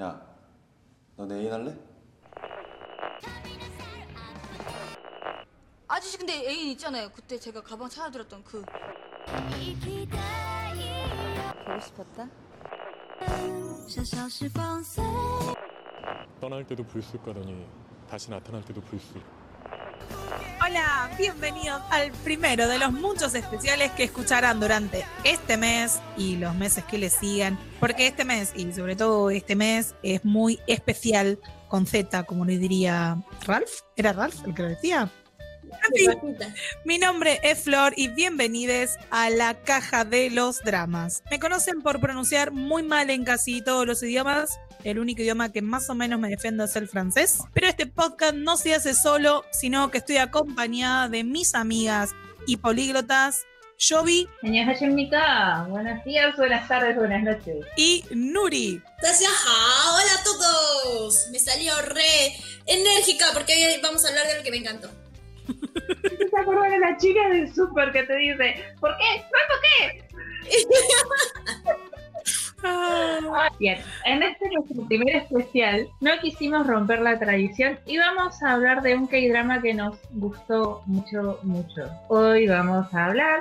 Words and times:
야, 0.00 0.18
너 1.14 1.26
내일 1.26 1.52
할래? 1.52 1.76
아저씨 5.86 6.16
근데 6.16 6.32
애인 6.48 6.70
있잖아요. 6.70 7.10
그때 7.10 7.38
제가 7.38 7.60
가방 7.62 7.86
찾아드렸던 7.86 8.42
그. 8.42 8.64
보고 11.66 11.80
싶었다. 11.80 12.28
떠날 16.40 16.64
때도 16.66 16.82
불쑥 16.84 17.22
가더니 17.22 17.68
다시 18.08 18.30
나타날 18.30 18.64
때도 18.64 18.80
불쑥. 18.80 19.39
Hola, 20.70 21.10
bienvenidos 21.18 21.82
al 21.90 22.12
primero 22.22 22.68
de 22.68 22.78
los 22.78 22.92
muchos 22.92 23.34
especiales 23.34 23.90
que 23.90 24.04
escucharán 24.04 24.60
durante 24.60 25.04
este 25.24 25.56
mes 25.56 25.98
y 26.16 26.36
los 26.36 26.54
meses 26.54 26.84
que 26.84 26.96
le 26.96 27.10
siguen, 27.10 27.58
porque 27.80 28.06
este 28.06 28.24
mes 28.24 28.52
y 28.54 28.72
sobre 28.72 28.94
todo 28.94 29.30
este 29.30 29.56
mes 29.56 29.96
es 30.04 30.24
muy 30.24 30.60
especial 30.68 31.40
con 31.66 31.88
Z, 31.88 32.22
como 32.22 32.44
le 32.44 32.56
diría 32.56 33.20
Ralph. 33.46 33.80
¿Era 33.96 34.12
Ralph 34.12 34.46
el 34.46 34.54
que 34.54 34.62
lo 34.62 34.68
decía? 34.68 35.10
Mi 36.84 36.98
nombre 36.98 37.40
es 37.42 37.58
Flor 37.64 37.92
y 37.96 38.06
bienvenidos 38.06 38.90
a 39.10 39.28
la 39.28 39.54
caja 39.62 40.04
de 40.04 40.30
los 40.30 40.62
dramas. 40.62 41.24
Me 41.32 41.40
conocen 41.40 41.82
por 41.82 41.98
pronunciar 41.98 42.52
muy 42.52 42.84
mal 42.84 43.10
en 43.10 43.24
casi 43.24 43.60
todos 43.60 43.88
los 43.88 44.04
idiomas. 44.04 44.60
El 44.84 44.98
único 44.98 45.22
idioma 45.22 45.52
que 45.52 45.62
más 45.62 45.90
o 45.90 45.94
menos 45.94 46.18
me 46.18 46.28
defiendo 46.28 46.64
es 46.64 46.76
el 46.76 46.88
francés. 46.88 47.38
Pero 47.52 47.68
este 47.68 47.86
podcast 47.86 48.34
no 48.34 48.56
se 48.56 48.74
hace 48.74 48.94
solo, 48.94 49.44
sino 49.52 49.90
que 49.90 49.98
estoy 49.98 50.16
acompañada 50.16 51.08
de 51.08 51.24
mis 51.24 51.54
amigas 51.54 52.10
y 52.46 52.56
políglotas, 52.56 53.44
Hashimika, 54.42 55.64
buenos 55.70 56.04
días, 56.04 56.36
buenas 56.36 56.68
tardes, 56.68 56.96
buenas 56.96 57.22
noches. 57.22 57.64
y 57.78 58.04
Nuri. 58.10 58.82
Ajá, 59.02 59.94
hola 59.94 60.20
a 60.20 60.22
todos. 60.22 61.28
Me 61.32 61.38
salió 61.38 61.72
re 61.86 62.36
enérgica 62.66 63.26
porque 63.32 63.54
hoy 63.54 63.80
vamos 63.82 64.04
a 64.04 64.08
hablar 64.08 64.26
de 64.26 64.36
lo 64.36 64.42
que 64.42 64.50
me 64.50 64.58
encantó. 64.58 64.90
¿Te 65.50 66.40
acuerdas 66.40 66.70
de 66.70 66.78
la 66.78 66.96
chica 66.98 67.28
del 67.30 67.54
súper 67.54 67.90
que 67.92 68.02
te 68.02 68.16
dice, 68.16 68.54
¿por 68.80 68.94
qué? 68.98 69.22
¿No 69.22 69.38
por 69.48 69.60
qué? 69.62 70.04
Bien, 73.60 73.76
en 74.06 74.22
este 74.22 74.48
nuestro 74.48 74.86
primer 74.86 75.16
especial 75.16 75.86
no 76.00 76.12
quisimos 76.22 76.66
romper 76.66 77.02
la 77.02 77.18
tradición 77.18 77.78
y 77.84 77.98
vamos 77.98 78.42
a 78.42 78.54
hablar 78.54 78.80
de 78.80 78.94
un 78.94 79.06
K-drama 79.06 79.60
que 79.60 79.74
nos 79.74 79.98
gustó 80.12 80.82
mucho, 80.86 81.38
mucho. 81.42 81.84
Hoy 82.08 82.46
vamos 82.46 82.86
a 82.94 83.04
hablar 83.04 83.40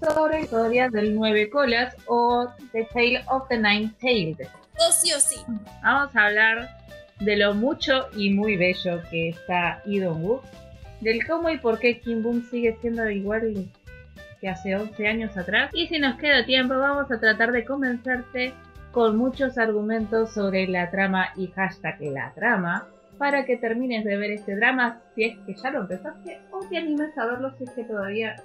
sobre 0.00 0.42
historias 0.42 0.92
del 0.92 1.16
nueve 1.16 1.50
colas 1.50 1.96
o 2.06 2.46
The 2.70 2.84
Tale 2.94 3.24
of 3.26 3.48
the 3.48 3.58
Nine 3.58 3.92
Tailed. 4.00 4.46
O 4.78 4.92
sí 4.92 5.12
o 5.12 5.18
sí. 5.18 5.40
Vamos 5.82 6.14
a 6.14 6.26
hablar 6.26 6.68
de 7.18 7.36
lo 7.36 7.52
mucho 7.52 8.06
y 8.16 8.30
muy 8.30 8.56
bello 8.56 9.02
que 9.10 9.30
está 9.30 9.82
Idon 9.84 10.42
del 11.00 11.26
cómo 11.26 11.50
y 11.50 11.58
por 11.58 11.80
qué 11.80 11.98
Kim 11.98 12.22
Boom 12.22 12.48
sigue 12.48 12.78
siendo 12.80 13.10
igual 13.10 13.68
que 14.40 14.48
hace 14.48 14.76
11 14.76 15.08
años 15.08 15.36
atrás. 15.36 15.72
Y 15.74 15.88
si 15.88 15.98
nos 15.98 16.16
queda 16.18 16.46
tiempo, 16.46 16.78
vamos 16.78 17.10
a 17.10 17.18
tratar 17.18 17.50
de 17.50 17.64
convencerte 17.64 18.54
con 18.96 19.18
muchos 19.18 19.58
argumentos 19.58 20.32
sobre 20.32 20.66
la 20.66 20.90
trama 20.90 21.28
y 21.36 21.48
hashtag 21.48 22.00
la 22.00 22.32
trama 22.32 22.88
para 23.18 23.44
que 23.44 23.58
termines 23.58 24.06
de 24.06 24.16
ver 24.16 24.30
este 24.30 24.56
drama 24.56 25.02
si 25.14 25.24
es 25.24 25.38
que 25.40 25.54
ya 25.54 25.70
lo 25.70 25.80
empezaste 25.82 26.40
o 26.50 26.60
te 26.60 26.78
animes 26.78 27.18
a 27.18 27.26
verlo 27.26 27.54
si 27.58 27.64
es 27.64 27.70
que 27.72 27.84
todavía 27.84 28.36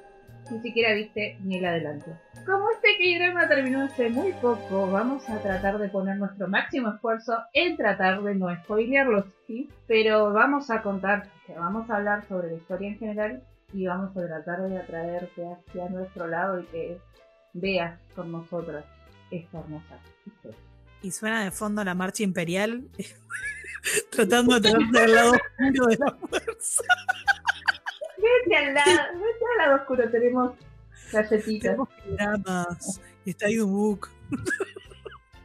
ni 0.52 0.60
siquiera 0.60 0.94
viste 0.94 1.38
ni 1.40 1.60
el 1.60 1.64
adelanto. 1.64 2.12
Como 2.46 2.70
este 2.70 2.90
K-drama 2.98 3.48
terminó 3.48 3.84
hace 3.84 4.10
muy 4.10 4.34
poco, 4.42 4.92
vamos 4.92 5.30
a 5.30 5.38
tratar 5.38 5.78
de 5.78 5.88
poner 5.88 6.18
nuestro 6.18 6.50
máximo 6.50 6.90
esfuerzo 6.96 7.38
en 7.54 7.78
tratar 7.78 8.22
de 8.22 8.36
no 8.36 8.54
spoilearlos, 8.54 9.28
¿sí? 9.48 9.70
Pero 9.88 10.34
vamos 10.34 10.70
a 10.70 10.82
contar, 10.82 11.28
vamos 11.56 11.90
a 11.90 11.96
hablar 11.96 12.26
sobre 12.26 12.50
la 12.50 12.56
historia 12.56 12.90
en 12.90 12.98
general 12.98 13.44
y 13.72 13.88
vamos 13.88 14.18
a 14.18 14.28
tratar 14.28 14.64
de 14.64 14.80
atraerte 14.80 15.46
hacia 15.46 15.88
nuestro 15.88 16.28
lado 16.28 16.60
y 16.60 16.66
que 16.66 16.98
veas 17.54 17.98
con 18.14 18.34
nosotras 18.34 18.84
esta 19.32 19.60
hermosa. 19.60 19.98
Y 21.02 21.12
suena 21.12 21.44
de 21.44 21.52
fondo 21.52 21.84
la 21.84 21.96
marcha 21.96 22.24
imperial, 22.24 22.84
tratando 24.12 24.60
de 24.60 24.70
traerte 24.70 25.00
del 25.00 25.16
lado 25.16 25.32
oscuro 25.32 25.88
de 25.88 25.98
la 25.98 26.16
fuerza. 26.16 26.84
Vete 28.18 28.56
al 28.56 28.74
lado, 28.76 28.92
vete 29.14 29.46
al 29.52 29.58
lado 29.68 29.76
oscuro, 29.82 30.10
tenemos 30.12 30.52
galletitas. 31.12 31.78
Tenemos. 32.06 33.00
Y 33.26 33.30
está 33.32 33.50
Idun 33.50 33.72
Wook. 33.74 34.10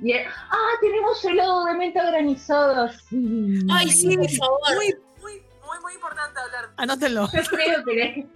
Y- 0.02 0.12
ah, 0.12 0.70
tenemos 0.82 1.24
helado 1.24 1.64
de 1.64 1.74
menta 1.74 2.04
granizado, 2.10 2.88
sí. 3.08 3.60
Ay, 3.70 3.88
sí, 3.90 4.14
por 4.16 4.30
favor. 4.30 4.60
Muy, 4.76 4.94
muy, 5.22 5.32
muy, 5.66 5.80
muy 5.82 5.94
importante 5.94 6.38
hablar. 6.38 6.70
Anótenlo. 6.76 7.28
Yo 7.32 7.42
creo 7.48 7.82
que 7.84 8.26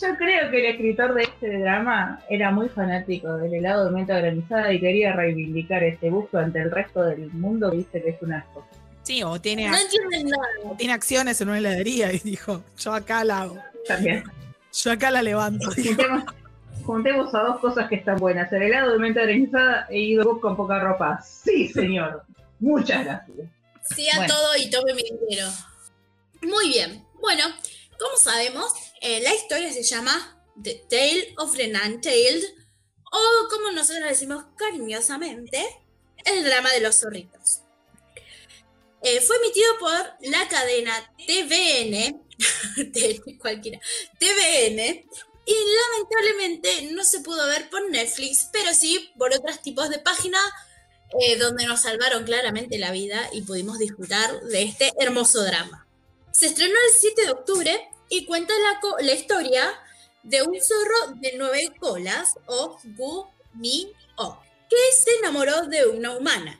yo 0.00 0.16
creo 0.16 0.50
que 0.50 0.58
el 0.60 0.66
escritor 0.74 1.14
de 1.14 1.22
este 1.24 1.58
drama 1.58 2.20
era 2.28 2.50
muy 2.50 2.68
fanático 2.68 3.36
del 3.36 3.54
helado 3.54 3.86
de 3.86 3.90
menta 3.92 4.18
granizada 4.18 4.72
y 4.72 4.80
quería 4.80 5.12
reivindicar 5.12 5.82
este 5.82 6.10
busto 6.10 6.38
ante 6.38 6.60
el 6.60 6.70
resto 6.70 7.02
del 7.02 7.30
mundo 7.32 7.70
que 7.70 7.78
dice 7.78 8.02
que 8.02 8.10
es 8.10 8.22
un 8.22 8.32
asco. 8.34 8.66
Sí, 9.02 9.22
o 9.22 9.40
tiene, 9.40 9.68
No 9.68 9.76
entienden 9.76 10.28
nada. 10.28 10.76
tiene 10.78 10.92
acciones 10.94 11.40
en 11.40 11.48
una 11.48 11.58
heladería 11.58 12.12
y 12.12 12.18
dijo, 12.20 12.62
yo 12.78 12.94
acá 12.94 13.22
la 13.24 13.42
hago. 13.42 13.58
También. 13.86 14.24
Yo 14.72 14.92
acá 14.92 15.10
la 15.10 15.22
levanto. 15.22 15.70
Juntemos, 15.74 16.24
juntemos 16.84 17.34
a 17.34 17.38
dos 17.40 17.60
cosas 17.60 17.88
que 17.88 17.96
están 17.96 18.16
buenas: 18.16 18.50
el 18.52 18.62
helado 18.62 18.92
de 18.92 18.98
menta 18.98 19.22
granizada 19.22 19.86
e 19.90 19.98
ido 20.00 20.40
con 20.40 20.56
poca 20.56 20.78
ropa. 20.80 21.20
Sí, 21.22 21.68
señor. 21.68 22.22
Muchas 22.60 23.04
gracias. 23.04 23.36
Sí 23.82 24.08
a 24.10 24.16
Bueno. 24.16 24.34
todo 24.34 24.56
y 24.56 24.70
tome 24.70 24.94
mi 24.94 25.02
dinero. 25.02 25.48
Muy 26.42 26.68
bien. 26.68 27.04
Bueno, 27.20 27.44
como 27.98 28.16
sabemos, 28.16 28.72
eh, 29.00 29.20
la 29.20 29.34
historia 29.34 29.72
se 29.72 29.82
llama 29.82 30.42
The 30.62 30.86
Tale 30.88 31.34
of 31.38 31.56
the 31.56 31.68
Nine-Tailed, 31.68 32.44
o 33.12 33.48
como 33.48 33.70
nosotros 33.72 34.08
decimos 34.08 34.44
cariñosamente, 34.56 35.64
el 36.24 36.44
drama 36.44 36.70
de 36.72 36.80
los 36.80 37.00
zorritos. 37.00 37.60
Eh, 39.02 39.20
fue 39.20 39.36
emitido 39.36 39.78
por 39.78 40.30
la 40.30 40.48
cadena 40.48 40.94
TVN, 41.26 42.24
cualquiera, 43.38 43.78
TVN, 44.18 45.04
y 45.46 45.54
lamentablemente 45.54 46.92
no 46.92 47.04
se 47.04 47.20
pudo 47.20 47.46
ver 47.46 47.68
por 47.68 47.90
Netflix, 47.90 48.48
pero 48.50 48.72
sí 48.72 49.12
por 49.18 49.34
otros 49.34 49.60
tipos 49.60 49.90
de 49.90 49.98
páginas 49.98 50.42
eh, 51.20 51.36
donde 51.36 51.66
nos 51.66 51.82
salvaron 51.82 52.24
claramente 52.24 52.78
la 52.78 52.92
vida 52.92 53.28
y 53.32 53.42
pudimos 53.42 53.78
disfrutar 53.78 54.40
de 54.40 54.62
este 54.62 54.90
hermoso 54.98 55.44
drama. 55.44 55.83
Se 56.34 56.46
estrenó 56.46 56.74
el 56.74 56.92
7 56.92 57.26
de 57.26 57.30
octubre 57.30 57.88
y 58.08 58.26
cuenta 58.26 58.52
la, 58.58 58.80
la 59.04 59.12
historia 59.12 59.72
de 60.24 60.42
un 60.42 60.56
zorro 60.60 61.14
de 61.20 61.34
nueve 61.36 61.72
colas, 61.78 62.34
o 62.46 62.76
Gu 62.96 63.26
Mi 63.54 63.92
O, 64.16 64.36
que 64.68 64.76
se 64.98 65.16
enamoró 65.18 65.68
de 65.68 65.86
una 65.86 66.10
humana. 66.16 66.58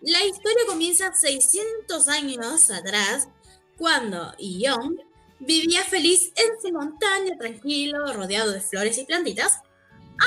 La 0.00 0.24
historia 0.24 0.62
comienza 0.68 1.12
600 1.12 2.06
años 2.08 2.70
atrás, 2.70 3.26
cuando 3.76 4.32
Ion 4.38 4.96
vivía 5.40 5.82
feliz 5.82 6.32
en 6.36 6.62
su 6.62 6.72
montaña, 6.72 7.36
tranquilo, 7.36 8.12
rodeado 8.12 8.52
de 8.52 8.60
flores 8.60 8.96
y 8.98 9.06
plantitas, 9.06 9.58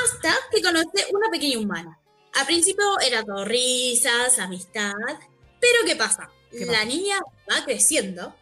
hasta 0.03 0.35
que 0.51 0.61
conoce 0.61 1.07
una 1.13 1.29
pequeña 1.31 1.57
humana. 1.57 1.97
Al 2.33 2.45
principio 2.45 2.99
era 2.99 3.23
todo 3.23 3.45
risas, 3.45 4.39
amistad, 4.39 4.91
pero 5.61 5.79
¿qué 5.85 5.95
pasa? 5.95 6.29
¿Qué 6.51 6.65
La 6.65 6.73
pasa? 6.73 6.85
niña 6.85 7.17
va 7.49 7.63
creciendo 7.63 8.35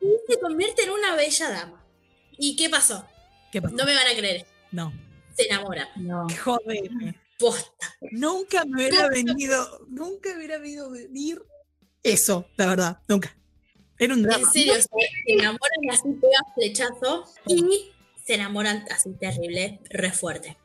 Y 0.00 0.06
se 0.28 0.40
convierte 0.40 0.84
en 0.84 0.90
una 0.90 1.14
bella 1.14 1.50
dama. 1.50 1.84
¿Y 2.38 2.56
qué 2.56 2.70
pasó? 2.70 3.06
¿Qué 3.52 3.60
pasó? 3.60 3.74
No 3.74 3.84
me 3.84 3.94
van 3.94 4.06
a 4.06 4.16
creer, 4.16 4.46
No. 4.72 4.92
se 5.36 5.46
enamora. 5.46 5.88
No. 5.96 6.26
Joder. 6.44 6.90
Posta. 7.38 7.94
Nunca 8.12 8.64
me 8.66 8.76
hubiera 8.76 9.08
venido, 9.08 9.86
nunca 9.88 10.30
me 10.30 10.36
hubiera 10.36 10.58
venido 10.58 10.90
venir 10.90 11.42
eso, 12.02 12.46
la 12.56 12.66
verdad, 12.66 12.98
nunca. 13.08 13.34
Era 13.98 14.14
un 14.14 14.22
drama. 14.22 14.44
En 14.44 14.50
serio, 14.52 14.74
se, 14.74 14.82
se 14.82 14.88
enamoran 15.26 15.90
así, 15.90 16.08
pegan 16.20 16.54
flechazo 16.54 17.24
y 17.46 17.90
se 18.24 18.34
enamoran 18.34 18.84
así 18.90 19.12
terrible, 19.14 19.80
re 19.90 20.12
fuerte. 20.12 20.56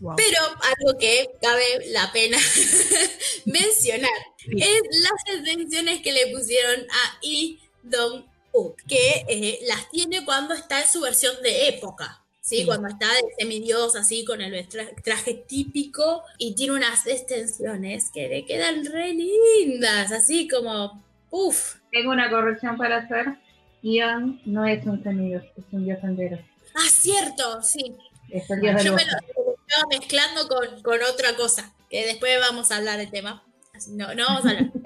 Wow. 0.00 0.14
Pero 0.16 0.38
algo 0.42 0.98
que 0.98 1.28
cabe 1.40 1.90
la 1.90 2.10
pena 2.12 2.38
mencionar 3.46 4.10
Sí. 4.38 4.50
es 4.60 4.82
las 5.00 5.36
extensiones 5.36 6.00
que 6.02 6.12
le 6.12 6.26
pusieron 6.36 6.80
a 6.90 7.18
I 7.22 7.60
Dong 7.84 8.24
Wook, 8.52 8.76
que 8.88 9.24
eh, 9.28 9.60
las 9.66 9.88
tiene 9.90 10.24
cuando 10.24 10.52
está 10.54 10.80
en 10.82 10.88
su 10.88 11.00
versión 11.00 11.34
de 11.44 11.68
época. 11.68 12.24
¿sí? 12.40 12.58
Sí. 12.58 12.66
Cuando 12.66 12.88
está 12.88 13.06
de 13.14 13.22
semidios 13.38 13.94
así 13.94 14.24
con 14.24 14.40
el 14.40 14.68
tra- 14.68 15.00
traje 15.04 15.34
típico 15.34 16.24
y 16.38 16.54
tiene 16.56 16.74
unas 16.74 17.06
extensiones 17.06 18.10
que 18.12 18.28
le 18.28 18.44
quedan 18.44 18.84
re 18.84 19.14
lindas, 19.14 20.10
así 20.10 20.48
como, 20.48 21.00
uff, 21.30 21.76
Tengo 21.92 22.10
una 22.10 22.28
corrección 22.28 22.76
para 22.76 22.96
hacer. 22.98 23.26
Ion 23.82 24.40
no 24.44 24.66
es 24.66 24.84
un 24.86 25.02
semidios, 25.04 25.44
es 25.56 25.64
un 25.70 25.84
dios 25.84 25.98
entero. 26.02 26.38
ah, 26.74 26.88
cierto, 26.90 27.62
sí. 27.62 27.94
Es 28.28 28.50
el 28.50 28.60
dios 28.60 28.82
Yo 28.84 28.94
me 28.94 29.04
lo 29.04 29.51
estaba 29.72 29.88
mezclando 29.88 30.48
con, 30.48 30.82
con 30.82 31.02
otra 31.02 31.34
cosa, 31.36 31.72
que 31.88 32.04
después 32.06 32.38
vamos 32.40 32.70
a 32.70 32.76
hablar 32.76 32.98
del 32.98 33.10
tema. 33.10 33.42
No, 33.88 34.14
no 34.14 34.24
vamos 34.26 34.44
a 34.46 34.50
hablar. 34.50 34.70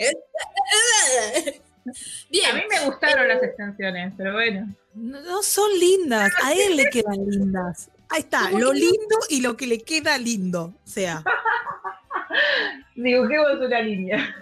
Bien. 2.30 2.50
A 2.50 2.54
mí 2.54 2.62
me 2.68 2.84
gustaron 2.86 3.28
las 3.28 3.42
extensiones, 3.42 4.12
pero 4.16 4.32
bueno. 4.32 4.66
No, 4.94 5.20
no 5.20 5.42
son 5.42 5.70
lindas, 5.78 6.32
a 6.42 6.52
él 6.52 6.76
le 6.76 6.86
quedan 6.90 7.24
lindas. 7.28 7.90
Ahí 8.08 8.20
está, 8.20 8.50
lo 8.50 8.72
lindo 8.72 9.16
y 9.28 9.40
lo 9.40 9.56
que 9.56 9.66
le 9.66 9.80
queda 9.82 10.16
lindo. 10.18 10.74
O 10.84 10.88
sea, 10.88 11.22
Dibujemos 12.96 13.58
una 13.60 13.80
línea. 13.82 14.34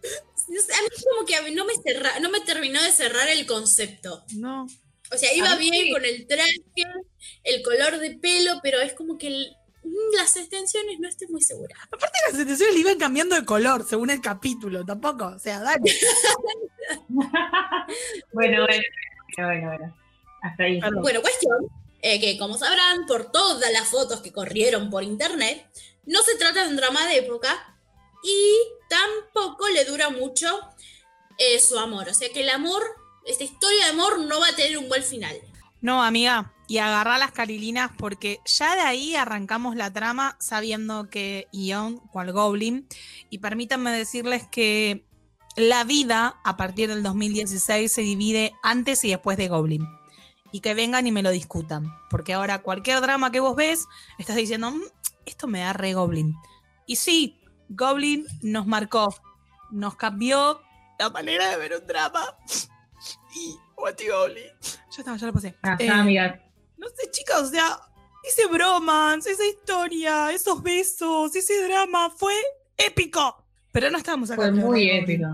A 0.00 0.50
mí 0.50 0.88
como 1.12 1.26
que 1.26 1.50
no 1.54 1.64
me, 1.66 1.74
cerra- 1.74 2.20
no 2.20 2.30
me 2.30 2.40
terminó 2.40 2.82
de 2.82 2.90
cerrar 2.90 3.28
el 3.28 3.46
concepto. 3.46 4.24
no. 4.36 4.66
O 5.12 5.16
sea, 5.18 5.32
iba 5.34 5.54
bien 5.56 5.72
sí. 5.74 5.90
con 5.92 6.04
el 6.04 6.26
traje, 6.26 6.52
el 7.44 7.62
color 7.62 7.98
de 7.98 8.10
pelo, 8.18 8.60
pero 8.62 8.80
es 8.80 8.92
como 8.92 9.16
que 9.18 9.28
el- 9.28 9.56
mm, 9.84 10.16
las 10.16 10.36
extensiones 10.36 10.98
no 11.00 11.08
estoy 11.08 11.28
muy 11.28 11.40
segura. 11.42 11.74
Aparte 11.90 12.18
las 12.28 12.36
sensaciones 12.36 12.74
le 12.74 12.80
iban 12.80 12.98
cambiando 12.98 13.34
de 13.36 13.44
color 13.44 13.86
según 13.88 14.10
el 14.10 14.20
capítulo, 14.20 14.84
tampoco. 14.84 15.26
O 15.28 15.38
sea, 15.38 15.60
dale. 15.60 15.82
Bueno, 18.32 18.66
bueno, 18.66 18.82
bueno, 19.36 19.66
bueno. 19.68 19.96
Hasta 20.42 20.64
ahí. 20.64 20.80
Perdón. 20.80 21.02
Bueno, 21.02 21.20
cuestión 21.22 21.56
eh, 22.02 22.20
que 22.20 22.38
como 22.38 22.56
sabrán 22.56 23.06
por 23.06 23.30
todas 23.32 23.72
las 23.72 23.88
fotos 23.88 24.20
que 24.20 24.32
corrieron 24.32 24.90
por 24.90 25.02
internet, 25.02 25.66
no 26.06 26.22
se 26.22 26.36
trata 26.36 26.62
de 26.62 26.68
un 26.70 26.76
drama 26.76 27.06
de 27.06 27.18
época 27.18 27.76
y 28.22 28.54
tampoco 28.88 29.68
le 29.68 29.84
dura 29.84 30.10
mucho 30.10 30.60
eh, 31.38 31.58
su 31.60 31.78
amor. 31.78 32.08
O 32.08 32.14
sea 32.14 32.28
que 32.30 32.40
el 32.40 32.50
amor, 32.50 32.82
esta 33.28 33.44
historia 33.44 33.84
de 33.86 33.90
amor 33.92 34.20
no 34.20 34.40
va 34.40 34.48
a 34.48 34.56
tener 34.56 34.78
un 34.78 34.88
buen 34.88 35.02
final. 35.02 35.36
No, 35.80 36.02
amiga, 36.02 36.52
y 36.66 36.78
agarrá 36.78 37.18
las 37.18 37.30
carilinas 37.30 37.90
porque 37.96 38.40
ya 38.44 38.74
de 38.74 38.80
ahí 38.80 39.14
arrancamos 39.14 39.76
la 39.76 39.92
trama 39.92 40.36
sabiendo 40.40 41.08
que 41.08 41.46
Ion, 41.52 41.98
cual 42.08 42.32
Goblin, 42.32 42.88
y 43.30 43.38
permítanme 43.38 43.92
decirles 43.92 44.46
que 44.50 45.06
la 45.56 45.84
vida 45.84 46.40
a 46.44 46.56
partir 46.56 46.88
del 46.88 47.02
2016 47.02 47.92
se 47.92 48.00
divide 48.00 48.52
antes 48.62 49.04
y 49.04 49.10
después 49.10 49.36
de 49.36 49.48
Goblin. 49.48 49.86
Y 50.50 50.60
que 50.60 50.74
vengan 50.74 51.06
y 51.06 51.12
me 51.12 51.22
lo 51.22 51.30
discutan. 51.30 51.92
Porque 52.10 52.32
ahora 52.32 52.62
cualquier 52.62 53.00
drama 53.00 53.30
que 53.30 53.40
vos 53.40 53.54
ves, 53.54 53.86
estás 54.18 54.36
diciendo, 54.36 54.70
"Mm, 54.70 54.82
esto 55.26 55.46
me 55.46 55.60
da 55.60 55.74
re 55.74 55.92
Goblin. 55.92 56.34
Y 56.86 56.96
sí, 56.96 57.40
Goblin 57.68 58.26
nos 58.40 58.66
marcó, 58.66 59.14
nos 59.70 59.96
cambió 59.96 60.60
la 60.98 61.10
manera 61.10 61.50
de 61.50 61.56
ver 61.58 61.74
un 61.80 61.86
drama. 61.86 62.24
Y 63.34 63.56
What 63.76 63.94
Goblin. 64.10 64.44
Ya 64.62 64.98
está, 64.98 65.16
ya 65.16 65.26
lo 65.26 65.32
pasé. 65.32 65.54
Ajá, 65.62 65.76
Eh, 65.78 65.88
amiga. 65.88 66.40
no 66.76 66.88
sé, 66.88 67.10
chicas, 67.10 67.42
o 67.42 67.46
sea, 67.46 67.78
ese 68.24 68.46
bromance, 68.46 69.30
esa 69.30 69.46
historia, 69.46 70.32
esos 70.32 70.62
besos, 70.62 71.34
ese 71.36 71.62
drama 71.66 72.10
fue 72.10 72.34
épico. 72.76 73.44
Pero 73.72 73.90
no 73.90 73.98
estábamos 73.98 74.30
acá. 74.30 74.42
Fue 74.42 74.50
muy 74.50 74.90
épico. 74.90 75.26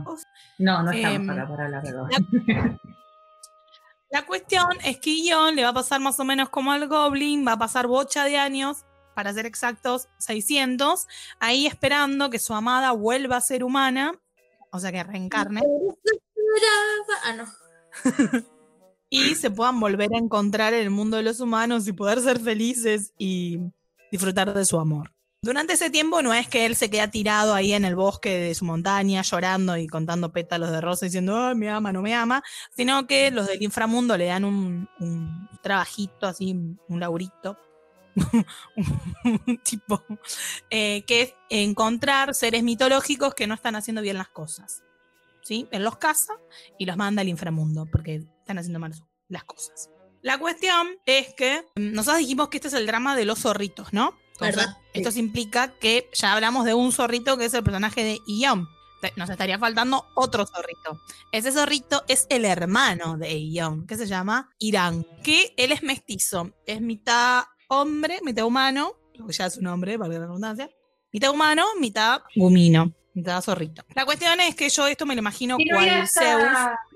No, 0.59 0.83
no 0.83 0.91
estamos 0.91 1.17
em, 1.17 1.31
acá 1.31 1.49
para 1.49 1.65
hablar 1.65 1.83
de 1.83 1.93
Goblin. 1.93 2.79
La 4.11 4.25
cuestión 4.27 4.69
es 4.85 4.99
que 4.99 5.11
Ion 5.25 5.57
le 5.57 5.65
va 5.65 5.71
a 5.71 5.75
pasar 5.75 6.01
más 6.01 6.21
o 6.21 6.25
menos 6.25 6.49
como 6.49 6.71
al 6.71 6.87
Goblin, 6.87 7.45
va 7.47 7.53
a 7.53 7.59
pasar 7.59 7.89
bocha 7.89 8.25
de 8.25 8.37
años, 8.39 8.85
para 9.15 9.33
ser 9.33 9.47
exactos, 9.47 10.09
600, 10.19 11.09
ahí 11.41 11.67
esperando 11.67 12.31
que 12.31 12.39
su 12.39 12.55
amada 12.55 12.93
vuelva 12.93 13.39
a 13.39 13.41
ser 13.41 13.65
humana, 13.65 14.13
o 14.71 14.79
sea, 14.79 14.93
que 14.93 15.03
reencarne, 15.03 15.63
Ah, 17.25 17.47
y 19.11 19.35
se 19.35 19.51
puedan 19.51 19.81
volver 19.81 20.11
a 20.15 20.19
encontrar 20.19 20.75
en 20.75 20.81
el 20.81 20.91
mundo 20.91 21.17
de 21.17 21.23
los 21.23 21.41
humanos 21.41 21.87
y 21.89 21.93
poder 21.93 22.21
ser 22.21 22.41
felices 22.41 23.13
y 23.19 23.61
disfrutar 24.11 24.53
de 24.53 24.65
su 24.65 24.79
amor. 24.79 25.13
Durante 25.43 25.75
ese 25.75 25.91
tiempo 25.91 26.23
no 26.23 26.33
es 26.33 26.49
que 26.49 26.65
él 26.65 26.75
se 26.75 26.89
queda 26.89 27.11
tirado 27.11 27.53
ahí 27.53 27.75
en 27.75 27.85
el 27.85 27.95
bosque 27.95 28.39
de 28.39 28.55
su 28.55 28.65
montaña 28.65 29.21
llorando 29.21 29.77
y 29.77 29.87
contando 29.87 30.33
pétalos 30.33 30.71
de 30.71 30.81
rosa 30.81 31.05
diciendo, 31.05 31.37
ay, 31.37 31.55
me 31.55 31.69
ama, 31.69 31.93
no 31.93 32.01
me 32.01 32.15
ama, 32.15 32.43
sino 32.75 33.07
que 33.07 33.31
los 33.31 33.47
del 33.47 33.63
inframundo 33.63 34.17
le 34.17 34.27
dan 34.27 34.47
un, 34.47 34.89
un 35.01 35.49
trabajito 35.63 36.27
así, 36.27 36.53
un 36.53 37.01
laurito, 37.01 37.59
un 38.77 39.59
tipo, 39.65 40.03
eh, 40.71 41.03
que 41.07 41.23
es 41.23 41.35
encontrar 41.51 42.35
seres 42.35 42.63
mitológicos 42.63 43.35
que 43.35 43.47
no 43.47 43.55
están 43.55 43.77
haciendo 43.77 44.03
bien 44.03 44.19
las 44.19 44.29
cosas. 44.29 44.84
¿Sí? 45.45 45.69
Él 45.71 45.85
los 45.85 45.99
caza 45.99 46.33
y 46.79 46.87
los 46.87 46.97
manda 46.97 47.23
al 47.23 47.29
inframundo 47.29 47.87
porque 47.91 48.25
están 48.41 48.59
haciendo 48.59 48.79
mal 48.81 48.93
las 49.29 49.45
cosas. 49.45 49.91
La 50.23 50.39
cuestión 50.39 50.89
es 51.05 51.35
que 51.35 51.63
mm, 51.77 51.93
nosotros 51.93 52.21
dijimos 52.21 52.49
que 52.49 52.57
este 52.57 52.69
es 52.69 52.75
el 52.75 52.87
drama 52.87 53.15
de 53.15 53.27
los 53.27 53.41
zorritos, 53.41 53.93
¿no? 53.93 54.17
Entonces, 54.33 54.57
¿Verdad? 54.57 54.77
Esto 54.95 55.19
implica 55.19 55.75
que 55.79 56.09
ya 56.15 56.33
hablamos 56.33 56.65
de 56.65 56.75
un 56.75 56.93
zorrito 56.93 57.37
que 57.37 57.45
es 57.45 57.55
el 57.55 57.63
personaje 57.63 58.03
de 58.03 58.21
Ion. 58.27 58.67
Nos 59.17 59.29
estaría 59.29 59.59
faltando 59.59 60.07
otro 60.15 60.47
zorrito. 60.47 60.99
Ese 61.31 61.53
zorrito 61.53 62.05
es 62.09 62.27
el 62.31 62.47
hermano 62.47 63.19
de 63.19 63.39
Ion, 63.39 63.87
que 63.87 63.97
se 63.97 64.07
llama 64.07 64.49
Irán. 64.59 65.07
Que 65.23 65.53
él 65.59 65.73
es 65.73 65.83
mestizo. 65.83 66.53
Es 66.67 66.81
mitad 66.81 67.45
hombre, 67.69 68.21
mitad 68.25 68.47
humano. 68.47 68.95
lo 69.15 69.27
que 69.27 69.35
Ya 69.35 69.47
es 69.47 69.59
un 69.59 69.67
hombre, 69.67 69.99
valga 69.99 70.19
la 70.19 70.27
redundancia. 70.27 70.71
Mitad 71.13 71.31
humano, 71.31 71.65
mitad 71.79 72.23
gumino. 72.35 72.95
La 73.15 74.05
cuestión 74.05 74.41
es 74.41 74.55
que 74.57 74.69
yo 74.69 74.87
esto 74.87 75.07
me 75.07 75.15
lo 75.15 75.21
imagino 75.21 75.57
cual 75.57 76.09
Zeus. 76.09 76.43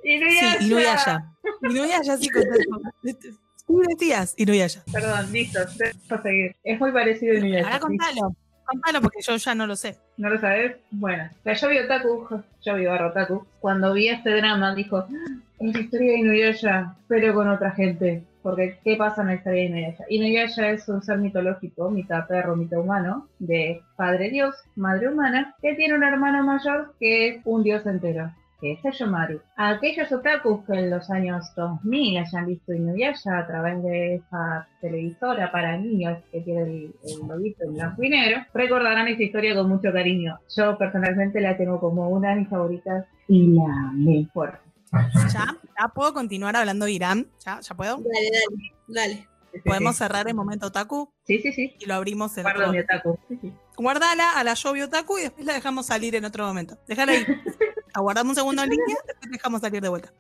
Sí, 0.03 0.67
Inuyasha. 0.67 1.33
Inuyasha, 1.63 2.17
sí, 2.17 2.29
con 2.29 2.43
Tú 3.67 3.83
decías 3.87 4.35
Inuyasha. 4.37 4.83
Perdón, 4.91 5.31
listo. 5.31 5.61
Para 6.09 6.23
seguir. 6.23 6.57
Es 6.65 6.81
muy 6.81 6.91
parecido 6.91 7.35
a 7.35 7.39
Inuyasha. 7.39 7.67
Ahora 7.67 7.77
¿sí? 7.77 7.83
contalo. 7.83 8.37
Contalo 8.65 9.01
porque 9.01 9.21
yo 9.23 9.37
ya 9.37 9.55
no 9.55 9.67
lo 9.67 9.77
sé. 9.77 9.97
¿No 10.17 10.29
lo 10.29 10.41
sabes? 10.41 10.77
Bueno, 10.91 11.31
o 11.41 11.43
sea, 11.43 11.55
yo 11.55 11.69
vi 11.69 11.79
Otaku, 11.79 12.43
yo 12.63 12.75
vi 12.75 12.85
barra 12.87 13.07
Otaku, 13.09 13.47
cuando 13.61 13.95
vi 13.95 14.09
este 14.09 14.31
drama 14.31 14.75
dijo, 14.75 14.99
"Ah, 14.99 15.09
es 15.61 15.75
la 15.75 15.81
historia 15.81 16.13
de 16.13 16.19
Inuyasha, 16.19 16.95
pero 17.09 17.33
con 17.35 17.49
otra 17.49 17.71
gente. 17.71 18.25
Porque, 18.43 18.79
¿qué 18.85 18.97
pasa 18.97 19.23
en 19.23 19.29
la 19.29 19.35
historia 19.35 19.63
de 19.63 19.67
Inuyasha? 19.69 20.05
Inuyasha 20.09 20.71
es 20.71 20.89
un 20.89 21.03
ser 21.03 21.19
mitológico, 21.19 21.91
mitad 21.91 22.27
perro, 22.27 22.57
mitad 22.57 22.81
humano, 22.81 23.29
de 23.39 23.83
padre 23.97 24.31
dios, 24.31 24.55
madre 24.77 25.09
humana, 25.09 25.55
que 25.61 25.75
tiene 25.75 25.95
un 25.95 26.05
hermano 26.05 26.45
mayor 26.45 26.95
que 27.01 27.29
es 27.29 27.43
un 27.45 27.63
dios 27.63 27.85
entero, 27.87 28.31
que 28.61 28.73
es 28.73 28.81
Seyomaru. 28.81 29.41
Aquellos 29.57 30.11
otakus 30.13 30.65
que 30.67 30.75
en 30.75 30.91
los 30.91 31.11
años 31.11 31.53
2000 31.57 32.19
hayan 32.19 32.47
visto 32.47 32.73
Inuyasha 32.73 33.39
a 33.39 33.47
través 33.47 33.83
de 33.83 34.15
esa 34.17 34.69
televisora 34.81 35.51
para 35.51 35.77
niños 35.77 36.19
que 36.31 36.41
tiene 36.41 36.63
el, 36.63 36.95
el 37.05 37.29
lobito 37.29 37.65
en 37.65 37.75
blanco 37.75 38.03
y 38.03 38.09
negro, 38.09 38.43
recordarán 38.55 39.09
esa 39.09 39.23
historia 39.23 39.55
con 39.55 39.69
mucho 39.69 39.93
cariño. 39.93 40.39
Yo 40.57 40.79
personalmente 40.79 41.41
la 41.41 41.57
tengo 41.57 41.81
como 41.81 42.09
una 42.09 42.31
de 42.31 42.37
mis 42.37 42.49
favoritas 42.49 43.05
y 43.27 43.55
la 43.55 43.93
mejor. 43.93 44.61
¿Ya? 45.33 45.55
¿Ya 45.81 45.89
puedo 45.89 46.13
continuar 46.13 46.57
hablando 46.57 46.87
de 46.87 46.93
Irán? 46.93 47.31
¿Ya? 47.45 47.61
¿Ya 47.61 47.75
puedo? 47.77 47.99
Dale, 47.99 48.31
dale, 48.33 48.73
dale. 48.89 49.29
Sí, 49.53 49.61
Podemos 49.65 49.95
sí. 49.95 49.99
cerrar 49.99 50.29
el 50.29 50.35
momento 50.35 50.67
otaku 50.67 51.11
Sí, 51.27 51.41
sí, 51.41 51.53
sí. 51.53 51.75
y 51.81 51.87
lo 51.87 51.95
abrimos 51.95 52.37
en 52.37 52.43
Guardo 52.43 52.61
otro 52.61 52.73
mi 52.73 52.79
otaku. 52.81 53.19
Sí. 53.29 53.53
Guardala 53.77 54.33
a 54.33 54.45
la 54.45 54.55
lluvia 54.55 54.85
otaku 54.85 55.19
y 55.19 55.23
después 55.23 55.47
la 55.47 55.55
dejamos 55.55 55.87
salir 55.87 56.15
en 56.17 56.25
otro 56.25 56.47
momento. 56.47 56.77
Déjala 56.87 57.13
ahí. 57.13 57.25
Aguardamos 57.95 58.33
un 58.33 58.35
segundo 58.37 58.63
en 58.63 58.71
línea, 58.71 58.97
después 59.07 59.31
dejamos 59.31 59.61
salir 59.61 59.81
de 59.81 59.89
vuelta. 59.89 60.13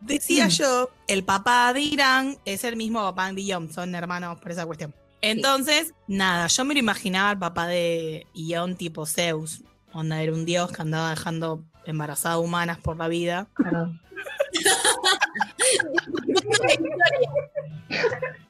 Decía 0.00 0.48
yo, 0.48 0.90
el 1.06 1.24
papá 1.24 1.72
de 1.72 1.80
Irán 1.80 2.38
es 2.44 2.64
el 2.64 2.76
mismo 2.76 3.00
papá 3.02 3.32
de 3.32 3.42
Ion, 3.42 3.70
son 3.72 3.94
hermanos 3.94 4.40
por 4.40 4.50
esa 4.52 4.66
cuestión. 4.66 4.94
Entonces, 5.20 5.94
nada, 6.06 6.46
yo 6.46 6.64
me 6.64 6.74
lo 6.74 6.80
imaginaba 6.80 7.30
al 7.30 7.38
papá 7.38 7.66
de 7.66 8.26
Ion 8.34 8.76
tipo 8.76 9.06
Zeus. 9.06 9.62
Onda, 9.92 10.22
era 10.22 10.32
un 10.32 10.44
dios 10.44 10.70
que 10.70 10.82
andaba 10.82 11.10
dejando 11.10 11.64
embarazadas 11.84 12.38
humanas 12.38 12.78
por 12.78 12.96
la 12.96 13.08
vida. 13.08 13.48
Perdón. 13.56 14.00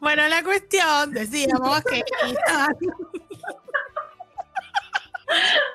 Bueno, 0.01 0.29
la 0.29 0.43
cuestión, 0.43 1.13
decíamos 1.13 1.83
que 1.85 2.03
Irán, 2.27 2.77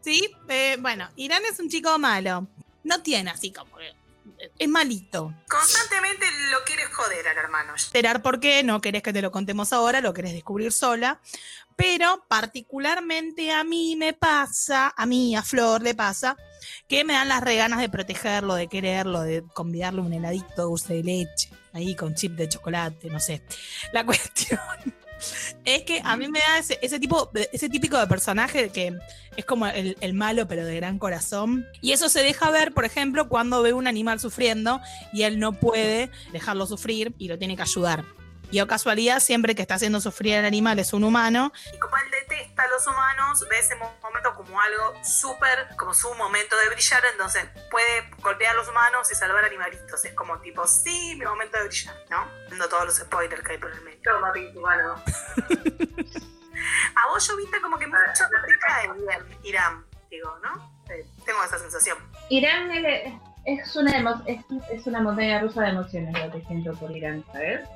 ¿Sí? 0.00 0.36
Eh, 0.48 0.76
bueno, 0.80 1.08
Irán 1.16 1.42
es 1.50 1.60
un 1.60 1.68
chico 1.68 1.98
malo. 1.98 2.46
No 2.82 3.02
tiene 3.02 3.30
así 3.30 3.52
como 3.52 3.76
Es 4.58 4.68
malito. 4.68 5.34
Constantemente 5.48 6.26
lo 6.50 6.62
quieres 6.64 6.86
joder 6.92 7.26
al 7.28 7.36
hermano. 7.36 7.74
Esperar 7.74 8.22
por 8.22 8.40
qué, 8.40 8.62
no 8.62 8.80
querés 8.80 9.02
que 9.02 9.12
te 9.12 9.22
lo 9.22 9.30
contemos 9.30 9.72
ahora, 9.72 10.00
lo 10.00 10.14
querés 10.14 10.32
descubrir 10.32 10.72
sola. 10.72 11.20
Pero 11.76 12.24
particularmente 12.28 13.50
a 13.50 13.64
mí 13.64 13.96
me 13.96 14.12
pasa, 14.12 14.94
a 14.96 15.06
mí, 15.06 15.34
a 15.34 15.42
Flor 15.42 15.82
le 15.82 15.94
pasa, 15.94 16.36
que 16.86 17.04
me 17.04 17.14
dan 17.14 17.28
las 17.28 17.42
reganas 17.42 17.80
de 17.80 17.88
protegerlo, 17.88 18.54
de 18.54 18.68
quererlo, 18.68 19.22
de 19.22 19.42
convidarle 19.54 20.00
un 20.00 20.12
heladito 20.12 20.62
dulce 20.62 20.94
de 20.94 21.02
leche, 21.02 21.50
ahí 21.72 21.96
con 21.96 22.14
chip 22.14 22.32
de 22.32 22.48
chocolate, 22.48 23.10
no 23.10 23.18
sé. 23.18 23.42
La 23.92 24.06
cuestión 24.06 24.60
Es 25.64 25.82
que 25.82 26.00
a 26.04 26.16
mí 26.16 26.28
me 26.28 26.40
da 26.40 26.58
ese, 26.58 26.78
ese 26.82 26.98
tipo, 26.98 27.30
ese 27.52 27.68
típico 27.68 27.98
de 27.98 28.06
personaje 28.06 28.68
que 28.70 28.96
es 29.36 29.44
como 29.44 29.66
el 29.66 30.14
malo, 30.14 30.46
pero 30.48 30.64
de 30.64 30.76
gran 30.76 30.98
corazón. 30.98 31.66
Y 31.80 31.92
eso 31.92 32.08
se 32.08 32.22
deja 32.22 32.50
ver, 32.50 32.72
por 32.72 32.84
ejemplo, 32.84 33.28
cuando 33.28 33.62
ve 33.62 33.72
un 33.72 33.86
animal 33.86 34.20
sufriendo 34.20 34.80
y 35.12 35.22
él 35.22 35.38
no 35.38 35.52
puede 35.52 36.10
dejarlo 36.32 36.66
sufrir 36.66 37.14
y 37.18 37.28
lo 37.28 37.38
tiene 37.38 37.56
que 37.56 37.62
ayudar. 37.62 38.04
Y 38.50 38.60
o 38.60 38.66
casualidad, 38.68 39.18
siempre 39.20 39.54
que 39.54 39.62
está 39.62 39.74
haciendo 39.74 40.00
sufrir 40.00 40.36
al 40.36 40.44
animal 40.44 40.78
es 40.78 40.92
un 40.92 41.02
humano. 41.02 41.52
Y 41.72 41.78
como 41.78 41.96
él 41.96 42.04
detesta 42.10 42.62
a 42.62 42.68
los 42.68 42.86
humanos, 42.86 43.44
ve 43.50 43.58
ese 43.58 43.74
mo- 43.74 43.92
momento 44.02 44.32
como 44.34 44.60
algo 44.60 44.94
súper, 45.02 45.68
como 45.76 45.92
su 45.92 46.14
momento 46.14 46.56
de 46.56 46.68
brillar, 46.68 47.02
entonces 47.12 47.44
puede 47.70 48.08
golpear 48.22 48.52
a 48.54 48.56
los 48.58 48.68
humanos 48.68 49.10
y 49.10 49.14
salvar 49.16 49.44
animalitos. 49.44 50.04
Es 50.04 50.12
como 50.14 50.38
tipo, 50.38 50.66
sí, 50.68 51.16
mi 51.18 51.24
momento 51.24 51.58
de 51.58 51.64
brillar, 51.66 51.96
¿no? 52.10 52.28
Viendo 52.48 52.68
todos 52.68 52.84
los 52.84 52.96
spoilers 52.96 53.42
que 53.42 53.52
hay 53.52 53.58
por 53.58 53.72
el 53.72 53.80
medio. 53.82 53.98
Toma, 54.04 54.32
humano. 54.54 55.02
a 56.96 57.08
vos, 57.08 57.26
yo 57.26 57.36
viste 57.36 57.60
como 57.60 57.78
que 57.78 57.86
mucho 57.86 58.24
no 58.30 58.46
te 58.46 58.58
cae 58.58 58.92
bien 58.92 59.38
Irán, 59.42 59.84
digo, 60.10 60.38
¿no? 60.42 60.72
Eh, 60.90 61.04
tengo 61.24 61.42
esa 61.42 61.58
sensación. 61.58 61.98
Irán 62.28 62.70
es, 62.70 63.12
es 63.46 63.74
una 63.76 63.92
emo- 63.98 64.22
es, 64.26 64.44
es 64.70 64.86
una 64.86 65.00
montaña 65.00 65.40
rusa 65.40 65.62
de 65.62 65.70
emociones 65.70 66.14
lo 66.26 66.30
que 66.32 66.46
siento 66.46 66.72
por 66.74 66.90
Irán, 66.90 67.24
¿sabes? 67.32 67.66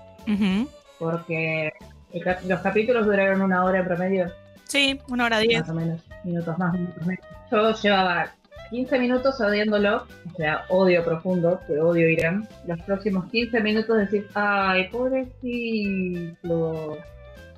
Porque 0.99 1.71
el 2.13 2.25
cap- 2.25 2.41
los 2.47 2.61
capítulos 2.61 3.07
duraron 3.07 3.43
una 3.43 3.65
hora 3.65 3.79
en 3.81 3.85
promedio, 3.87 4.31
Sí, 4.65 5.01
una 5.09 5.27
hora 5.27 5.39
diez. 5.39 5.61
más 5.61 5.71
o 5.71 5.75
menos, 5.75 6.03
minutos 6.25 6.59
más, 6.59 6.73
minutos 6.75 7.07
menos. 7.07 7.25
Yo 7.51 7.73
llevaba 7.75 8.27
15 8.71 8.99
minutos 8.99 9.41
odiándolo, 9.41 10.05
o 10.27 10.31
sea, 10.37 10.65
odio 10.69 11.03
profundo, 11.05 11.61
que 11.67 11.79
odio 11.81 12.09
Irán. 12.09 12.47
Los 12.67 12.81
próximos 12.83 13.31
15 13.31 13.61
minutos 13.63 13.97
decir, 13.97 14.27
ay, 14.35 14.89
pobrecito. 14.89 16.99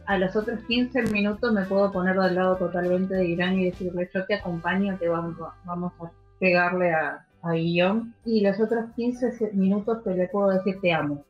A 0.06 0.18
los 0.18 0.34
otros 0.36 0.60
15 0.66 1.02
minutos 1.12 1.52
me 1.52 1.64
puedo 1.64 1.90
poner 1.92 2.16
del 2.16 2.34
lado 2.34 2.56
totalmente 2.56 3.14
de 3.14 3.26
Irán 3.26 3.58
y 3.58 3.70
decirle, 3.70 4.08
yo 4.12 4.24
te 4.26 4.34
acompaño, 4.34 4.96
te 4.98 5.08
vamos, 5.08 5.36
vamos 5.64 5.92
a 6.00 6.10
pegarle 6.40 6.92
a, 6.92 7.24
a 7.42 7.52
Guillón. 7.52 8.14
Y 8.24 8.40
los 8.42 8.58
otros 8.60 8.86
15 8.96 9.32
se- 9.32 9.52
minutos 9.52 10.02
te 10.04 10.14
le 10.14 10.28
puedo 10.28 10.48
decir, 10.50 10.80
te 10.80 10.92
amo. 10.92 11.24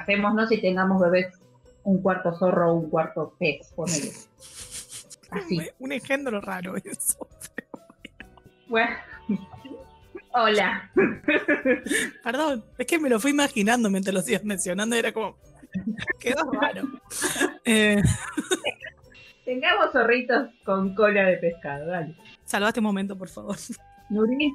Casémonos 0.00 0.52
y 0.52 0.60
tengamos 0.60 1.00
bebés 1.00 1.34
un 1.84 2.02
cuarto 2.02 2.32
zorro 2.36 2.70
o 2.70 2.74
un 2.74 2.90
cuarto 2.90 3.34
pez, 3.38 3.72
ponele. 3.74 4.12
Así. 5.30 5.60
Un 5.78 5.92
engendro 5.92 6.40
raro 6.40 6.76
eso. 6.76 7.26
Bueno. 8.68 8.96
Hola. 10.32 10.90
Perdón, 12.24 12.64
es 12.76 12.84
que 12.84 12.98
me 12.98 13.08
lo 13.08 13.20
fui 13.20 13.30
imaginando 13.30 13.88
mientras 13.88 14.12
lo 14.12 14.28
ibas 14.28 14.42
mencionando 14.44 14.96
y 14.96 14.98
era 14.98 15.12
como. 15.12 15.36
Quedó 16.18 16.50
raro. 16.52 16.82
Eh, 17.64 18.02
Tengamos 19.44 19.92
zorritos 19.92 20.48
con 20.64 20.94
cola 20.96 21.24
de 21.24 21.36
pescado, 21.38 21.86
dale. 21.86 22.16
salvaste 22.44 22.80
un 22.80 22.86
momento, 22.86 23.16
por 23.16 23.28
favor. 23.28 23.56
Nuri, 24.10 24.52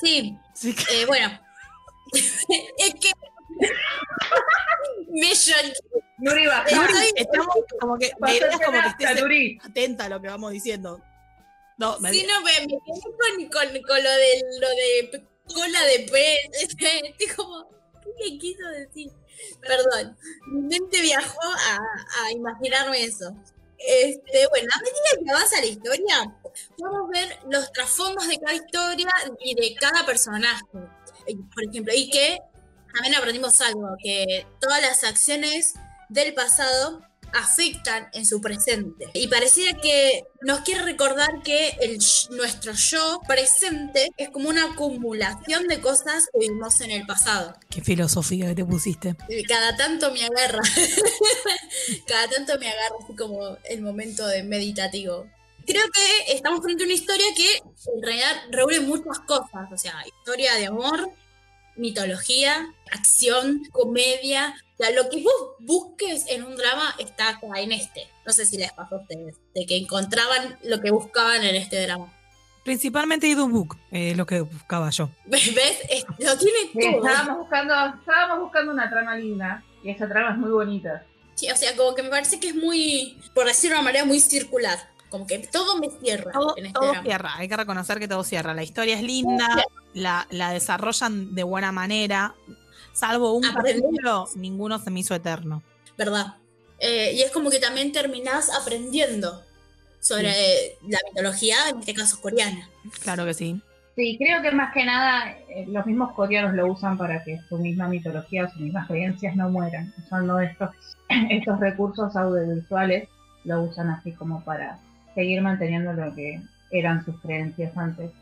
Sí, 0.00 0.36
Sí, 0.54 0.74
eh, 0.92 1.04
bueno. 1.06 1.28
Me 5.20 5.34
lloré. 5.34 5.72
Nuri 6.18 6.46
baja. 6.46 6.74
Nuri, 6.74 7.12
estamos 7.16 7.56
como 7.80 7.98
que. 7.98 8.06
Idea 8.06 8.50
es 8.50 8.60
como 8.64 8.80
que 8.82 8.88
estés 8.88 9.20
Nuri. 9.20 9.58
atenta 9.62 10.04
a 10.04 10.08
lo 10.08 10.20
que 10.20 10.28
vamos 10.28 10.52
diciendo. 10.52 11.00
No, 11.76 11.98
me 12.00 12.10
Sí, 12.10 12.26
no, 12.26 12.40
me, 12.42 12.52
me 12.60 12.66
quedé 12.66 13.00
con, 13.02 13.48
con, 13.50 13.82
con 13.82 14.02
lo 14.02 14.10
de 14.10 14.42
lo 14.60 14.68
de 14.68 15.24
cola 15.54 15.82
de 15.84 16.00
pez. 16.10 16.38
Estoy 16.62 17.34
como, 17.36 17.68
¿qué 18.02 18.30
le 18.30 18.38
quiso 18.38 18.66
decir? 18.68 19.12
Perdón, 19.60 20.16
mi 20.48 20.62
mente 20.62 21.00
viajó 21.00 21.40
a, 21.42 21.78
a 22.24 22.32
imaginarme 22.32 23.04
eso. 23.04 23.32
Este, 23.78 24.48
bueno, 24.48 24.68
a 24.74 24.80
medida 24.80 25.24
que 25.24 25.30
avanza 25.30 25.60
la 25.60 25.66
historia, 25.66 26.36
podemos 26.76 27.08
ver 27.10 27.38
los 27.48 27.70
trasfondos 27.72 28.26
de 28.26 28.38
cada 28.40 28.54
historia 28.54 29.08
y 29.38 29.54
de 29.54 29.76
cada 29.76 30.04
personaje. 30.04 30.64
Por 30.72 31.64
ejemplo, 31.70 31.92
y 31.94 32.10
que 32.10 32.40
también 32.92 33.14
aprendimos 33.14 33.60
algo, 33.60 33.96
que 34.02 34.46
todas 34.60 34.80
las 34.82 35.04
acciones 35.04 35.74
del 36.08 36.34
pasado 36.34 37.02
afectan 37.32 38.08
en 38.12 38.26
su 38.26 38.40
presente. 38.40 39.06
Y 39.14 39.28
pareciera 39.28 39.78
que 39.78 40.24
nos 40.40 40.60
quiere 40.60 40.82
recordar 40.82 41.42
que 41.42 41.70
el, 41.80 41.98
nuestro 42.30 42.72
yo 42.72 43.20
presente 43.26 44.10
es 44.16 44.30
como 44.30 44.48
una 44.48 44.64
acumulación 44.72 45.66
de 45.68 45.80
cosas 45.80 46.28
que 46.32 46.40
vivimos 46.40 46.80
en 46.80 46.90
el 46.90 47.06
pasado. 47.06 47.54
Qué 47.70 47.82
filosofía 47.82 48.46
que 48.48 48.54
te 48.56 48.64
pusiste. 48.64 49.16
Cada 49.46 49.76
tanto 49.76 50.12
me 50.12 50.24
agarra. 50.24 50.62
Cada 52.06 52.28
tanto 52.28 52.58
me 52.58 52.68
agarra 52.68 52.96
así 53.02 53.14
como 53.14 53.56
el 53.64 53.82
momento 53.82 54.26
de 54.26 54.42
meditativo. 54.42 55.26
Creo 55.66 55.84
que 55.92 56.32
estamos 56.32 56.62
frente 56.62 56.84
a 56.84 56.86
una 56.86 56.94
historia 56.94 57.26
que 57.36 57.56
en 57.56 58.02
realidad 58.02 58.42
reúne 58.50 58.80
muchas 58.80 59.18
cosas. 59.26 59.70
O 59.70 59.76
sea, 59.76 60.02
historia 60.06 60.54
de 60.54 60.66
amor, 60.66 61.12
mitología, 61.78 62.72
acción, 62.92 63.62
comedia. 63.72 64.54
O 64.74 64.76
sea, 64.84 64.90
lo 64.92 65.08
que 65.08 65.22
vos 65.22 65.32
busques 65.60 66.26
en 66.28 66.44
un 66.44 66.56
drama 66.56 66.94
está 66.98 67.30
acá 67.30 67.60
en 67.60 67.72
este. 67.72 68.06
No 68.26 68.32
sé 68.32 68.44
si 68.46 68.58
les 68.58 68.72
pasó 68.72 68.96
a 68.96 69.00
ustedes, 69.00 69.36
de 69.54 69.66
que 69.66 69.76
encontraban 69.76 70.58
lo 70.62 70.80
que 70.80 70.90
buscaban 70.90 71.42
en 71.44 71.56
este 71.56 71.82
drama. 71.82 72.12
Principalmente 72.64 73.26
Idu 73.26 73.48
Book, 73.48 73.78
eh, 73.90 74.14
lo 74.14 74.26
que 74.26 74.42
buscaba 74.42 74.90
yo. 74.90 75.08
¿Ves? 75.26 75.52
Es- 75.88 76.04
lo 76.18 76.36
tiene 76.36 76.58
Sí, 76.72 76.78
todo. 76.92 77.06
estábamos 77.08 77.38
buscando, 77.38 77.74
estábamos 77.98 78.40
buscando 78.44 78.72
una 78.72 78.90
trama 78.90 79.16
linda. 79.16 79.64
Y 79.82 79.90
esa 79.90 80.08
trama 80.08 80.32
es 80.32 80.38
muy 80.38 80.50
bonita. 80.50 81.04
Sí, 81.34 81.48
o 81.50 81.56
sea, 81.56 81.74
como 81.76 81.94
que 81.94 82.02
me 82.02 82.10
parece 82.10 82.40
que 82.40 82.48
es 82.48 82.54
muy, 82.54 83.16
por 83.34 83.46
decirlo 83.46 83.76
de 83.76 83.80
una 83.80 83.84
manera, 83.90 84.04
muy 84.04 84.20
circular. 84.20 84.76
Como 85.10 85.26
que 85.26 85.38
todo 85.38 85.78
me 85.78 85.88
cierra 85.90 86.32
Todo, 86.32 86.56
en 86.56 86.66
este 86.66 86.78
todo 86.78 86.90
drama. 86.90 87.02
cierra, 87.02 87.34
hay 87.36 87.48
que 87.48 87.56
reconocer 87.56 87.98
que 87.98 88.08
todo 88.08 88.24
cierra. 88.24 88.54
La 88.54 88.62
historia 88.62 88.96
es 88.96 89.02
linda, 89.02 89.48
la, 89.94 90.26
la 90.30 90.52
desarrollan 90.52 91.34
de 91.34 91.42
buena 91.42 91.72
manera. 91.72 92.34
Salvo 92.92 93.32
un 93.32 93.42
capítulo, 93.42 94.28
ninguno 94.36 94.78
se 94.78 94.90
me 94.90 95.00
hizo 95.00 95.14
eterno. 95.14 95.62
¿Verdad? 95.96 96.36
Eh, 96.78 97.12
y 97.14 97.22
es 97.22 97.30
como 97.30 97.50
que 97.50 97.58
también 97.58 97.92
terminás 97.92 98.50
aprendiendo 98.54 99.42
sobre 100.00 100.30
eh, 100.30 100.78
la 100.88 100.98
mitología, 101.08 101.56
en 101.70 101.78
este 101.80 101.94
caso 101.94 102.20
coreana. 102.20 102.68
Claro 103.02 103.24
que 103.24 103.34
sí. 103.34 103.60
Sí, 103.96 104.16
creo 104.16 104.42
que 104.42 104.52
más 104.52 104.72
que 104.72 104.84
nada 104.84 105.30
eh, 105.48 105.64
los 105.66 105.84
mismos 105.86 106.12
coreanos 106.12 106.54
lo 106.54 106.70
usan 106.72 106.96
para 106.96 107.24
que 107.24 107.40
su 107.48 107.58
misma 107.58 107.88
mitología, 107.88 108.48
sus 108.48 108.60
mismas 108.60 108.86
creencias 108.86 109.34
no 109.34 109.48
mueran. 109.50 109.92
Usando 110.04 110.38
estos, 110.38 110.70
estos 111.30 111.58
recursos 111.58 112.14
audiovisuales, 112.14 113.08
lo 113.44 113.62
usan 113.62 113.90
así 113.90 114.12
como 114.12 114.44
para 114.44 114.78
seguir 115.18 115.42
manteniendo 115.42 115.92
lo 115.94 116.14
que 116.14 116.40
eran 116.70 117.04
sus 117.04 117.20
creencias 117.20 117.76
antes 117.76 118.12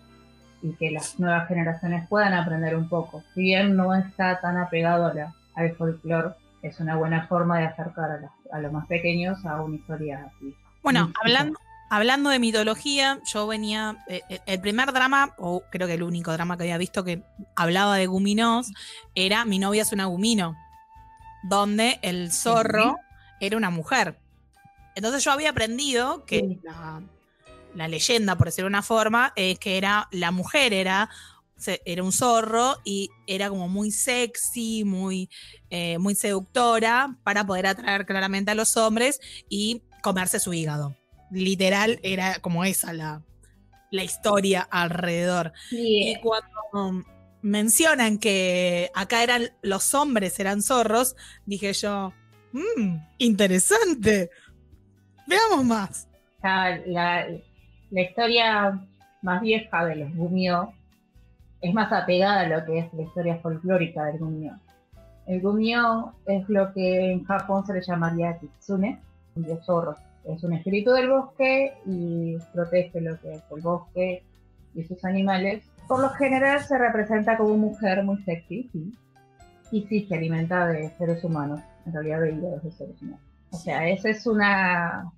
y 0.62 0.72
que 0.76 0.90
las 0.90 1.20
nuevas 1.20 1.46
generaciones 1.46 2.08
puedan 2.08 2.32
aprender 2.32 2.74
un 2.74 2.88
poco. 2.88 3.22
Si 3.34 3.42
bien 3.42 3.76
no 3.76 3.94
está 3.94 4.40
tan 4.40 4.56
apegado 4.56 5.06
a 5.08 5.12
la- 5.14 5.34
al 5.56 5.76
folclore, 5.76 6.30
es 6.62 6.80
una 6.80 6.96
buena 6.96 7.26
forma 7.26 7.58
de 7.58 7.66
acercar 7.66 8.10
a, 8.12 8.16
los- 8.18 8.30
a 8.50 8.58
los 8.60 8.72
más 8.72 8.86
pequeños 8.86 9.44
a 9.44 9.60
una 9.60 9.76
historia 9.76 10.24
así. 10.26 10.54
Bueno, 10.82 11.12
hablando, 11.22 11.58
hablando 11.90 12.30
de 12.30 12.38
mitología, 12.38 13.18
yo 13.26 13.46
venía. 13.46 13.98
eh, 14.08 14.22
eh, 14.30 14.40
el 14.46 14.60
primer 14.60 14.90
drama, 14.94 15.34
o 15.36 15.62
creo 15.70 15.86
que 15.86 15.94
el 15.94 16.02
único 16.02 16.32
drama 16.32 16.56
que 16.56 16.62
había 16.62 16.78
visto 16.78 17.04
que 17.04 17.22
hablaba 17.56 17.96
de 17.96 18.06
guminos, 18.06 18.72
era 19.14 19.44
Mi 19.44 19.58
novia 19.58 19.82
es 19.82 19.92
una 19.92 20.06
gumino, 20.06 20.56
donde 21.42 21.98
el 22.02 22.32
zorro 22.32 22.96
era 23.40 23.56
una 23.58 23.68
mujer. 23.70 24.16
Entonces 24.96 25.22
yo 25.22 25.30
había 25.30 25.50
aprendido 25.50 26.24
que 26.24 26.40
Sí. 26.40 26.58
la, 26.64 27.02
la 27.74 27.86
leyenda, 27.88 28.36
por 28.36 28.48
decirlo 28.48 28.66
de 28.66 28.70
una 28.70 28.82
forma, 28.82 29.32
es 29.36 29.58
que 29.60 29.76
era 29.78 30.08
la 30.10 30.30
mujer 30.32 30.72
era, 30.72 31.08
era 31.84 32.02
un 32.02 32.12
zorro 32.12 32.78
y 32.84 33.10
era 33.26 33.48
como 33.50 33.68
muy 33.68 33.90
sexy, 33.92 34.84
muy, 34.84 35.30
eh, 35.70 35.98
muy 35.98 36.14
seductora 36.14 37.16
para 37.22 37.46
poder 37.46 37.66
atraer 37.68 38.06
claramente 38.06 38.50
a 38.50 38.54
los 38.54 38.76
hombres 38.76 39.20
y 39.48 39.82
comerse 40.02 40.40
su 40.40 40.52
hígado. 40.54 40.96
Literal 41.30 41.98
era 42.02 42.38
como 42.40 42.64
esa 42.64 42.92
la, 42.92 43.22
la 43.90 44.02
historia 44.04 44.66
alrededor. 44.70 45.52
Sí, 45.68 46.12
Y 46.12 46.20
cuando 46.20 47.04
mencionan 47.42 48.18
que 48.18 48.90
acá 48.94 49.22
eran 49.22 49.50
los 49.62 49.92
hombres 49.94 50.38
eran 50.40 50.62
zorros, 50.62 51.16
dije 51.44 51.72
yo, 51.74 52.12
"Mm, 52.52 52.96
interesante. 53.18 54.30
Veamos 55.26 55.64
más. 55.64 56.08
la, 56.42 57.26
historia 57.90 58.80
más 59.22 59.40
vieja 59.40 59.84
de 59.84 59.96
los 59.96 60.14
Gumio 60.14 60.72
es 61.60 61.74
más 61.74 61.92
apegada 61.92 62.42
a 62.42 62.48
lo 62.48 62.64
que 62.64 62.78
es 62.78 62.94
la 62.94 63.02
historia 63.02 63.36
folclórica 63.38 64.04
del 64.04 64.18
Gumio. 64.18 64.52
El 65.26 65.40
Gumio 65.40 66.14
es 66.26 66.48
lo 66.48 66.72
que 66.72 67.10
en 67.12 67.24
Japón 67.24 67.66
se 67.66 67.74
le 67.74 67.82
llamaría 67.82 68.38
Kitsune, 68.38 69.00
un 69.34 69.42
dios 69.42 69.66
zorro. 69.66 69.96
Es 70.24 70.44
un 70.44 70.52
espíritu 70.52 70.92
del 70.92 71.08
bosque 71.08 71.74
y 71.86 72.36
protege 72.52 73.00
lo 73.00 73.18
que 73.20 73.34
es 73.34 73.42
el 73.50 73.60
bosque 73.60 74.22
y 74.74 74.84
sus 74.84 75.04
animales. 75.04 75.64
Por 75.88 76.00
lo 76.00 76.10
general 76.10 76.60
se 76.60 76.78
representa 76.78 77.36
como 77.36 77.56
mujer 77.56 78.04
muy 78.04 78.22
sexy. 78.22 78.70
Y 79.72 79.82
sí, 79.88 80.06
se 80.06 80.14
alimenta 80.14 80.66
de 80.68 80.90
seres 80.90 81.24
humanos, 81.24 81.60
en 81.84 81.92
realidad 81.92 82.20
de 82.20 82.32
hígados 82.32 82.62
de 82.62 82.70
seres 82.70 83.02
humanos. 83.02 83.25
O 83.56 83.60
sea, 83.60 83.88
esa 83.88 84.08
es 84.10 84.26
una 84.26 85.10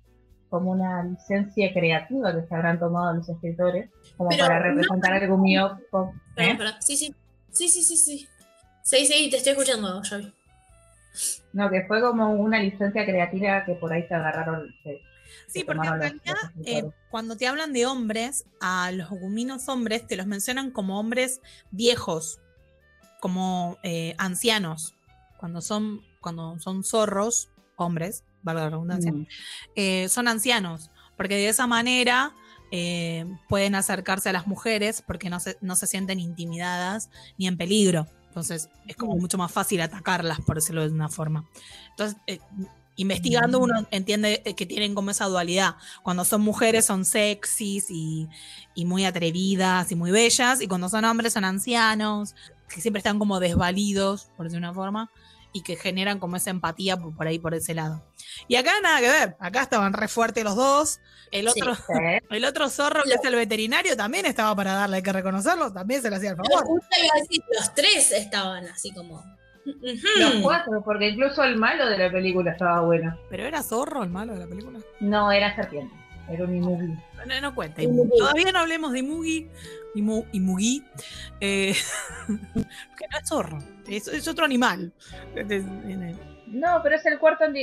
como 0.49 0.71
una 0.71 1.03
licencia 1.03 1.71
creativa 1.73 2.33
que 2.33 2.47
se 2.47 2.55
habrán 2.55 2.79
tomado 2.79 3.13
los 3.13 3.29
escritores, 3.29 3.89
como 4.17 4.29
Pero 4.31 4.45
para 4.45 4.59
no- 4.59 4.65
representar 4.65 5.13
al 5.13 5.27
Gumió. 5.29 5.79
con- 5.91 6.19
Perdón, 6.35 6.67
¿eh? 6.67 6.73
Sí, 6.79 6.97
sí. 6.97 7.13
Sí, 7.51 7.67
sí, 7.69 7.83
sí, 7.83 7.97
sí. 7.97 8.27
Sí, 8.83 9.05
sí, 9.05 9.29
te 9.29 9.37
estoy 9.37 9.51
escuchando, 9.51 10.01
Javi. 10.03 10.33
No, 11.53 11.69
que 11.69 11.83
fue 11.87 12.01
como 12.01 12.31
una 12.33 12.59
licencia 12.59 13.05
creativa 13.05 13.63
que 13.65 13.73
por 13.75 13.91
ahí 13.93 14.07
se 14.07 14.13
agarraron. 14.15 14.73
se- 14.83 15.01
Sí, 15.47 15.59
se 15.59 15.65
porque 15.65 15.87
en 15.87 15.99
realidad, 15.99 16.35
eh, 16.65 16.89
cuando 17.11 17.37
te 17.37 17.45
hablan 17.47 17.71
de 17.73 17.85
hombres, 17.85 18.45
a 18.61 18.91
los 18.91 19.09
guminos 19.09 19.67
hombres 19.69 20.07
te 20.07 20.15
los 20.15 20.25
mencionan 20.25 20.71
como 20.71 20.99
hombres 20.99 21.41
viejos, 21.69 22.39
como 23.19 23.77
eh, 23.83 24.15
ancianos. 24.17 24.95
Cuando 25.37 25.61
son, 25.61 26.01
cuando 26.21 26.57
son 26.59 26.83
zorros, 26.83 27.49
hombres, 27.75 28.23
valga 28.43 28.63
la 28.63 28.69
redundancia, 28.69 29.11
Mm. 29.11 29.27
eh, 29.75 30.07
son 30.09 30.27
ancianos, 30.27 30.91
porque 31.17 31.35
de 31.35 31.49
esa 31.49 31.67
manera 31.67 32.33
eh, 32.71 33.25
pueden 33.47 33.73
acercarse 33.73 34.29
a 34.29 34.33
las 34.33 34.45
mujeres 34.45 35.03
porque 35.05 35.29
no 35.29 35.39
se, 35.39 35.57
no 35.59 35.75
se 35.75 35.87
sienten 35.87 36.19
intimidadas 36.19 37.09
ni 37.37 37.47
en 37.47 37.57
peligro. 37.57 38.07
Entonces 38.27 38.69
es 38.87 38.95
como 38.95 39.15
mucho 39.17 39.37
más 39.39 39.51
fácil 39.51 39.81
atacarlas, 39.81 40.39
por 40.41 40.55
decirlo 40.55 40.87
de 40.87 40.93
una 40.93 41.09
forma. 41.09 41.49
Entonces, 41.89 42.17
eh, 42.27 42.39
investigando 42.95 43.59
uno 43.59 43.87
entiende 43.91 44.43
que 44.55 44.65
tienen 44.67 44.93
como 44.93 45.09
esa 45.09 45.25
dualidad. 45.25 45.77
Cuando 46.03 46.25
son 46.25 46.41
mujeres 46.41 46.85
son 46.85 47.05
sexys 47.05 47.87
y, 47.89 48.27
y 48.75 48.85
muy 48.85 49.03
atrevidas 49.05 49.91
y 49.91 49.95
muy 49.95 50.11
bellas, 50.11 50.61
y 50.61 50.67
cuando 50.67 50.89
son 50.89 51.05
hombres 51.05 51.33
son 51.33 51.45
ancianos, 51.45 52.35
que 52.67 52.81
siempre 52.81 52.99
están 52.99 53.17
como 53.17 53.39
desvalidos, 53.39 54.29
por 54.37 54.45
decirlo 54.45 54.67
de 54.67 54.71
una 54.71 54.75
forma, 54.75 55.09
y 55.51 55.63
que 55.63 55.75
generan 55.75 56.19
como 56.19 56.35
esa 56.35 56.49
empatía 56.49 56.97
por, 56.97 57.15
por 57.15 57.27
ahí, 57.27 57.39
por 57.39 57.53
ese 57.53 57.73
lado. 57.73 58.03
Y 58.47 58.55
acá 58.55 58.71
nada 58.81 58.99
que 58.99 59.09
ver, 59.09 59.35
acá 59.39 59.61
estaban 59.63 59.93
re 59.93 60.07
fuertes 60.07 60.43
los 60.43 60.55
dos. 60.55 60.99
El 61.31 61.47
otro, 61.47 61.75
Sí. 61.75 61.81
el 62.29 62.45
otro 62.45 62.69
zorro, 62.69 63.03
que 63.03 63.13
es 63.13 63.23
el 63.23 63.35
veterinario, 63.35 63.95
también 63.95 64.25
estaba 64.25 64.55
para 64.55 64.73
darle, 64.73 64.97
hay 64.97 65.03
que 65.03 65.13
reconocerlo, 65.13 65.71
también 65.71 66.01
se 66.01 66.09
le 66.09 66.15
hacía 66.17 66.31
el 66.31 66.37
favor. 66.37 66.65
justo 66.65 66.87
iba 67.03 67.13
a 67.15 67.19
decir, 67.19 67.43
los 67.57 67.73
tres 67.73 68.11
estaban 68.11 68.65
así 68.67 68.91
como. 68.93 69.23
Los 69.65 70.35
cuatro, 70.41 70.81
porque 70.83 71.09
incluso 71.09 71.43
el 71.43 71.55
malo 71.57 71.87
de 71.87 71.97
la 71.97 72.11
película 72.11 72.51
estaba 72.51 72.81
bueno. 72.81 73.15
Pero 73.29 73.45
era 73.45 73.61
zorro 73.61 74.03
el 74.03 74.09
malo 74.09 74.33
de 74.33 74.39
la 74.39 74.47
película. 74.47 74.79
No, 74.99 75.31
era 75.31 75.55
serpiente. 75.55 75.93
Era 76.29 76.43
un 76.45 76.55
imugi. 76.55 76.87
No, 77.27 77.41
no 77.41 77.55
cuenta. 77.55 77.81
Imugi. 77.81 78.17
Todavía 78.17 78.51
no 78.51 78.59
hablemos 78.59 78.91
de 78.91 78.99
Imugi. 78.99 79.49
Imu, 79.95 80.25
Imugi. 80.31 80.83
eh, 81.41 81.73
que 82.97 83.07
no 83.11 83.17
es 83.21 83.27
zorro. 83.27 83.59
Es, 83.87 84.07
es 84.07 84.27
otro 84.27 84.45
animal. 84.45 84.91
No, 86.47 86.81
pero 86.83 86.95
es 86.95 87.05
el 87.05 87.19
cuarto 87.19 87.45
en, 87.45 87.55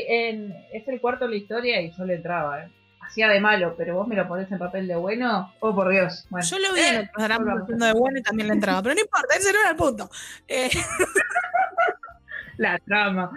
es 0.72 0.86
el 0.88 1.00
cuarto 1.00 1.24
en 1.24 1.30
la 1.32 1.36
historia 1.36 1.80
y 1.80 1.92
yo 1.96 2.04
le 2.04 2.14
entraba, 2.16 2.64
¿eh? 2.64 2.70
Hacía 3.00 3.28
de 3.28 3.38
malo, 3.40 3.74
pero 3.78 3.94
vos 3.94 4.08
me 4.08 4.16
lo 4.16 4.26
ponés 4.26 4.50
en 4.50 4.58
papel 4.58 4.88
de 4.88 4.96
bueno. 4.96 5.52
Oh, 5.60 5.72
por 5.74 5.88
Dios. 5.90 6.26
Bueno. 6.28 6.44
Yo 6.44 6.58
lo 6.58 6.72
vi 6.74 6.80
en 6.80 7.08
volvamos. 7.16 7.62
haciendo 7.62 7.86
de 7.86 7.92
bueno 7.92 8.18
y 8.18 8.22
también 8.22 8.48
le 8.48 8.54
entraba. 8.54 8.82
Pero 8.82 8.94
no 8.96 9.00
importa, 9.00 9.36
ese 9.36 9.52
no 9.52 9.60
era 9.60 9.70
el 9.70 9.76
punto. 9.76 10.10
Eh, 10.48 10.68
La 12.58 12.78
trama. 12.80 13.30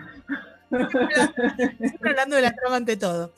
Siempre 0.70 2.10
hablando 2.12 2.36
de 2.36 2.42
la 2.42 2.54
trama 2.54 2.78
ante 2.78 2.98
todo. 2.98 3.34